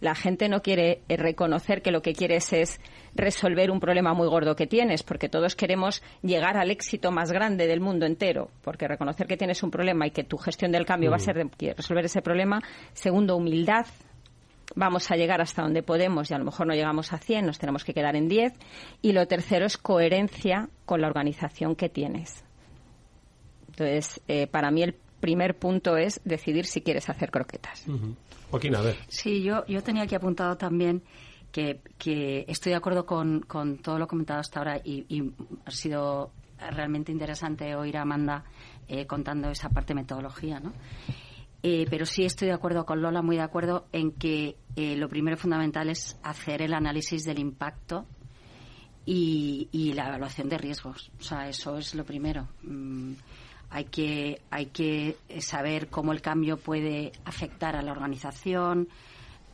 la 0.00 0.14
gente 0.14 0.48
no 0.48 0.62
quiere 0.62 1.02
eh, 1.08 1.16
reconocer 1.16 1.82
que 1.82 1.90
lo 1.90 2.02
que 2.02 2.12
quieres 2.12 2.52
es 2.52 2.80
resolver 3.14 3.70
un 3.70 3.80
problema 3.80 4.12
muy 4.14 4.28
gordo 4.28 4.56
que 4.56 4.66
tienes, 4.66 5.02
porque 5.02 5.28
todos 5.28 5.56
queremos 5.56 6.02
llegar 6.22 6.56
al 6.56 6.70
éxito 6.70 7.10
más 7.10 7.32
grande 7.32 7.66
del 7.66 7.80
mundo 7.80 8.06
entero, 8.06 8.50
porque 8.62 8.88
reconocer 8.88 9.26
que 9.26 9.36
tienes 9.36 9.62
un 9.62 9.70
problema 9.70 10.06
y 10.06 10.10
que 10.10 10.24
tu 10.24 10.36
gestión 10.36 10.72
del 10.72 10.84
cambio 10.86 11.10
va 11.10 11.16
a 11.16 11.20
ser 11.20 11.36
de 11.36 11.74
resolver 11.74 12.04
ese 12.04 12.22
problema. 12.22 12.60
Segundo, 12.92 13.36
humildad. 13.36 13.86
Vamos 14.76 15.10
a 15.10 15.16
llegar 15.16 15.40
hasta 15.40 15.62
donde 15.62 15.82
podemos 15.82 16.30
y 16.30 16.34
a 16.34 16.38
lo 16.38 16.46
mejor 16.46 16.66
no 16.66 16.74
llegamos 16.74 17.12
a 17.12 17.18
100, 17.18 17.46
nos 17.46 17.58
tenemos 17.58 17.84
que 17.84 17.92
quedar 17.92 18.16
en 18.16 18.28
10. 18.28 18.54
Y 19.02 19.12
lo 19.12 19.26
tercero 19.26 19.66
es 19.66 19.76
coherencia 19.76 20.68
con 20.86 21.00
la 21.00 21.06
organización 21.06 21.76
que 21.76 21.88
tienes. 21.88 22.44
Entonces, 23.68 24.20
eh, 24.26 24.46
para 24.46 24.70
mí 24.70 24.82
el 24.82 24.94
primer 25.24 25.56
punto 25.56 25.96
es 25.96 26.20
decidir 26.24 26.66
si 26.66 26.82
quieres 26.82 27.08
hacer 27.08 27.30
croquetas. 27.30 27.88
Uh 27.88 28.14
Joaquín, 28.50 28.76
a 28.76 28.82
ver. 28.82 28.96
Sí, 29.08 29.42
yo, 29.42 29.64
yo 29.66 29.82
tenía 29.82 30.02
aquí 30.02 30.14
apuntado 30.14 30.56
también 30.56 31.02
que, 31.50 31.80
que 31.98 32.44
estoy 32.46 32.70
de 32.70 32.76
acuerdo 32.76 33.04
con, 33.04 33.40
con, 33.40 33.78
todo 33.78 33.98
lo 33.98 34.06
comentado 34.06 34.38
hasta 34.38 34.60
ahora 34.60 34.80
y, 34.84 35.06
y, 35.08 35.32
ha 35.64 35.70
sido 35.70 36.30
realmente 36.58 37.10
interesante 37.10 37.74
oír 37.74 37.96
a 37.96 38.02
Amanda 38.02 38.44
eh, 38.86 39.06
contando 39.06 39.48
esa 39.48 39.70
parte 39.70 39.94
de 39.94 40.02
metodología, 40.02 40.60
¿no? 40.60 40.72
Eh, 41.62 41.86
pero 41.88 42.04
sí 42.04 42.24
estoy 42.24 42.48
de 42.48 42.54
acuerdo 42.54 42.84
con 42.84 43.00
Lola, 43.00 43.22
muy 43.22 43.36
de 43.36 43.42
acuerdo 43.42 43.86
en 43.92 44.12
que 44.12 44.56
eh, 44.76 44.94
lo 44.96 45.08
primero 45.08 45.38
fundamental 45.38 45.88
es 45.88 46.16
hacer 46.22 46.60
el 46.60 46.74
análisis 46.74 47.24
del 47.24 47.38
impacto 47.38 48.04
y, 49.06 49.68
y, 49.72 49.94
la 49.94 50.08
evaluación 50.08 50.48
de 50.48 50.58
riesgos. 50.58 51.10
O 51.18 51.22
sea, 51.22 51.48
eso 51.48 51.78
es 51.78 51.94
lo 51.94 52.04
primero. 52.04 52.46
Mm, 52.62 53.14
hay 53.70 53.84
que, 53.86 54.40
hay 54.50 54.66
que 54.66 55.16
saber 55.40 55.88
cómo 55.88 56.12
el 56.12 56.20
cambio 56.20 56.56
puede 56.56 57.12
afectar 57.24 57.76
a 57.76 57.82
la 57.82 57.92
organización, 57.92 58.88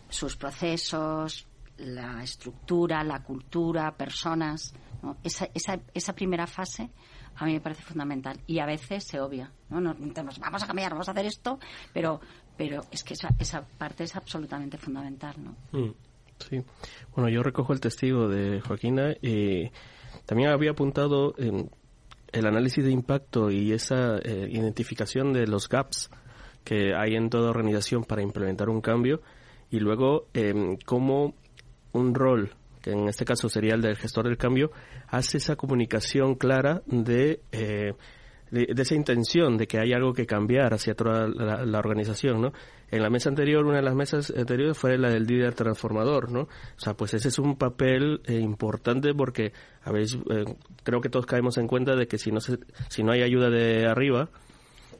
sus 0.08 0.36
procesos, 0.36 1.46
la 1.78 2.22
estructura, 2.22 3.02
la 3.04 3.22
cultura, 3.22 3.96
personas. 3.96 4.74
¿no? 5.02 5.16
Esa, 5.22 5.48
esa, 5.54 5.80
esa 5.94 6.14
primera 6.14 6.46
fase 6.46 6.90
a 7.36 7.46
mí 7.46 7.54
me 7.54 7.60
parece 7.60 7.82
fundamental 7.82 8.38
y 8.46 8.58
a 8.58 8.66
veces 8.66 9.04
se 9.04 9.20
obvia. 9.20 9.50
¿no? 9.70 9.80
Nos, 9.80 10.38
vamos 10.38 10.62
a 10.62 10.66
cambiar, 10.66 10.92
vamos 10.92 11.08
a 11.08 11.12
hacer 11.12 11.26
esto, 11.26 11.58
pero, 11.92 12.20
pero 12.56 12.82
es 12.90 13.02
que 13.02 13.14
esa, 13.14 13.30
esa 13.38 13.62
parte 13.62 14.04
es 14.04 14.14
absolutamente 14.14 14.76
fundamental. 14.76 15.34
¿no? 15.38 15.56
Mm, 15.72 15.94
sí. 16.38 16.62
Bueno, 17.14 17.30
yo 17.30 17.42
recojo 17.42 17.72
el 17.72 17.80
testigo 17.80 18.28
de 18.28 18.60
Joaquina 18.60 19.14
y 19.22 19.70
también 20.26 20.50
había 20.50 20.72
apuntado 20.72 21.34
el 22.32 22.46
análisis 22.46 22.84
de 22.84 22.90
impacto 22.90 23.50
y 23.50 23.72
esa 23.72 24.18
eh, 24.18 24.48
identificación 24.50 25.32
de 25.32 25.46
los 25.46 25.68
gaps 25.68 26.10
que 26.64 26.94
hay 26.94 27.14
en 27.14 27.30
toda 27.30 27.50
organización 27.50 28.04
para 28.04 28.22
implementar 28.22 28.68
un 28.68 28.80
cambio 28.80 29.20
y 29.70 29.80
luego 29.80 30.26
eh, 30.34 30.76
cómo 30.84 31.34
un 31.92 32.14
rol 32.14 32.54
que 32.82 32.92
en 32.92 33.08
este 33.08 33.24
caso 33.24 33.48
sería 33.48 33.74
el 33.74 33.82
del 33.82 33.96
gestor 33.96 34.24
del 34.26 34.38
cambio 34.38 34.70
hace 35.08 35.38
esa 35.38 35.56
comunicación 35.56 36.34
clara 36.34 36.82
de 36.86 37.40
eh, 37.52 37.92
de, 38.50 38.66
esa 38.76 38.94
intención 38.94 39.56
de 39.56 39.66
que 39.66 39.78
hay 39.78 39.92
algo 39.92 40.12
que 40.12 40.26
cambiar 40.26 40.74
hacia 40.74 40.94
toda 40.94 41.28
la, 41.28 41.78
organización, 41.78 42.40
¿no? 42.40 42.52
En 42.90 43.02
la 43.02 43.10
mesa 43.10 43.28
anterior, 43.28 43.64
una 43.64 43.76
de 43.76 43.82
las 43.82 43.94
mesas 43.94 44.32
anteriores 44.36 44.76
fue 44.76 44.98
la 44.98 45.10
del 45.10 45.24
líder 45.24 45.54
transformador, 45.54 46.30
¿no? 46.30 46.42
O 46.42 46.48
sea, 46.78 46.94
pues 46.94 47.14
ese 47.14 47.28
es 47.28 47.38
un 47.38 47.56
papel 47.56 48.20
eh, 48.24 48.34
importante 48.34 49.14
porque, 49.14 49.52
habéis, 49.82 50.14
eh, 50.30 50.44
creo 50.82 51.00
que 51.00 51.08
todos 51.08 51.26
caemos 51.26 51.56
en 51.58 51.68
cuenta 51.68 51.94
de 51.94 52.08
que 52.08 52.18
si 52.18 52.32
no 52.32 52.40
se, 52.40 52.58
si 52.88 53.02
no 53.02 53.12
hay 53.12 53.22
ayuda 53.22 53.48
de 53.50 53.86
arriba, 53.86 54.28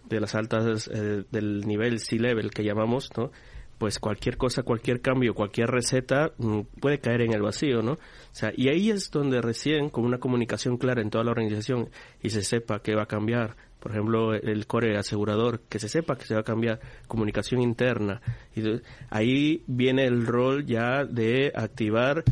de 0.09 0.21
las 0.21 0.35
altas, 0.35 0.89
eh, 0.93 1.25
del 1.31 1.67
nivel 1.67 1.99
C-level 1.99 2.51
que 2.51 2.65
llamamos, 2.65 3.11
¿no? 3.17 3.31
Pues 3.81 3.99
cualquier 3.99 4.37
cosa, 4.37 4.63
cualquier 4.63 5.01
cambio, 5.01 5.33
cualquier 5.33 5.71
receta 5.71 6.33
mm, 6.37 6.61
puede 6.83 6.99
caer 6.99 7.23
en 7.23 7.33
el 7.33 7.41
vacío, 7.41 7.81
¿no? 7.81 7.93
O 7.93 7.99
sea, 8.31 8.53
y 8.55 8.69
ahí 8.69 8.91
es 8.91 9.11
donde 9.11 9.41
recién, 9.41 9.89
con 9.89 10.05
una 10.05 10.19
comunicación 10.19 10.77
clara 10.77 11.01
en 11.01 11.09
toda 11.09 11.25
la 11.25 11.31
organización 11.31 11.89
y 12.23 12.29
se 12.29 12.43
sepa 12.43 12.83
qué 12.83 12.95
va 12.95 13.05
a 13.05 13.07
cambiar, 13.07 13.57
por 13.81 13.93
ejemplo, 13.93 14.35
el 14.35 14.67
core 14.67 14.99
asegurador, 14.99 15.63
que 15.63 15.79
se 15.79 15.89
sepa 15.89 16.17
que 16.17 16.27
se 16.27 16.35
va 16.35 16.41
a 16.41 16.45
cambiar 16.45 16.79
comunicación 17.09 17.63
interna. 17.63 18.21
Y 18.55 18.65
ahí 19.09 19.65
viene 19.67 20.05
el 20.05 20.27
rol 20.27 20.67
ya 20.67 21.07
de 21.07 21.51
activar 21.55 22.23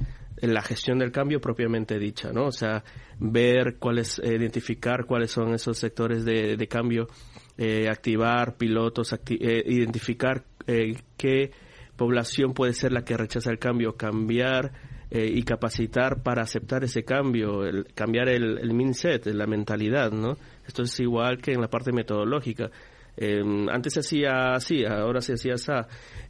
la 0.42 0.60
gestión 0.60 0.98
del 0.98 1.12
cambio 1.12 1.40
propiamente 1.40 1.98
dicha, 1.98 2.30
¿no? 2.30 2.48
O 2.48 2.52
sea, 2.52 2.84
ver 3.18 3.76
cuáles, 3.78 4.18
identificar 4.22 5.06
cuáles 5.06 5.30
son 5.30 5.54
esos 5.54 5.78
sectores 5.78 6.26
de, 6.26 6.58
de 6.58 6.68
cambio, 6.68 7.08
eh, 7.56 7.88
activar 7.88 8.58
pilotos, 8.58 9.14
eh, 9.14 9.64
identificar 9.66 10.44
eh, 10.68 10.94
qué 11.16 11.50
población 11.96 12.54
puede 12.54 12.72
ser 12.74 12.92
la 12.92 13.02
que 13.04 13.16
rechaza 13.16 13.50
el 13.50 13.58
cambio, 13.58 13.96
cambiar 13.96 14.72
eh, 15.10 15.28
y 15.34 15.42
capacitar 15.42 16.22
para 16.22 16.42
aceptar 16.42 16.84
ese 16.84 17.02
cambio, 17.02 17.64
el, 17.64 17.86
cambiar 17.94 18.28
el, 18.28 18.58
el 18.58 18.72
mindset, 18.72 19.26
la 19.26 19.46
mentalidad, 19.46 20.12
¿no? 20.12 20.36
Esto 20.66 20.82
es 20.82 21.00
igual 21.00 21.38
que 21.38 21.52
en 21.52 21.60
la 21.60 21.68
parte 21.68 21.92
metodológica. 21.92 22.70
Eh, 23.16 23.42
antes 23.70 23.94
se 23.94 24.00
hacía 24.00 24.52
así, 24.52 24.84
ahora 24.84 25.20
se 25.20 25.32
hacía 25.32 25.54
así. 25.54 25.72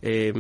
Eh, 0.00 0.32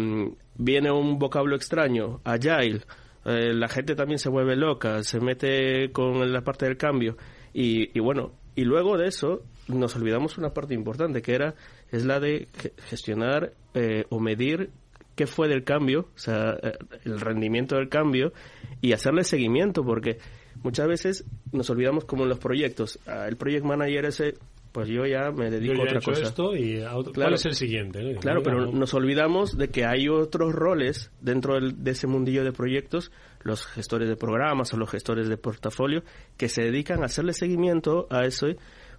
viene 0.56 0.90
un 0.90 1.18
vocablo 1.18 1.54
extraño, 1.54 2.20
agile. 2.24 2.80
Eh, 3.26 3.52
la 3.52 3.68
gente 3.68 3.94
también 3.94 4.18
se 4.18 4.30
vuelve 4.30 4.56
loca, 4.56 5.02
se 5.02 5.20
mete 5.20 5.92
con 5.92 6.32
la 6.32 6.40
parte 6.40 6.64
del 6.64 6.78
cambio. 6.78 7.16
Y, 7.52 7.96
y 7.96 8.00
bueno, 8.00 8.32
y 8.54 8.64
luego 8.64 8.96
de 8.96 9.08
eso 9.08 9.42
nos 9.68 9.94
olvidamos 9.96 10.38
una 10.38 10.50
parte 10.52 10.74
importante 10.74 11.22
que 11.22 11.34
era 11.34 11.54
es 11.90 12.04
la 12.04 12.20
de 12.20 12.48
gestionar 12.86 13.52
eh, 13.74 14.04
o 14.10 14.18
medir 14.20 14.70
qué 15.14 15.26
fue 15.26 15.48
del 15.48 15.64
cambio, 15.64 16.08
o 16.14 16.18
sea, 16.18 16.56
eh, 16.62 16.72
el 17.04 17.20
rendimiento 17.20 17.76
del 17.76 17.88
cambio 17.88 18.32
y 18.80 18.92
hacerle 18.92 19.24
seguimiento, 19.24 19.84
porque 19.84 20.18
muchas 20.62 20.86
veces 20.86 21.24
nos 21.52 21.68
olvidamos 21.70 22.04
como 22.04 22.22
en 22.22 22.28
los 22.28 22.38
proyectos, 22.38 22.98
ah, 23.06 23.26
el 23.28 23.36
project 23.36 23.64
manager 23.64 24.04
ese 24.06 24.34
pues 24.70 24.86
yo 24.86 25.06
ya 25.06 25.30
me 25.32 25.50
dedico 25.50 25.72
yo 25.74 25.78
ya 25.78 25.80
a 25.80 25.84
otra 25.84 25.94
he 25.94 25.98
hecho 25.98 26.10
cosa. 26.12 26.22
esto 26.22 26.54
y 26.54 26.82
a 26.82 26.94
otro- 26.94 27.12
Claro. 27.14 27.28
¿cuál 27.30 27.34
es 27.34 27.46
el 27.46 27.54
siguiente? 27.54 28.02
no? 28.02 28.20
Claro, 28.20 28.42
pero 28.44 28.66
no. 28.66 28.72
nos 28.72 28.92
olvidamos 28.94 29.56
de 29.56 29.68
que 29.68 29.86
hay 29.86 30.08
otros 30.08 30.52
roles 30.54 31.10
dentro 31.22 31.54
del- 31.54 31.82
de 31.82 31.92
ese 31.92 32.06
mundillo 32.06 32.44
de 32.44 32.52
proyectos, 32.52 33.10
los 33.42 33.66
gestores 33.66 34.08
de 34.10 34.14
programas 34.16 34.72
o 34.74 34.76
los 34.76 34.90
gestores 34.90 35.28
de 35.28 35.36
portafolio, 35.38 36.02
que 36.36 36.48
se 36.50 36.62
dedican 36.62 37.02
a 37.02 37.06
hacerle 37.06 37.32
seguimiento 37.32 38.06
a 38.10 38.24
eso, 38.26 38.46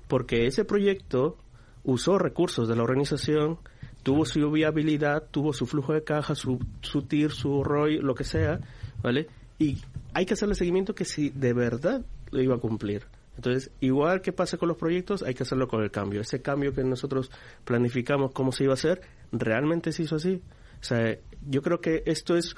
porque 0.10 0.47
ese 0.47 0.66
proyecto 0.66 1.38
usó 1.84 2.18
recursos 2.18 2.68
de 2.68 2.76
la 2.76 2.84
organización, 2.84 3.60
tuvo 4.01 4.26
su 4.26 4.51
viabilidad, 4.51 5.30
tuvo 5.30 5.53
su 5.53 5.68
flujo 5.68 5.93
de 5.93 6.03
caja, 6.03 6.34
su, 6.34 6.60
su 6.82 7.03
TIR, 7.03 7.32
su 7.32 7.64
ROI, 7.64 7.99
lo 7.99 8.16
que 8.16 8.24
sea, 8.24 8.60
¿vale? 9.03 9.28
Y 9.60 9.78
hay 10.14 10.26
que 10.26 10.34
hacerle 10.34 10.55
seguimiento 10.55 10.95
que 10.95 11.05
si 11.05 11.30
de 11.30 11.53
verdad 11.53 12.03
lo 12.32 12.41
iba 12.41 12.55
a 12.55 12.60
cumplir. 12.60 13.05
Entonces, 13.36 13.72
igual 13.82 14.22
que 14.22 14.34
pasa 14.34 14.57
con 14.57 14.68
los 14.68 14.78
proyectos, 14.78 15.22
hay 15.22 15.36
que 15.36 15.43
hacerlo 15.43 15.68
con 15.68 15.84
el 15.84 15.91
cambio. 15.91 16.22
Ese 16.22 16.41
cambio 16.41 16.74
que 16.74 16.84
nosotros 16.84 17.30
planificamos 17.64 18.32
cómo 18.32 18.51
se 18.51 18.64
iba 18.64 18.74
a 18.74 18.82
hacer, 18.82 19.01
¿realmente 19.32 19.91
se 19.91 20.03
hizo 20.03 20.16
así? 20.16 20.41
O 20.82 20.84
sea, 20.84 21.18
yo 21.47 21.62
creo 21.62 21.80
que 21.80 22.01
esto 22.07 22.36
es... 22.36 22.55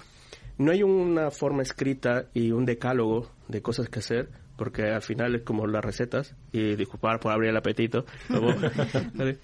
No 0.58 0.72
hay 0.72 0.84
una 0.84 1.32
forma 1.32 1.64
escrita 1.64 2.30
y 2.34 2.52
un 2.52 2.66
decálogo 2.66 3.30
de 3.49 3.62
cosas 3.62 3.89
que 3.89 3.99
hacer, 3.99 4.30
porque 4.56 4.89
al 4.91 5.02
final 5.02 5.36
es 5.36 5.41
como 5.43 5.68
las 5.68 5.84
recetas, 5.84 6.36
y 6.52 6.76
disculpar 6.76 7.20
por 7.20 7.32
abrir 7.32 7.49
el 7.49 7.58
apetito, 7.58 8.06
luego, 8.30 8.54
¿vale? 9.14 9.39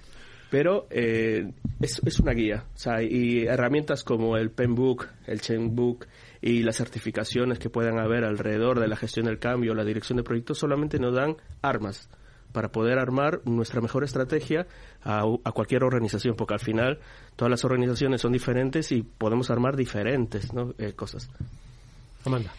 pero 0.50 0.88
eh, 0.90 1.52
es, 1.80 2.02
es 2.06 2.20
una 2.20 2.34
guía. 2.34 2.66
O 2.74 2.78
sea, 2.78 3.02
y 3.02 3.46
herramientas 3.46 4.04
como 4.04 4.38
el 4.38 4.52
Penbook, 4.52 5.08
el 5.26 5.42
Chainbook 5.42 6.06
y 6.42 6.64
las 6.64 6.78
certificaciones 6.78 7.60
que 7.60 7.70
puedan 7.70 8.00
haber 8.00 8.24
alrededor 8.24 8.80
de 8.80 8.88
la 8.88 8.96
gestión 8.96 9.26
del 9.26 9.40
cambio, 9.40 9.74
la 9.74 9.84
dirección 9.84 10.18
de 10.18 10.24
proyectos, 10.24 10.60
solamente 10.60 11.00
nos 11.00 11.16
dan 11.16 11.36
armas 11.62 12.10
para 12.54 12.72
poder 12.72 12.98
armar 12.98 13.42
nuestra 13.46 13.82
mejor 13.82 14.04
estrategia 14.04 14.68
a, 15.04 15.24
a 15.44 15.52
cualquier 15.52 15.84
organización, 15.84 16.36
porque 16.36 16.54
al 16.54 16.60
final 16.60 17.00
todas 17.36 17.52
las 17.52 17.66
organizaciones 17.66 18.22
son 18.22 18.32
diferentes 18.32 18.92
y 18.92 19.04
podemos 19.04 19.52
armar 19.52 19.76
diferentes 19.76 20.54
¿no? 20.54 20.74
Eh, 20.78 20.94
cosas. 20.94 21.30
Amanda. 22.28 22.52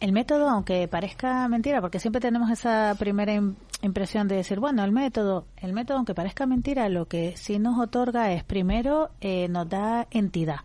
El 0.00 0.12
método, 0.12 0.48
aunque 0.50 0.86
parezca 0.88 1.48
mentira, 1.48 1.80
porque 1.80 1.98
siempre 1.98 2.20
tenemos 2.20 2.50
esa 2.50 2.94
primera 2.98 3.34
im- 3.34 3.54
impresión 3.82 4.28
de 4.28 4.36
decir, 4.36 4.58
bueno, 4.60 4.84
el 4.84 4.92
método, 4.92 5.46
el 5.56 5.72
método, 5.72 5.96
aunque 5.98 6.14
parezca 6.14 6.44
mentira, 6.46 6.88
lo 6.88 7.06
que 7.06 7.36
sí 7.36 7.58
nos 7.58 7.78
otorga 7.78 8.32
es, 8.32 8.42
primero, 8.44 9.10
eh, 9.20 9.48
nos 9.48 9.68
da 9.68 10.06
entidad. 10.10 10.56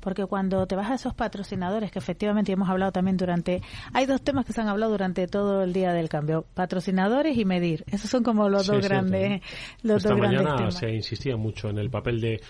Porque 0.00 0.24
cuando 0.26 0.66
te 0.66 0.76
vas 0.76 0.90
a 0.90 0.94
esos 0.94 1.12
patrocinadores, 1.14 1.90
que 1.90 1.98
efectivamente 1.98 2.52
hemos 2.52 2.68
hablado 2.68 2.92
también 2.92 3.16
durante, 3.16 3.60
hay 3.92 4.06
dos 4.06 4.22
temas 4.22 4.44
que 4.46 4.52
se 4.52 4.60
han 4.60 4.68
hablado 4.68 4.92
durante 4.92 5.26
todo 5.26 5.62
el 5.62 5.72
día 5.72 5.92
del 5.92 6.08
cambio, 6.08 6.44
patrocinadores 6.54 7.36
y 7.36 7.44
medir. 7.44 7.84
Esos 7.90 8.10
son 8.10 8.22
como 8.22 8.48
los 8.48 8.66
Sí, 8.66 8.72
dos 8.72 8.82
grandes, 8.82 9.42
los 9.82 9.98
Esta 9.98 10.10
dos 10.10 10.18
grandes 10.18 10.40
mañana 10.42 10.56
temas. 10.56 10.74
se 10.78 10.90
insistía 10.94 11.36
mucho 11.36 11.68
en 11.68 11.78
el 11.78 11.90
papel 11.90 12.20
de 12.20 12.40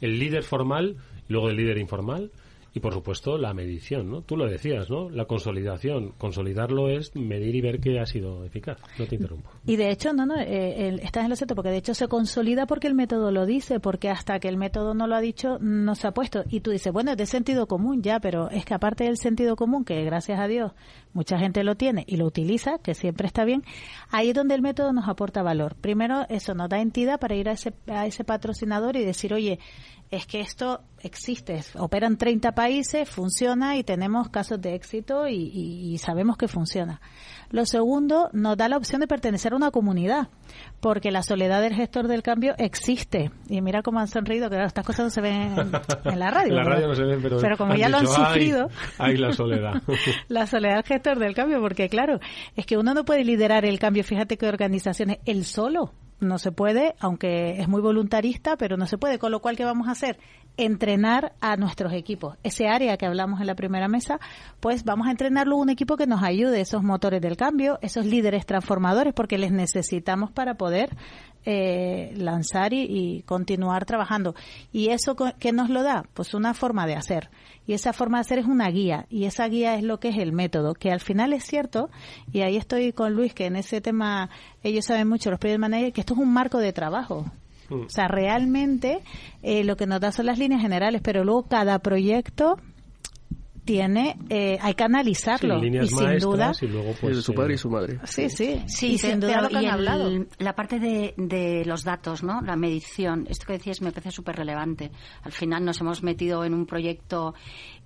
el 0.00 0.18
líder 0.18 0.42
formal 0.42 0.96
y 1.28 1.32
luego 1.32 1.48
el 1.50 1.56
líder 1.56 1.78
informal 1.78 2.30
y 2.74 2.80
por 2.80 2.92
supuesto 2.92 3.38
la 3.38 3.54
medición, 3.54 4.10
¿no? 4.10 4.22
Tú 4.22 4.36
lo 4.36 4.46
decías, 4.46 4.90
¿no? 4.90 5.08
La 5.08 5.26
consolidación. 5.26 6.12
Consolidarlo 6.18 6.88
es 6.88 7.14
medir 7.14 7.54
y 7.54 7.60
ver 7.60 7.78
que 7.80 8.00
ha 8.00 8.06
sido 8.06 8.44
eficaz. 8.44 8.78
No 8.98 9.06
te 9.06 9.14
interrumpo. 9.14 9.48
Y 9.64 9.76
de 9.76 9.90
hecho, 9.90 10.12
no, 10.12 10.26
no, 10.26 10.36
eh, 10.40 10.88
el- 10.88 10.98
estás 11.00 11.22
en 11.24 11.30
lo 11.30 11.36
cierto, 11.36 11.54
porque 11.54 11.70
de 11.70 11.76
hecho 11.76 11.94
se 11.94 12.08
consolida 12.08 12.66
porque 12.66 12.88
el 12.88 12.94
método 12.94 13.30
lo 13.30 13.46
dice, 13.46 13.78
porque 13.78 14.08
hasta 14.10 14.40
que 14.40 14.48
el 14.48 14.56
método 14.56 14.92
no 14.92 15.06
lo 15.06 15.14
ha 15.14 15.20
dicho, 15.20 15.58
no 15.60 15.94
se 15.94 16.08
ha 16.08 16.12
puesto. 16.12 16.42
Y 16.50 16.60
tú 16.60 16.72
dices, 16.72 16.92
bueno, 16.92 17.12
es 17.12 17.16
de 17.16 17.26
sentido 17.26 17.68
común 17.68 18.02
ya, 18.02 18.18
pero 18.18 18.50
es 18.50 18.64
que 18.64 18.74
aparte 18.74 19.04
del 19.04 19.18
sentido 19.18 19.54
común, 19.54 19.84
que 19.84 20.02
gracias 20.04 20.40
a 20.40 20.48
Dios 20.48 20.72
mucha 21.12 21.38
gente 21.38 21.62
lo 21.62 21.76
tiene 21.76 22.02
y 22.08 22.16
lo 22.16 22.26
utiliza, 22.26 22.78
que 22.80 22.94
siempre 22.94 23.28
está 23.28 23.44
bien, 23.44 23.62
ahí 24.10 24.30
es 24.30 24.34
donde 24.34 24.56
el 24.56 24.62
método 24.62 24.92
nos 24.92 25.06
aporta 25.08 25.44
valor. 25.44 25.76
Primero, 25.80 26.26
eso 26.28 26.54
nos 26.54 26.68
da 26.68 26.80
entidad 26.80 27.20
para 27.20 27.36
ir 27.36 27.48
a 27.48 27.52
ese, 27.52 27.72
a 27.86 28.06
ese 28.06 28.24
patrocinador 28.24 28.96
y 28.96 29.04
decir, 29.04 29.32
oye, 29.32 29.60
es 30.16 30.26
que 30.26 30.40
esto 30.40 30.80
existe, 31.00 31.60
operan 31.76 32.16
30 32.16 32.52
países, 32.52 33.08
funciona 33.08 33.76
y 33.76 33.84
tenemos 33.84 34.28
casos 34.30 34.60
de 34.60 34.74
éxito 34.74 35.28
y, 35.28 35.34
y- 35.34 35.92
y 35.94 35.98
sabemos 35.98 36.36
que 36.36 36.48
funciona. 36.48 37.00
Lo 37.50 37.66
segundo, 37.66 38.30
nos 38.32 38.56
da 38.56 38.68
la 38.68 38.76
opción 38.78 39.00
de 39.00 39.06
pertenecer 39.06 39.52
a 39.52 39.56
una 39.56 39.70
comunidad, 39.70 40.28
porque 40.80 41.10
la 41.10 41.22
soledad 41.22 41.60
del 41.60 41.74
gestor 41.74 42.08
del 42.08 42.22
cambio 42.22 42.54
existe. 42.58 43.30
Y 43.48 43.60
mira 43.60 43.82
cómo 43.82 44.00
han 44.00 44.08
sonreído, 44.08 44.48
que 44.50 44.62
estas 44.62 44.84
cosas 44.84 45.04
no 45.04 45.10
se 45.10 45.20
ven 45.20 45.34
en, 45.58 45.58
en 46.12 46.18
la 46.18 46.30
radio. 46.30 46.48
En 46.50 46.56
la 46.56 46.64
radio 46.64 46.88
no 46.88 46.94
se 46.94 47.04
ven, 47.04 47.20
pero, 47.22 47.56
como 47.58 47.72
han 47.74 47.78
ya 47.78 47.88
lo 47.90 47.98
han 47.98 48.04
dicho, 48.06 48.14
"Ay, 48.18 48.24
sufrido, 48.26 48.68
Ay, 48.98 49.16
la 49.18 49.32
soledad. 49.32 49.82
la 50.28 50.46
soledad 50.46 50.76
del 50.76 50.84
gestor 50.84 51.18
del 51.18 51.34
cambio, 51.34 51.60
porque 51.60 51.88
claro, 51.88 52.18
es 52.56 52.64
que 52.66 52.76
uno 52.78 52.94
no 52.94 53.04
puede 53.04 53.24
liderar 53.24 53.64
el 53.64 53.78
cambio, 53.78 54.02
fíjate 54.04 54.36
que 54.38 54.46
organizaciones, 54.46 55.18
él 55.26 55.44
solo. 55.44 55.92
No 56.20 56.38
se 56.38 56.52
puede, 56.52 56.94
aunque 57.00 57.60
es 57.60 57.68
muy 57.68 57.80
voluntarista, 57.80 58.56
pero 58.56 58.76
no 58.76 58.86
se 58.86 58.98
puede. 58.98 59.18
Con 59.18 59.32
lo 59.32 59.40
cual, 59.40 59.56
¿qué 59.56 59.64
vamos 59.64 59.88
a 59.88 59.92
hacer? 59.92 60.18
Entrenar 60.56 61.34
a 61.40 61.56
nuestros 61.56 61.92
equipos. 61.92 62.36
Ese 62.42 62.68
área 62.68 62.96
que 62.96 63.06
hablamos 63.06 63.40
en 63.40 63.46
la 63.46 63.54
primera 63.54 63.88
mesa, 63.88 64.20
pues 64.60 64.84
vamos 64.84 65.08
a 65.08 65.10
entrenarlo 65.10 65.56
un 65.56 65.70
equipo 65.70 65.96
que 65.96 66.06
nos 66.06 66.22
ayude, 66.22 66.60
esos 66.60 66.82
motores 66.82 67.20
del 67.20 67.36
cambio, 67.36 67.78
esos 67.82 68.06
líderes 68.06 68.46
transformadores, 68.46 69.12
porque 69.12 69.38
les 69.38 69.52
necesitamos 69.52 70.30
para 70.30 70.54
poder 70.54 70.96
eh, 71.44 72.12
lanzar 72.16 72.72
y, 72.72 72.86
y 72.88 73.22
continuar 73.22 73.84
trabajando. 73.84 74.34
¿Y 74.72 74.88
eso 74.88 75.16
qué 75.38 75.52
nos 75.52 75.70
lo 75.70 75.82
da? 75.82 76.04
Pues 76.14 76.34
una 76.34 76.54
forma 76.54 76.86
de 76.86 76.94
hacer. 76.94 77.30
Y 77.66 77.72
esa 77.72 77.92
forma 77.92 78.18
de 78.18 78.22
hacer 78.22 78.38
es 78.38 78.46
una 78.46 78.68
guía. 78.70 79.06
Y 79.08 79.24
esa 79.24 79.48
guía 79.48 79.74
es 79.76 79.82
lo 79.82 80.00
que 80.00 80.08
es 80.08 80.18
el 80.18 80.32
método, 80.32 80.74
que 80.74 80.90
al 80.90 81.00
final 81.00 81.32
es 81.32 81.44
cierto, 81.44 81.90
y 82.32 82.40
ahí 82.40 82.56
estoy 82.56 82.92
con 82.92 83.14
Luis, 83.14 83.34
que 83.34 83.46
en 83.46 83.56
ese 83.56 83.80
tema 83.80 84.30
ellos 84.62 84.84
saben 84.86 85.08
mucho, 85.08 85.30
los 85.30 85.38
project 85.38 85.60
managers, 85.60 85.92
que 85.94 86.00
esto 86.00 86.14
es 86.14 86.20
un 86.20 86.32
marco 86.32 86.58
de 86.58 86.72
trabajo. 86.72 87.24
O 87.70 87.88
sea, 87.88 88.08
realmente 88.08 89.00
eh, 89.42 89.64
lo 89.64 89.76
que 89.76 89.86
nos 89.86 90.00
da 90.00 90.12
son 90.12 90.26
las 90.26 90.38
líneas 90.38 90.60
generales, 90.60 91.00
pero 91.02 91.24
luego 91.24 91.44
cada 91.44 91.78
proyecto 91.78 92.58
tiene, 93.64 94.16
eh, 94.28 94.58
hay 94.60 94.74
que 94.74 94.84
analizarlo. 94.84 95.60
Sí, 95.60 95.66
y 95.68 95.86
sin 95.88 96.18
duda, 96.18 96.52
y 96.60 96.66
luego 96.66 96.94
pues 97.00 97.16
de 97.16 97.22
su 97.22 97.34
padre 97.34 97.54
y 97.54 97.58
su 97.58 97.70
madre. 97.70 97.98
Sí, 98.04 98.28
sí. 98.28 98.62
Sí, 98.66 98.92
y 98.92 98.98
sin 98.98 99.20
duda 99.20 99.40
lo 99.42 99.48
que 99.48 99.56
han 99.56 99.64
el- 99.64 99.70
hablado. 99.70 100.10
La 100.38 100.54
parte 100.54 100.78
de, 100.78 101.14
de 101.16 101.64
los 101.64 101.84
datos, 101.84 102.22
¿no? 102.22 102.40
La 102.42 102.56
medición. 102.56 103.26
Esto 103.28 103.46
que 103.46 103.54
decías 103.54 103.80
me 103.82 103.90
parece 103.90 104.10
súper 104.10 104.36
relevante. 104.36 104.90
Al 105.22 105.32
final 105.32 105.64
nos 105.64 105.80
hemos 105.80 106.02
metido 106.02 106.44
en 106.44 106.54
un 106.54 106.66
proyecto 106.66 107.34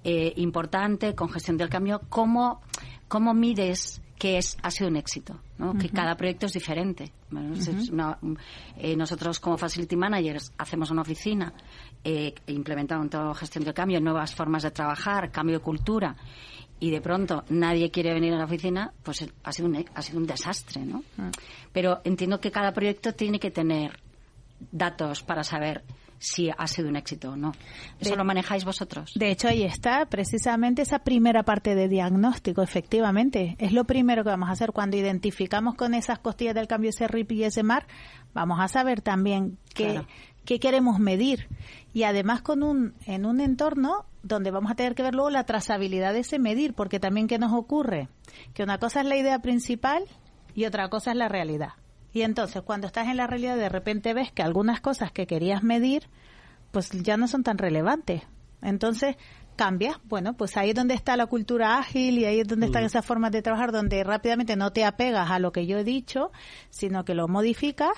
eh, 0.05 0.33
importante 0.37 1.15
con 1.15 1.29
gestión 1.31 1.57
del 1.57 1.69
cambio. 1.69 2.01
¿Cómo, 2.09 2.61
cómo 3.09 3.35
mides 3.35 4.01
que 4.19 4.39
es, 4.39 4.57
ha 4.63 4.71
sido 4.71 4.89
un 4.91 4.97
éxito? 4.97 5.41
¿no? 5.59 5.75
Que 5.79 5.89
cada 5.91 6.17
proyecto 6.17 6.47
es 6.47 6.53
diferente. 6.53 7.13
Bueno, 7.31 7.55
es 7.55 7.91
una- 7.91 8.19
eh, 8.77 8.97
nosotros 8.97 9.39
como 9.41 9.57
facility 9.57 9.97
managers 9.97 10.53
hacemos 10.59 10.91
una 10.91 11.03
oficina 11.03 11.53
eh, 12.05 12.35
implementando 12.49 13.33
gestión 13.35 13.65
del 13.65 13.75
cambio, 13.75 14.01
nuevas 14.01 14.35
formas 14.35 14.63
de 14.63 14.71
trabajar, 14.71 15.31
cambio 15.31 15.59
de 15.59 15.65
cultura 15.65 16.17
y 16.81 16.91
de 16.91 17.01
pronto 17.01 17.45
nadie 17.49 17.91
quiere 17.91 18.13
venir 18.15 18.33
a 18.35 18.39
la 18.39 18.45
oficina, 18.45 18.93
pues 19.03 19.27
ha 19.43 19.53
sido 19.53 19.69
un, 19.69 19.75
e- 19.77 19.87
ha 19.95 20.03
sido 20.03 20.19
un 20.19 20.27
desastre, 20.27 20.85
¿no? 20.85 21.03
Pero 21.73 22.01
entiendo 22.05 22.41
que 22.41 22.51
cada 22.53 22.73
proyecto 22.73 23.13
tiene 23.15 23.39
que 23.41 23.51
tener 23.51 23.99
datos 24.73 25.23
para 25.23 25.43
saber 25.45 25.83
si 26.19 26.51
ha 26.51 26.67
sido 26.67 26.89
un 26.89 26.97
éxito 26.97 27.31
o 27.31 27.37
no. 27.37 27.53
¿Eso 28.01 28.17
lo 28.17 28.25
manejáis 28.25 28.65
vosotros? 28.65 29.13
De 29.15 29.31
hecho, 29.31 29.49
ahí 29.49 29.63
está 29.63 30.07
precisamente 30.07 30.83
esa 30.83 31.01
primera 31.01 31.43
parte 31.43 31.75
de 31.75 31.89
diagnóstico, 31.89 32.63
efectivamente. 32.63 33.57
Es 33.59 33.73
lo 33.73 33.85
primero 33.85 34.25
que 34.25 34.31
vamos 34.31 34.49
a 34.49 34.53
hacer 34.53 34.73
cuando 34.73 34.97
identificamos 34.97 35.75
con 35.75 35.95
esas 35.95 36.19
costillas 36.19 36.55
del 36.55 36.69
cambio 36.69 36.91
ese 36.91 37.09
RIP 37.09 37.33
y 37.33 37.45
ese 37.45 37.63
MAR. 37.63 37.87
Vamos 38.35 38.59
a 38.61 38.69
saber 38.69 39.01
también 39.01 39.59
qué, 39.75 40.03
qué 40.45 40.59
queremos 40.59 40.99
medir. 40.99 41.49
Y 41.93 42.03
además 42.03 42.43
con 42.43 42.63
un, 42.63 42.95
en 43.07 43.25
un 43.25 43.41
entorno 43.41 44.05
donde 44.23 44.51
vamos 44.51 44.71
a 44.71 44.75
tener 44.75 44.95
que 44.95 45.03
ver 45.03 45.15
luego 45.15 45.31
la 45.31 45.45
trazabilidad 45.45 46.13
de 46.13 46.21
ese 46.21 46.39
medir, 46.39 46.75
porque 46.75 47.01
también 47.01 47.29
¿qué 47.29 47.39
nos 47.39 47.53
ocurre? 47.53 48.09
Que 48.55 48.63
una 48.63 48.79
cosa 48.79 49.01
es 49.01 49.07
la 49.07 49.17
idea 49.17 49.39
principal 49.41 50.05
y 50.55 50.65
otra 50.65 50.89
cosa 50.89 51.13
es 51.13 51.17
la 51.17 51.29
realidad. 51.29 51.71
Y 52.13 52.23
entonces, 52.23 52.63
cuando 52.63 52.87
estás 52.87 53.09
en 53.09 53.17
la 53.17 53.27
realidad, 53.27 53.57
de 53.57 53.69
repente 53.69 54.15
ves 54.15 54.33
que 54.33 54.43
algunas 54.43 54.81
cosas 54.81 55.13
que 55.13 55.27
querías 55.27 55.63
medir, 55.63 56.09
pues 56.71 56.91
ya 56.91 57.17
no 57.17 57.29
son 57.29 57.43
tan 57.43 57.59
relevantes. 57.59 58.23
Entonces, 58.63 59.17
cambias. 59.59 59.99
Bueno, 60.05 60.35
pues 60.35 60.57
ahí 60.57 60.71
es 60.71 60.75
donde 60.75 60.95
está 60.95 61.17
la 61.17 61.27
cultura 61.27 61.79
ágil 61.79 62.19
y 62.19 62.25
ahí 62.25 62.41
es 62.41 62.49
donde 62.49 62.67
están 62.67 62.85
mm. 62.85 62.87
esas 62.87 63.05
formas 63.05 63.33
de 63.33 63.43
trabajar, 63.43 63.73
donde 63.73 64.03
rápidamente 64.05 64.57
no 64.57 64.73
te 64.73 64.85
apegas 64.85 65.31
a 65.31 65.39
lo 65.39 65.53
que 65.53 65.67
yo 65.67 65.79
he 65.79 65.85
dicho, 65.85 66.31
sino 66.71 67.05
que 67.05 67.15
lo 67.15 67.29
modificas 67.29 67.93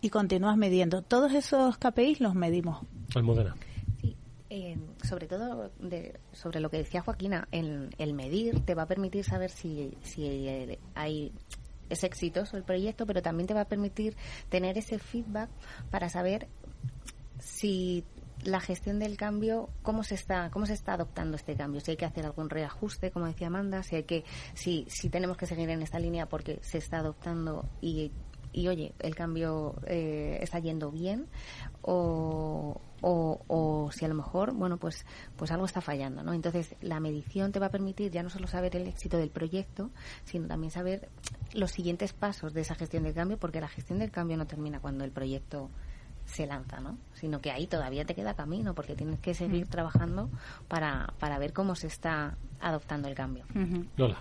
y 0.00 0.10
continúas 0.10 0.56
midiendo. 0.56 1.02
Todos 1.02 1.32
esos 1.32 1.76
KPIs 1.76 2.20
los 2.20 2.34
medimos. 2.34 2.86
Almudena. 3.14 3.54
Sí, 4.00 4.16
eh, 4.48 4.78
sobre 5.02 5.26
todo 5.26 5.72
de, 5.80 6.18
sobre 6.32 6.60
lo 6.60 6.70
que 6.70 6.78
decía 6.78 7.02
Joaquina, 7.02 7.48
el, 7.50 7.90
el 7.98 8.14
medir 8.14 8.60
te 8.60 8.74
va 8.74 8.82
a 8.82 8.86
permitir 8.86 9.24
saber 9.24 9.50
si, 9.50 9.92
si 10.02 10.48
hay 10.94 11.32
es 11.90 12.04
exitoso 12.04 12.56
el 12.56 12.64
proyecto, 12.64 13.06
pero 13.06 13.22
también 13.22 13.46
te 13.46 13.54
va 13.54 13.62
a 13.62 13.68
permitir 13.68 14.16
tener 14.48 14.78
ese 14.78 14.98
feedback 14.98 15.50
para 15.90 16.08
saber 16.08 16.48
si 17.38 18.04
la 18.44 18.60
gestión 18.60 18.98
del 18.98 19.16
cambio, 19.16 19.70
cómo 19.82 20.04
se 20.04 20.14
está, 20.14 20.50
cómo 20.50 20.66
se 20.66 20.74
está 20.74 20.94
adoptando 20.94 21.36
este 21.36 21.56
cambio, 21.56 21.80
si 21.80 21.92
hay 21.92 21.96
que 21.96 22.04
hacer 22.04 22.26
algún 22.26 22.50
reajuste, 22.50 23.10
como 23.10 23.26
decía 23.26 23.46
Amanda, 23.46 23.82
si 23.82 23.96
hay 23.96 24.04
que, 24.04 24.24
si, 24.54 24.86
si 24.88 25.08
tenemos 25.08 25.36
que 25.36 25.46
seguir 25.46 25.70
en 25.70 25.82
esta 25.82 25.98
línea 25.98 26.26
porque 26.26 26.58
se 26.62 26.78
está 26.78 26.98
adoptando 26.98 27.68
y 27.80 28.12
y 28.56 28.68
oye, 28.68 28.94
el 29.00 29.14
cambio 29.14 29.74
eh, 29.86 30.38
está 30.40 30.58
yendo 30.58 30.90
bien 30.90 31.26
o, 31.82 32.80
o, 33.02 33.90
si 33.92 34.04
a 34.04 34.08
lo 34.08 34.14
mejor, 34.14 34.52
bueno, 34.52 34.78
pues, 34.78 35.04
pues 35.36 35.50
algo 35.50 35.66
está 35.66 35.80
fallando, 35.80 36.22
¿no? 36.22 36.32
Entonces, 36.32 36.74
la 36.80 37.00
medición 37.00 37.52
te 37.52 37.58
va 37.58 37.66
a 37.66 37.70
permitir 37.70 38.10
ya 38.10 38.22
no 38.22 38.30
solo 38.30 38.46
saber 38.46 38.76
el 38.76 38.86
éxito 38.86 39.18
del 39.18 39.30
proyecto, 39.30 39.90
sino 40.24 40.46
también 40.46 40.70
saber 40.70 41.08
los 41.52 41.70
siguientes 41.70 42.12
pasos 42.12 42.52
de 42.54 42.62
esa 42.62 42.74
gestión 42.74 43.04
del 43.04 43.14
cambio, 43.14 43.38
porque 43.38 43.60
la 43.60 43.68
gestión 43.68 43.98
del 43.98 44.10
cambio 44.10 44.36
no 44.36 44.46
termina 44.46 44.80
cuando 44.80 45.04
el 45.04 45.10
proyecto 45.10 45.70
se 46.26 46.46
lanza, 46.46 46.80
¿no? 46.80 46.98
Sino 47.14 47.40
que 47.40 47.50
ahí 47.50 47.66
todavía 47.66 48.04
te 48.04 48.14
queda 48.14 48.34
camino, 48.34 48.74
porque 48.74 48.96
tienes 48.96 49.20
que 49.20 49.34
seguir 49.34 49.68
trabajando 49.68 50.28
para, 50.68 51.12
para 51.18 51.38
ver 51.38 51.52
cómo 51.52 51.74
se 51.74 51.86
está 51.86 52.36
adoptando 52.60 53.08
el 53.08 53.14
cambio. 53.14 53.44
Lola. 53.96 54.18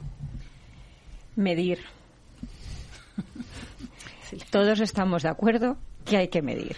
Medir. 1.36 1.80
Todos 4.51 4.80
estamos 4.80 5.23
de 5.23 5.30
acuerdo 5.30 5.78
que 6.05 6.17
hay 6.17 6.28
que 6.28 6.41
medir. 6.41 6.76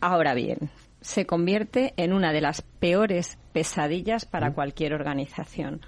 Ahora 0.00 0.34
bien, 0.34 0.70
se 1.02 1.26
convierte 1.26 1.92
en 1.96 2.12
una 2.12 2.32
de 2.32 2.40
las 2.40 2.62
peores 2.62 3.38
pesadillas 3.52 4.24
para 4.24 4.50
mm. 4.50 4.54
cualquier 4.54 4.94
organización, 4.94 5.80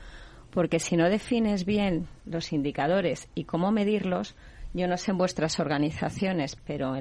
porque 0.50 0.78
si 0.78 0.96
no 0.96 1.08
defines 1.08 1.64
bien 1.64 2.06
los 2.26 2.52
indicadores 2.52 3.28
y 3.34 3.44
cómo 3.44 3.72
medirlos, 3.72 4.36
yo 4.74 4.88
no 4.88 4.96
sé 4.96 5.12
en 5.12 5.18
vuestras 5.18 5.58
organizaciones, 5.60 6.56
pero 6.66 6.94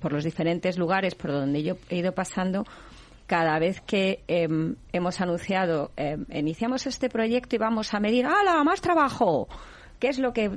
por 0.00 0.12
los 0.12 0.24
diferentes 0.24 0.78
lugares 0.78 1.14
por 1.14 1.30
donde 1.30 1.62
yo 1.62 1.76
he 1.90 1.98
ido 1.98 2.12
pasando, 2.12 2.64
cada 3.26 3.58
vez 3.58 3.80
que 3.82 4.24
em, 4.26 4.76
hemos 4.92 5.20
anunciado, 5.20 5.90
em, 5.96 6.24
iniciamos 6.32 6.86
este 6.86 7.08
proyecto 7.08 7.56
y 7.56 7.58
vamos 7.58 7.94
a 7.94 8.00
medir, 8.00 8.26
¡hala, 8.26 8.62
más 8.64 8.80
trabajo! 8.80 9.48
¿Qué 9.98 10.08
es 10.08 10.18
lo 10.18 10.32
que, 10.32 10.50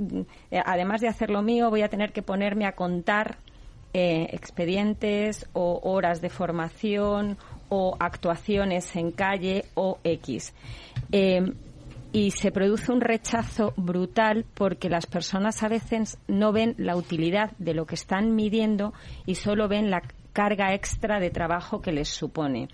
eh, 0.51 0.61
además 0.65 1.01
de 1.01 1.07
hacer 1.07 1.29
lo 1.29 1.41
mío, 1.41 1.69
voy 1.69 1.83
a 1.83 1.89
tener 1.89 2.11
que 2.11 2.21
ponerme 2.21 2.65
a 2.65 2.73
contar 2.73 3.37
eh, 3.97 4.27
expedientes 4.33 5.47
o 5.53 5.79
horas 5.83 6.19
de 6.19 6.29
formación 6.29 7.37
o 7.69 7.95
actuaciones 7.97 8.93
en 8.97 9.11
calle 9.11 9.63
o 9.73 9.99
X? 10.03 10.53
Eh, 11.13 11.53
y 12.11 12.31
se 12.31 12.51
produce 12.51 12.91
un 12.91 12.99
rechazo 12.99 13.73
brutal 13.77 14.45
porque 14.53 14.89
las 14.89 15.05
personas 15.05 15.63
a 15.63 15.69
veces 15.69 16.17
no 16.27 16.51
ven 16.51 16.75
la 16.77 16.97
utilidad 16.97 17.51
de 17.57 17.73
lo 17.73 17.85
que 17.85 17.95
están 17.95 18.35
midiendo 18.35 18.93
y 19.25 19.35
solo 19.35 19.69
ven 19.69 19.89
la 19.89 20.01
carga 20.33 20.73
extra 20.73 21.21
de 21.21 21.29
trabajo 21.29 21.81
que 21.81 21.93
les 21.93 22.09
supone. 22.09 22.67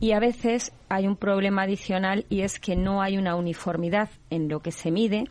Y 0.00 0.12
a 0.12 0.18
veces 0.18 0.72
hay 0.88 1.06
un 1.06 1.16
problema 1.16 1.64
adicional 1.64 2.24
y 2.30 2.40
es 2.40 2.58
que 2.58 2.74
no 2.74 3.02
hay 3.02 3.18
una 3.18 3.36
uniformidad 3.36 4.08
en 4.30 4.48
lo 4.48 4.60
que 4.60 4.72
se 4.72 4.90
mide 4.90 5.24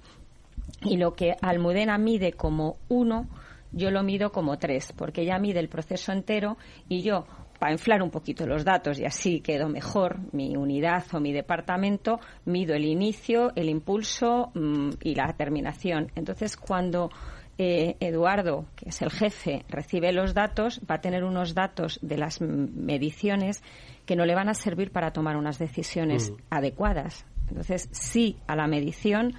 y 0.84 0.98
lo 0.98 1.16
que 1.16 1.36
Almudena 1.42 1.98
mide 1.98 2.34
como 2.34 2.78
uno, 2.88 3.28
yo 3.72 3.92
lo 3.92 4.04
mido 4.04 4.32
como 4.32 4.58
tres, 4.58 4.94
porque 4.96 5.22
ella 5.22 5.40
mide 5.40 5.60
el 5.60 5.70
proceso 5.70 6.12
entero 6.12 6.58
y 6.88 7.02
yo, 7.02 7.26
para 7.60 7.72
inflar 7.72 8.02
un 8.02 8.12
poquito 8.12 8.46
los 8.46 8.64
datos 8.64 9.00
y 9.00 9.06
así 9.06 9.42
quedo 9.42 9.68
mejor, 9.68 10.20
mi 10.32 10.56
unidad 10.56 11.04
o 11.14 11.20
mi 11.20 11.34
departamento, 11.34 12.20
mido 12.46 12.76
el 12.76 12.86
inicio, 12.86 13.52
el 13.56 13.70
impulso 13.70 14.52
mm, 14.54 14.90
y 15.04 15.16
la 15.16 15.34
terminación. 15.34 16.12
Entonces, 16.16 16.56
cuando 16.56 17.10
eh, 17.58 17.96
Eduardo, 18.00 18.66
que 18.76 18.90
es 18.90 19.02
el 19.02 19.10
jefe, 19.10 19.66
recibe 19.70 20.12
los 20.12 20.34
datos, 20.34 20.80
va 20.90 20.96
a 20.96 21.02
tener 21.02 21.24
unos 21.24 21.56
datos 21.56 22.00
de 22.04 22.18
las 22.18 22.40
mediciones 22.42 23.64
que 24.06 24.16
no 24.16 24.26
le 24.26 24.36
van 24.36 24.50
a 24.50 24.54
servir 24.54 24.92
para 24.92 25.12
tomar 25.12 25.36
unas 25.38 25.58
decisiones 25.58 26.32
mm. 26.32 26.36
adecuadas. 26.52 27.26
Entonces, 27.50 27.90
sí 27.92 28.38
a 28.46 28.56
la 28.56 28.68
medición, 28.68 29.34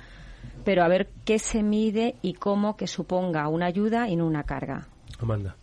pero 0.64 0.82
a 0.82 0.88
ver 0.88 1.08
qué 1.24 1.38
se 1.38 1.62
mide 1.62 2.16
y 2.22 2.34
cómo 2.34 2.76
que 2.76 2.86
suponga 2.86 3.48
una 3.48 3.66
ayuda 3.66 4.08
y 4.08 4.16
no 4.16 4.26
una 4.26 4.44
carga. 4.44 4.88
Amanda. 5.18 5.56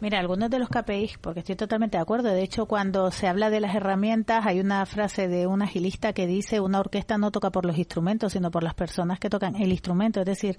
Mira, 0.00 0.20
algunos 0.20 0.48
de 0.48 0.60
los 0.60 0.68
KPIs, 0.68 1.18
porque 1.18 1.40
estoy 1.40 1.56
totalmente 1.56 1.96
de 1.96 2.02
acuerdo. 2.02 2.28
De 2.28 2.42
hecho, 2.42 2.66
cuando 2.66 3.10
se 3.10 3.26
habla 3.26 3.50
de 3.50 3.58
las 3.58 3.74
herramientas, 3.74 4.46
hay 4.46 4.60
una 4.60 4.86
frase 4.86 5.26
de 5.26 5.48
un 5.48 5.60
agilista 5.60 6.12
que 6.12 6.28
dice, 6.28 6.60
una 6.60 6.78
orquesta 6.78 7.18
no 7.18 7.32
toca 7.32 7.50
por 7.50 7.64
los 7.64 7.76
instrumentos, 7.78 8.32
sino 8.32 8.52
por 8.52 8.62
las 8.62 8.74
personas 8.74 9.18
que 9.18 9.28
tocan 9.28 9.56
el 9.56 9.72
instrumento. 9.72 10.20
Es 10.20 10.26
decir, 10.26 10.56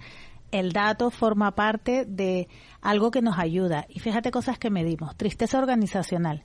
el 0.52 0.74
dato 0.74 1.10
forma 1.10 1.56
parte 1.56 2.04
de 2.06 2.50
algo 2.82 3.12
que 3.12 3.22
nos 3.22 3.39
ayuda. 3.39 3.86
Y 3.88 4.00
fíjate 4.00 4.30
cosas 4.30 4.60
que 4.60 4.70
medimos. 4.70 5.16
Tristeza 5.16 5.58
organizacional, 5.58 6.43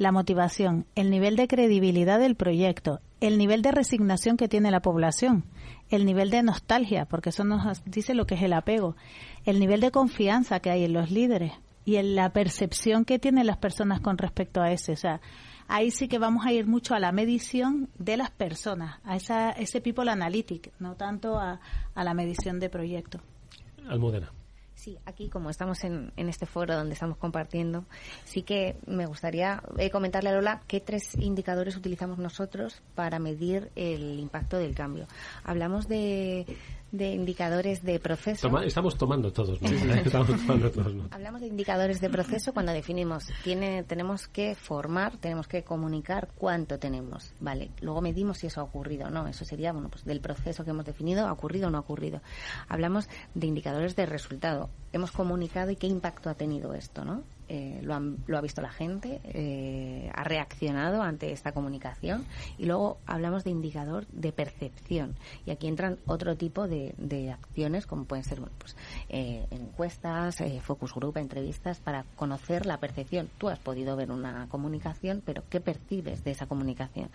la 0.00 0.12
motivación, 0.12 0.86
el 0.94 1.10
nivel 1.10 1.36
de 1.36 1.46
credibilidad 1.46 2.18
del 2.18 2.34
proyecto, 2.34 3.00
el 3.20 3.36
nivel 3.36 3.60
de 3.60 3.70
resignación 3.70 4.38
que 4.38 4.48
tiene 4.48 4.70
la 4.70 4.80
población, 4.80 5.44
el 5.90 6.06
nivel 6.06 6.30
de 6.30 6.42
nostalgia, 6.42 7.04
porque 7.04 7.28
eso 7.28 7.44
nos 7.44 7.84
dice 7.84 8.14
lo 8.14 8.24
que 8.24 8.34
es 8.34 8.42
el 8.42 8.54
apego, 8.54 8.96
el 9.44 9.60
nivel 9.60 9.82
de 9.82 9.90
confianza 9.90 10.60
que 10.60 10.70
hay 10.70 10.84
en 10.84 10.94
los 10.94 11.10
líderes 11.10 11.52
y 11.84 11.96
en 11.96 12.14
la 12.14 12.32
percepción 12.32 13.04
que 13.04 13.18
tienen 13.18 13.46
las 13.46 13.58
personas 13.58 14.00
con 14.00 14.16
respecto 14.16 14.62
a 14.62 14.72
ese. 14.72 14.92
O 14.92 14.96
sea, 14.96 15.20
ahí 15.68 15.90
sí 15.90 16.08
que 16.08 16.18
vamos 16.18 16.46
a 16.46 16.52
ir 16.54 16.66
mucho 16.66 16.94
a 16.94 16.98
la 16.98 17.12
medición 17.12 17.90
de 17.98 18.16
las 18.16 18.30
personas, 18.30 19.00
a 19.04 19.16
esa, 19.16 19.50
ese 19.50 19.82
people 19.82 20.10
analytic, 20.10 20.72
no 20.78 20.94
tanto 20.94 21.38
a, 21.38 21.60
a 21.94 22.04
la 22.04 22.14
medición 22.14 22.58
de 22.58 22.70
proyecto. 22.70 23.20
Almudena. 23.86 24.32
Sí, 24.80 24.96
aquí 25.04 25.28
como 25.28 25.50
estamos 25.50 25.84
en, 25.84 26.10
en, 26.16 26.30
este 26.30 26.46
foro 26.46 26.74
donde 26.74 26.94
estamos 26.94 27.18
compartiendo, 27.18 27.84
sí 28.24 28.40
que 28.40 28.76
me 28.86 29.04
gustaría 29.04 29.62
eh, 29.76 29.90
comentarle 29.90 30.30
a 30.30 30.32
Lola 30.32 30.62
qué 30.66 30.80
tres 30.80 31.16
indicadores 31.18 31.76
utilizamos 31.76 32.16
nosotros 32.16 32.80
para 32.94 33.18
medir 33.18 33.70
el 33.76 34.18
impacto 34.18 34.56
del 34.56 34.74
cambio. 34.74 35.06
Hablamos 35.44 35.86
de, 35.86 36.46
de 36.92 37.12
indicadores 37.12 37.82
de 37.82 38.00
proceso. 38.00 38.60
estamos 38.60 38.96
tomando 38.96 39.32
todos, 39.32 39.60
estamos 39.62 40.28
tomando 40.28 40.70
todos 40.70 40.94
Hablamos 41.10 41.40
de 41.40 41.46
indicadores 41.46 42.00
de 42.00 42.10
proceso 42.10 42.52
cuando 42.52 42.72
definimos, 42.72 43.28
tiene, 43.44 43.84
tenemos 43.84 44.28
que 44.28 44.54
formar, 44.54 45.16
tenemos 45.18 45.46
que 45.46 45.62
comunicar 45.62 46.28
cuánto 46.36 46.78
tenemos, 46.78 47.32
¿vale? 47.40 47.70
Luego 47.80 48.00
medimos 48.00 48.38
si 48.38 48.48
eso 48.48 48.60
ha 48.60 48.64
ocurrido 48.64 49.06
o 49.06 49.10
no, 49.10 49.26
eso 49.28 49.44
sería, 49.44 49.72
bueno, 49.72 49.88
pues 49.88 50.04
del 50.04 50.20
proceso 50.20 50.64
que 50.64 50.70
hemos 50.70 50.84
definido, 50.84 51.26
ha 51.26 51.32
ocurrido 51.32 51.68
o 51.68 51.70
no 51.70 51.78
ha 51.78 51.82
ocurrido. 51.82 52.20
Hablamos 52.68 53.08
de 53.34 53.46
indicadores 53.46 53.96
de 53.96 54.06
resultado, 54.06 54.70
hemos 54.92 55.12
comunicado 55.12 55.70
y 55.70 55.76
qué 55.76 55.86
impacto 55.86 56.30
ha 56.30 56.34
tenido 56.34 56.74
esto, 56.74 57.04
¿no? 57.04 57.22
Eh, 57.52 57.80
lo, 57.82 57.98
lo, 57.98 58.38
ha 58.38 58.40
visto 58.40 58.62
la 58.62 58.70
gente, 58.70 59.20
eh, 59.24 60.08
ha 60.14 60.22
reaccionado 60.22 61.02
ante 61.02 61.32
esta 61.32 61.50
comunicación 61.50 62.24
y 62.58 62.66
luego 62.66 62.98
hablamos 63.06 63.42
de 63.42 63.50
indicador 63.50 64.06
de 64.12 64.30
percepción 64.30 65.16
y 65.46 65.50
aquí 65.50 65.66
entran 65.66 65.98
otro 66.06 66.36
tipo 66.36 66.68
de, 66.68 66.94
acciones 67.32 67.88
como 67.88 68.04
pueden 68.04 68.22
ser 68.22 68.40
pues, 68.56 68.76
eh, 69.08 69.48
encuestas, 69.50 70.36
focus 70.62 70.94
group, 70.94 71.16
entrevistas 71.16 71.80
para 71.80 72.04
conocer 72.14 72.66
la 72.66 72.78
percepción. 72.78 73.28
Tú 73.36 73.48
has 73.48 73.58
podido 73.58 73.96
ver 73.96 74.12
una 74.12 74.46
comunicación, 74.48 75.20
pero 75.26 75.42
¿qué 75.50 75.60
percibes 75.60 76.22
de 76.22 76.30
esa 76.30 76.46
comunicación? 76.46 77.10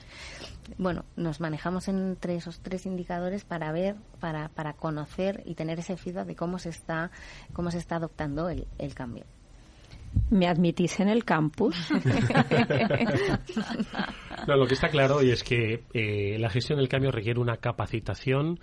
Bueno, 0.78 1.06
nos 1.16 1.40
manejamos 1.40 1.88
entre 1.88 2.36
esos 2.36 2.60
tres 2.60 2.86
indicadores 2.86 3.46
para 3.46 3.72
ver, 3.72 3.96
para, 4.20 4.50
para 4.50 4.74
conocer 4.74 5.44
y 5.46 5.56
tener 5.56 5.80
ese 5.80 5.96
feedback 5.96 6.28
de 6.28 6.36
cómo 6.36 6.60
se 6.60 6.72
está, 6.72 7.10
cómo 7.54 7.72
se 7.72 7.78
está 7.78 7.96
adoptando 7.96 8.50
el, 8.50 8.68
el 8.78 8.94
cambio. 8.94 9.24
¿Me 10.30 10.48
admitís 10.48 11.00
en 11.00 11.10
el 11.10 11.24
campus? 11.24 11.76
no, 14.48 14.56
lo 14.56 14.68
que 14.68 14.74
está 14.74 14.90
claro 14.90 15.22
y 15.22 15.32
es 15.32 15.44
que 15.44 15.84
eh, 15.94 16.38
la 16.40 16.50
gestión 16.50 16.80
del 16.80 16.90
cambio 16.90 17.12
requiere 17.12 17.40
una 17.40 17.58
capacitación. 17.58 18.60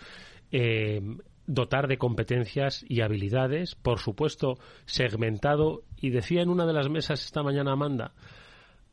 Eh, 0.50 1.00
dotar 1.46 1.88
de 1.88 1.98
competencias 1.98 2.84
y 2.88 3.00
habilidades, 3.00 3.74
por 3.74 3.98
supuesto, 3.98 4.58
segmentado. 4.84 5.82
Y 5.96 6.10
decía 6.10 6.42
en 6.42 6.50
una 6.50 6.66
de 6.66 6.72
las 6.72 6.88
mesas 6.88 7.24
esta 7.24 7.42
mañana 7.42 7.72
Amanda 7.72 8.12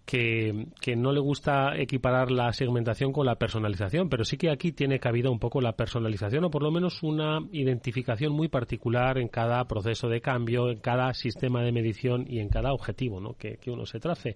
que, 0.10 0.66
que, 0.82 0.95
no 0.95 1.12
le 1.12 1.20
gusta 1.20 1.78
equiparar 1.78 2.32
la 2.32 2.51
segmentación 2.51 3.14
con 3.14 3.28
la 3.28 3.36
personalización, 3.36 4.10
pero 4.10 4.26
sí 4.26 4.38
que 4.38 4.49
aquí 4.49 4.72
tiene 4.72 4.99
cabida 4.99 5.30
un 5.30 5.38
poco 5.38 5.62
la 5.62 5.74
personalización 5.74 6.45
o 6.45 6.49
por 6.49 6.64
lo 6.64 6.72
menos 6.72 7.03
una 7.03 7.41
identificación 7.51 8.34
muy 8.34 8.47
particular 8.47 9.20
en 9.20 9.28
cada 9.28 9.64
proceso 9.68 10.10
de 10.10 10.20
cambio, 10.20 10.72
en 10.72 10.80
cada 10.80 11.14
sistema 11.14 11.62
de 11.62 11.72
medición 11.72 12.26
y 12.28 12.39
en 12.39 12.49
cada 12.49 12.74
objetivo 12.74 13.20
¿no? 13.20 13.36
que, 13.36 13.57
que 13.57 13.70
uno 13.70 13.86
se 13.86 13.99
trace. 13.99 14.36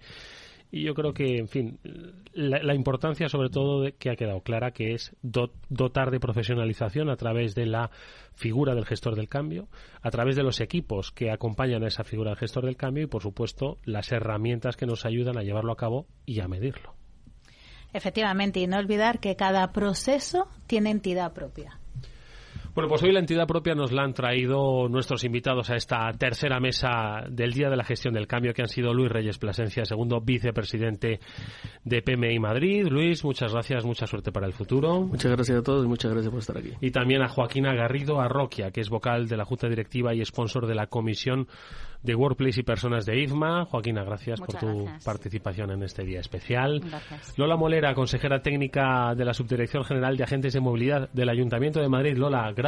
Y 0.75 0.81
yo 0.81 0.95
creo 0.95 1.13
que, 1.13 1.37
en 1.37 1.47
fin, 1.47 1.77
la, 2.33 2.73
importancia 2.73 3.29
sobre 3.29 3.51
todo 3.51 3.83
de, 3.83 3.91
que 3.91 4.09
ha 4.09 4.15
quedado 4.15 4.41
clara, 4.41 4.71
que 4.71 4.95
es 4.95 5.15
dotar 5.21 6.09
de 6.09 6.19
profesionalización 6.19 7.11
a 7.11 7.15
través 7.15 7.53
de 7.53 7.67
la 7.67 7.91
figura 8.33 8.73
del 8.73 8.87
gestor 8.87 9.15
del 9.15 9.29
cambio, 9.29 9.67
a 10.01 10.09
través 10.09 10.35
de 10.35 10.41
los 10.41 10.61
equipos 10.61 11.11
que 11.11 11.29
acompañan 11.29 11.83
a 11.83 11.89
esa 11.89 12.03
figura 12.03 12.31
del 12.31 12.39
gestor 12.39 12.65
del 12.65 12.75
cambio 12.75 13.03
y, 13.03 13.07
por 13.07 13.21
supuesto, 13.21 13.77
las 13.85 14.11
herramientas 14.11 14.75
que 14.75 14.87
nos 14.87 15.05
ayudan 15.05 15.37
a 15.37 15.43
llevarlo 15.43 15.73
a 15.73 15.77
cabo 15.77 16.07
y 16.25 16.39
a 16.39 16.47
medirlo. 16.47 16.95
Efectivamente, 17.93 18.59
y 18.59 18.65
no 18.65 18.79
olvidar 18.79 19.19
que 19.19 19.35
cada 19.35 19.71
proceso 19.73 20.47
tiene 20.65 20.89
entidad 20.89 21.33
propia. 21.33 21.77
Bueno, 22.75 22.89
pues 22.89 23.03
hoy 23.03 23.11
la 23.11 23.19
entidad 23.19 23.45
propia 23.45 23.75
nos 23.75 23.91
la 23.91 24.01
han 24.01 24.15
traído 24.15 24.89
nuestros 24.89 25.23
invitados 25.23 25.69
a 25.69 25.75
esta 25.75 26.11
tercera 26.13 26.59
mesa 26.59 27.23
del 27.29 27.53
Día 27.53 27.69
de 27.69 27.77
la 27.77 27.83
Gestión 27.83 28.15
del 28.15 28.25
Cambio, 28.25 28.51
que 28.51 28.63
han 28.63 28.67
sido 28.67 28.95
Luis 28.95 29.11
Reyes 29.11 29.37
Plasencia, 29.37 29.85
segundo 29.85 30.21
vicepresidente 30.21 31.19
de 31.83 32.01
PMI 32.01 32.39
Madrid. 32.39 32.87
Luis, 32.89 33.23
muchas 33.23 33.53
gracias, 33.53 33.85
mucha 33.85 34.07
suerte 34.07 34.31
para 34.31 34.47
el 34.47 34.53
futuro. 34.53 35.01
Muchas 35.01 35.31
gracias 35.31 35.59
a 35.59 35.61
todos 35.61 35.85
y 35.85 35.87
muchas 35.87 36.13
gracias 36.13 36.31
por 36.31 36.39
estar 36.39 36.57
aquí. 36.57 36.71
Y 36.81 36.89
también 36.89 37.21
a 37.21 37.29
Joaquina 37.29 37.75
Garrido 37.75 38.19
Arroquia, 38.19 38.71
que 38.71 38.81
es 38.81 38.89
vocal 38.89 39.27
de 39.27 39.37
la 39.37 39.45
Junta 39.45 39.69
Directiva 39.69 40.15
y 40.15 40.25
sponsor 40.25 40.65
de 40.65 40.73
la 40.73 40.87
Comisión 40.87 41.47
de 42.01 42.15
Workplace 42.15 42.59
y 42.59 42.63
Personas 42.63 43.05
de 43.05 43.21
IFMA. 43.21 43.65
Joaquina, 43.65 44.03
gracias 44.03 44.39
por 44.39 44.55
tu 44.55 44.89
participación 45.05 45.71
en 45.71 45.83
este 45.83 46.03
día 46.03 46.19
especial. 46.19 46.81
Lola 47.37 47.55
Molera, 47.55 47.93
consejera 47.93 48.41
técnica 48.41 49.15
de 49.15 49.25
la 49.25 49.33
Subdirección 49.33 49.83
General 49.83 50.17
de 50.17 50.23
Agentes 50.23 50.53
de 50.53 50.59
Movilidad 50.59 51.09
del 51.13 51.29
Ayuntamiento 51.29 51.79
de 51.79 51.87
Madrid. 51.87 52.17
Lola, 52.17 52.51
gracias, 52.51 52.62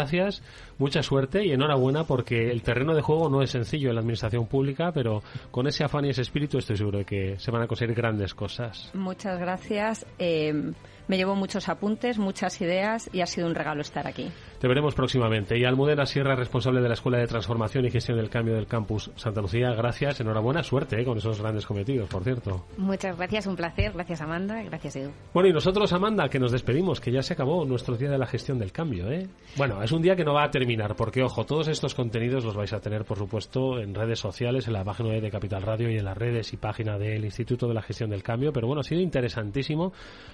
mucha 0.77 1.01
suerte 1.03 1.45
y 1.45 1.51
enhorabuena 1.51 2.03
porque 2.03 2.51
el 2.51 2.61
terreno 2.61 2.93
de 2.93 3.01
juego 3.01 3.29
no 3.29 3.41
es 3.41 3.51
sencillo 3.51 3.89
en 3.89 3.95
la 3.95 4.01
administración 4.01 4.47
pública, 4.47 4.91
pero 4.91 5.23
con 5.51 5.67
ese 5.67 5.83
afán 5.83 6.05
y 6.05 6.09
ese 6.09 6.21
espíritu 6.21 6.57
estoy 6.57 6.77
seguro 6.77 6.99
de 6.99 7.05
que 7.05 7.39
se 7.39 7.51
van 7.51 7.61
a 7.61 7.67
conseguir 7.67 7.95
grandes 7.95 8.33
cosas. 8.33 8.91
Muchas 8.93 9.39
gracias. 9.39 10.05
Eh, 10.19 10.73
me 11.07 11.17
llevo 11.17 11.35
muchos 11.35 11.69
apuntes, 11.69 12.17
muchas 12.17 12.59
ideas 12.61 13.09
y 13.13 13.21
ha 13.21 13.25
sido 13.25 13.47
un 13.47 13.55
regalo 13.55 13.81
estar 13.81 14.07
aquí. 14.07 14.31
Te 14.59 14.67
veremos 14.67 14.95
próximamente. 14.95 15.57
Y 15.57 15.65
Almudena 15.65 16.05
Sierra, 16.05 16.35
responsable 16.35 16.81
de 16.81 16.87
la 16.87 16.93
Escuela 16.95 17.17
de 17.19 17.27
Transformación 17.27 17.85
y 17.85 17.91
Gestión 17.91 18.17
del 18.17 18.29
Cambio 18.29 18.55
del 18.55 18.67
Campus 18.67 19.11
Santa 19.15 19.41
Lucía, 19.41 19.71
gracias, 19.73 20.19
enhorabuena, 20.21 20.63
suerte 20.63 20.99
eh, 20.99 21.05
con 21.05 21.17
esos 21.17 21.39
grandes 21.39 21.65
cometidos, 21.65 22.09
por 22.09 22.23
cierto. 22.23 22.65
Muchas 22.77 23.15
gracias, 23.15 23.45
un 23.47 23.55
placer. 23.55 23.91
Gracias, 23.93 24.21
Amanda. 24.21 24.63
Gracias, 24.63 24.95
Edu. 24.95 25.11
Bueno, 25.33 25.49
y 25.49 25.53
nosotros, 25.53 25.93
Amanda, 25.93 26.29
que 26.29 26.39
nos 26.39 26.51
despedimos, 26.51 26.99
que 26.99 27.11
ya 27.11 27.21
se 27.21 27.33
acabó 27.33 27.65
nuestro 27.65 27.95
día 27.95 28.09
de 28.09 28.17
la 28.17 28.25
gestión 28.25 28.57
del 28.57 28.71
cambio. 28.71 29.11
¿eh? 29.11 29.27
Bueno, 29.57 29.83
es 29.83 29.91
un 29.91 30.01
día 30.01 30.15
que 30.15 30.23
no 30.23 30.33
va 30.33 30.45
a 30.45 30.51
terminar, 30.51 30.95
porque, 30.95 31.21
ojo, 31.21 31.45
todos 31.45 31.67
estos 31.67 31.93
contenidos 31.93 32.43
los 32.43 32.55
vais 32.55 32.73
a 32.73 32.79
tener, 32.79 33.05
por 33.05 33.17
supuesto, 33.17 33.79
en 33.79 33.93
redes 33.93 34.19
sociales, 34.19 34.67
en 34.67 34.73
la 34.73 34.83
página 34.83 35.09
de 35.09 35.29
Capital 35.29 35.61
Radio 35.61 35.91
y 35.91 35.97
en 35.97 36.05
las 36.05 36.17
redes 36.17 36.53
y 36.53 36.57
página 36.57 36.97
del 36.97 37.25
Instituto 37.25 37.67
de 37.67 37.73
la 37.73 37.81
Gestión 37.81 38.09
del 38.09 38.23
Cambio. 38.23 38.51
Pero 38.51 38.67
bueno, 38.67 38.79
ha 38.79 38.83
sido 38.83 39.01
interesantísimo 39.01 39.93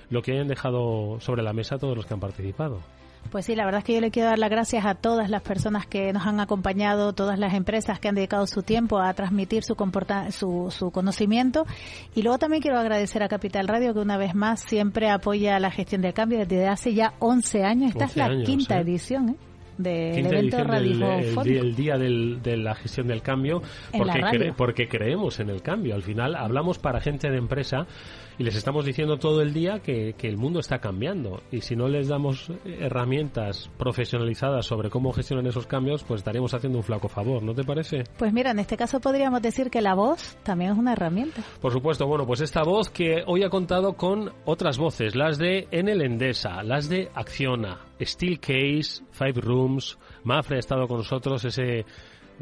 lo 0.09 0.21
que 0.21 0.33
hayan 0.33 0.47
dejado 0.47 0.60
sobre 0.61 1.43
la 1.43 1.53
mesa 1.53 1.77
todos 1.77 1.95
los 1.95 2.05
que 2.05 2.13
han 2.13 2.19
participado. 2.19 2.79
Pues 3.29 3.45
sí, 3.45 3.55
la 3.55 3.65
verdad 3.65 3.79
es 3.79 3.85
que 3.85 3.93
yo 3.93 4.01
le 4.01 4.11
quiero 4.11 4.29
dar 4.29 4.39
las 4.39 4.49
gracias 4.49 4.85
a 4.85 4.95
todas 4.95 5.29
las 5.29 5.41
personas 5.41 5.85
que 5.85 6.11
nos 6.11 6.25
han 6.25 6.39
acompañado, 6.39 7.13
todas 7.13 7.39
las 7.39 7.53
empresas 7.53 7.99
que 7.99 8.09
han 8.09 8.15
dedicado 8.15 8.45
su 8.47 8.63
tiempo 8.63 8.99
a 8.99 9.13
transmitir 9.13 9.63
su, 9.63 9.75
su, 10.31 10.67
su 10.71 10.91
conocimiento. 10.91 11.65
Y 12.13 12.23
luego 12.23 12.39
también 12.39 12.61
quiero 12.61 12.77
agradecer 12.77 13.23
a 13.23 13.29
Capital 13.29 13.67
Radio 13.67 13.93
que 13.93 13.99
una 13.99 14.17
vez 14.17 14.35
más 14.35 14.61
siempre 14.61 15.09
apoya 15.09 15.59
la 15.59 15.71
gestión 15.71 16.01
del 16.01 16.13
cambio 16.13 16.39
desde 16.39 16.67
hace 16.67 16.93
ya 16.93 17.13
11 17.19 17.63
años. 17.63 17.91
Esta 17.91 18.05
es 18.05 18.17
la 18.17 18.43
quinta 18.43 18.77
¿eh? 18.77 18.81
edición. 18.81 19.29
¿eh? 19.29 19.35
del 19.77 20.25
evento 20.25 20.63
radiofónico. 20.63 21.41
El, 21.41 21.57
el, 21.57 21.75
día 21.75 21.97
del, 21.97 22.41
de 22.41 22.57
la 22.57 22.75
gestión 22.75 23.07
del 23.07 23.21
cambio, 23.21 23.61
porque, 23.97 24.53
porque 24.55 24.87
creemos 24.87 25.39
en 25.39 25.49
el 25.49 25.61
cambio. 25.61 25.95
Al 25.95 26.03
final 26.03 26.35
hablamos 26.35 26.77
para 26.79 26.99
gente 26.99 27.29
de 27.29 27.37
empresa 27.37 27.87
y 28.41 28.43
les 28.43 28.55
estamos 28.55 28.85
diciendo 28.85 29.17
todo 29.17 29.43
el 29.43 29.53
día 29.53 29.83
que, 29.83 30.15
que, 30.17 30.27
el 30.27 30.35
mundo 30.35 30.61
está 30.61 30.79
cambiando 30.79 31.43
y 31.51 31.61
si 31.61 31.75
no 31.75 31.87
les 31.87 32.07
damos 32.07 32.51
herramientas 32.65 33.69
profesionalizadas 33.77 34.65
sobre 34.65 34.89
cómo 34.89 35.13
gestionan 35.13 35.45
esos 35.45 35.67
cambios, 35.67 36.03
pues 36.03 36.21
estaríamos 36.21 36.51
haciendo 36.55 36.79
un 36.79 36.83
flaco 36.83 37.07
favor, 37.07 37.43
¿no 37.43 37.53
te 37.53 37.63
parece? 37.63 38.03
Pues 38.17 38.33
mira, 38.33 38.49
en 38.49 38.57
este 38.57 38.77
caso 38.77 38.99
podríamos 38.99 39.43
decir 39.43 39.69
que 39.69 39.79
la 39.79 39.93
voz 39.93 40.37
también 40.41 40.71
es 40.71 40.77
una 40.79 40.93
herramienta. 40.93 41.43
Por 41.61 41.71
supuesto, 41.71 42.07
bueno, 42.07 42.25
pues 42.25 42.41
esta 42.41 42.63
voz 42.63 42.89
que 42.89 43.21
hoy 43.27 43.43
ha 43.43 43.49
contado 43.51 43.93
con 43.93 44.31
otras 44.45 44.79
voces, 44.79 45.15
las 45.15 45.37
de 45.37 45.67
Enel 45.69 46.01
Endesa, 46.01 46.63
las 46.63 46.89
de 46.89 47.11
Acciona, 47.13 47.81
Steel 48.01 48.39
Case, 48.39 49.03
Five 49.11 49.39
Rooms, 49.39 49.99
Mafre 50.23 50.55
ha 50.55 50.59
estado 50.61 50.87
con 50.87 50.97
nosotros, 50.97 51.45
ese 51.45 51.85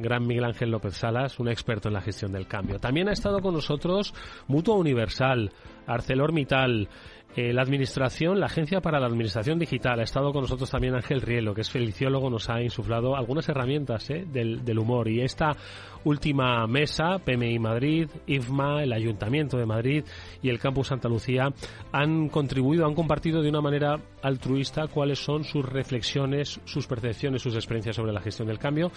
gran 0.01 0.25
Miguel 0.25 0.45
Ángel 0.45 0.71
López 0.71 0.95
Salas, 0.95 1.39
un 1.39 1.49
experto 1.49 1.87
en 1.87 1.93
la 1.93 2.01
gestión 2.01 2.31
del 2.31 2.47
cambio. 2.47 2.79
También 2.79 3.09
ha 3.09 3.13
estado 3.13 3.39
con 3.41 3.53
nosotros 3.53 4.13
Mutua 4.47 4.75
Universal, 4.75 5.51
ArcelorMittal, 5.87 6.89
eh, 7.35 7.53
la 7.53 7.61
administración, 7.61 8.39
la 8.39 8.47
Agencia 8.47 8.81
para 8.81 8.99
la 8.99 9.05
Administración 9.05 9.59
Digital. 9.59 9.99
Ha 9.99 10.03
estado 10.03 10.33
con 10.33 10.41
nosotros 10.41 10.69
también 10.71 10.95
Ángel 10.95 11.21
Rielo, 11.21 11.53
que 11.53 11.61
es 11.61 11.69
feliciólogo, 11.69 12.27
nos 12.27 12.49
ha 12.49 12.59
insuflado 12.59 13.15
algunas 13.15 13.47
herramientas 13.47 14.09
eh, 14.09 14.25
del, 14.27 14.65
del, 14.65 14.79
humor. 14.79 15.07
Y 15.07 15.21
esta 15.21 15.55
última 16.03 16.65
mesa, 16.65 17.19
PMI 17.23 17.59
Madrid, 17.59 18.09
IFMA, 18.25 18.83
el 18.83 18.93
Ayuntamiento 18.93 19.57
de 19.57 19.67
Madrid 19.67 20.03
y 20.41 20.49
el 20.49 20.57
Campus 20.57 20.87
Santa 20.87 21.07
Lucía, 21.07 21.53
han 21.91 22.29
contribuido, 22.29 22.87
han 22.87 22.95
compartido 22.95 23.43
de 23.43 23.49
una 23.49 23.61
manera 23.61 23.99
altruista 24.23 24.87
cuáles 24.87 25.19
son 25.19 25.43
sus 25.43 25.63
reflexiones, 25.63 26.59
sus 26.65 26.87
percepciones, 26.87 27.43
sus 27.43 27.53
experiencias 27.53 27.95
sobre 27.95 28.11
la 28.11 28.21
gestión 28.21 28.47
del 28.47 28.57
cambio. 28.57 28.91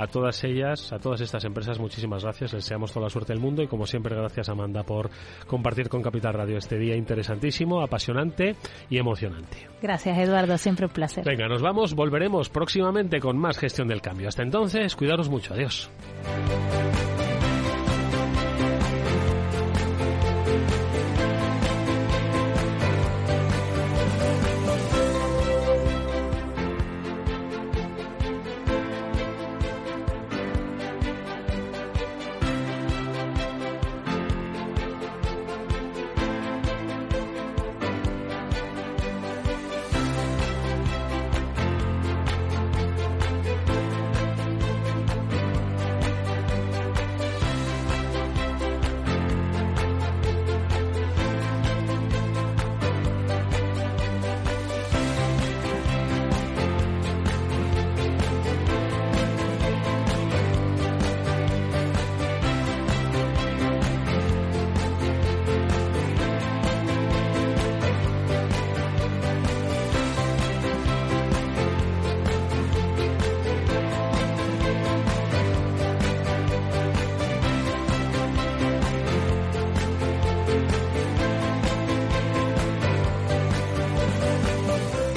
A 0.00 0.06
todas 0.06 0.42
ellas, 0.44 0.94
a 0.94 0.98
todas 0.98 1.20
estas 1.20 1.44
empresas, 1.44 1.78
muchísimas 1.78 2.24
gracias. 2.24 2.54
Les 2.54 2.64
deseamos 2.64 2.90
toda 2.90 3.04
la 3.04 3.10
suerte 3.10 3.34
del 3.34 3.42
mundo 3.42 3.62
y, 3.62 3.66
como 3.66 3.86
siempre, 3.86 4.16
gracias, 4.16 4.48
Amanda, 4.48 4.82
por 4.82 5.10
compartir 5.46 5.90
con 5.90 6.00
Capital 6.00 6.32
Radio 6.32 6.56
este 6.56 6.78
día 6.78 6.96
interesantísimo, 6.96 7.82
apasionante 7.82 8.56
y 8.88 8.96
emocionante. 8.96 9.68
Gracias, 9.82 10.16
Eduardo. 10.16 10.56
Siempre 10.56 10.86
un 10.86 10.92
placer. 10.92 11.22
Venga, 11.22 11.48
nos 11.48 11.60
vamos. 11.60 11.94
Volveremos 11.94 12.48
próximamente 12.48 13.20
con 13.20 13.36
más 13.36 13.58
gestión 13.58 13.88
del 13.88 14.00
cambio. 14.00 14.28
Hasta 14.28 14.42
entonces, 14.42 14.96
cuidaros 14.96 15.28
mucho. 15.28 15.52
Adiós. 15.52 15.90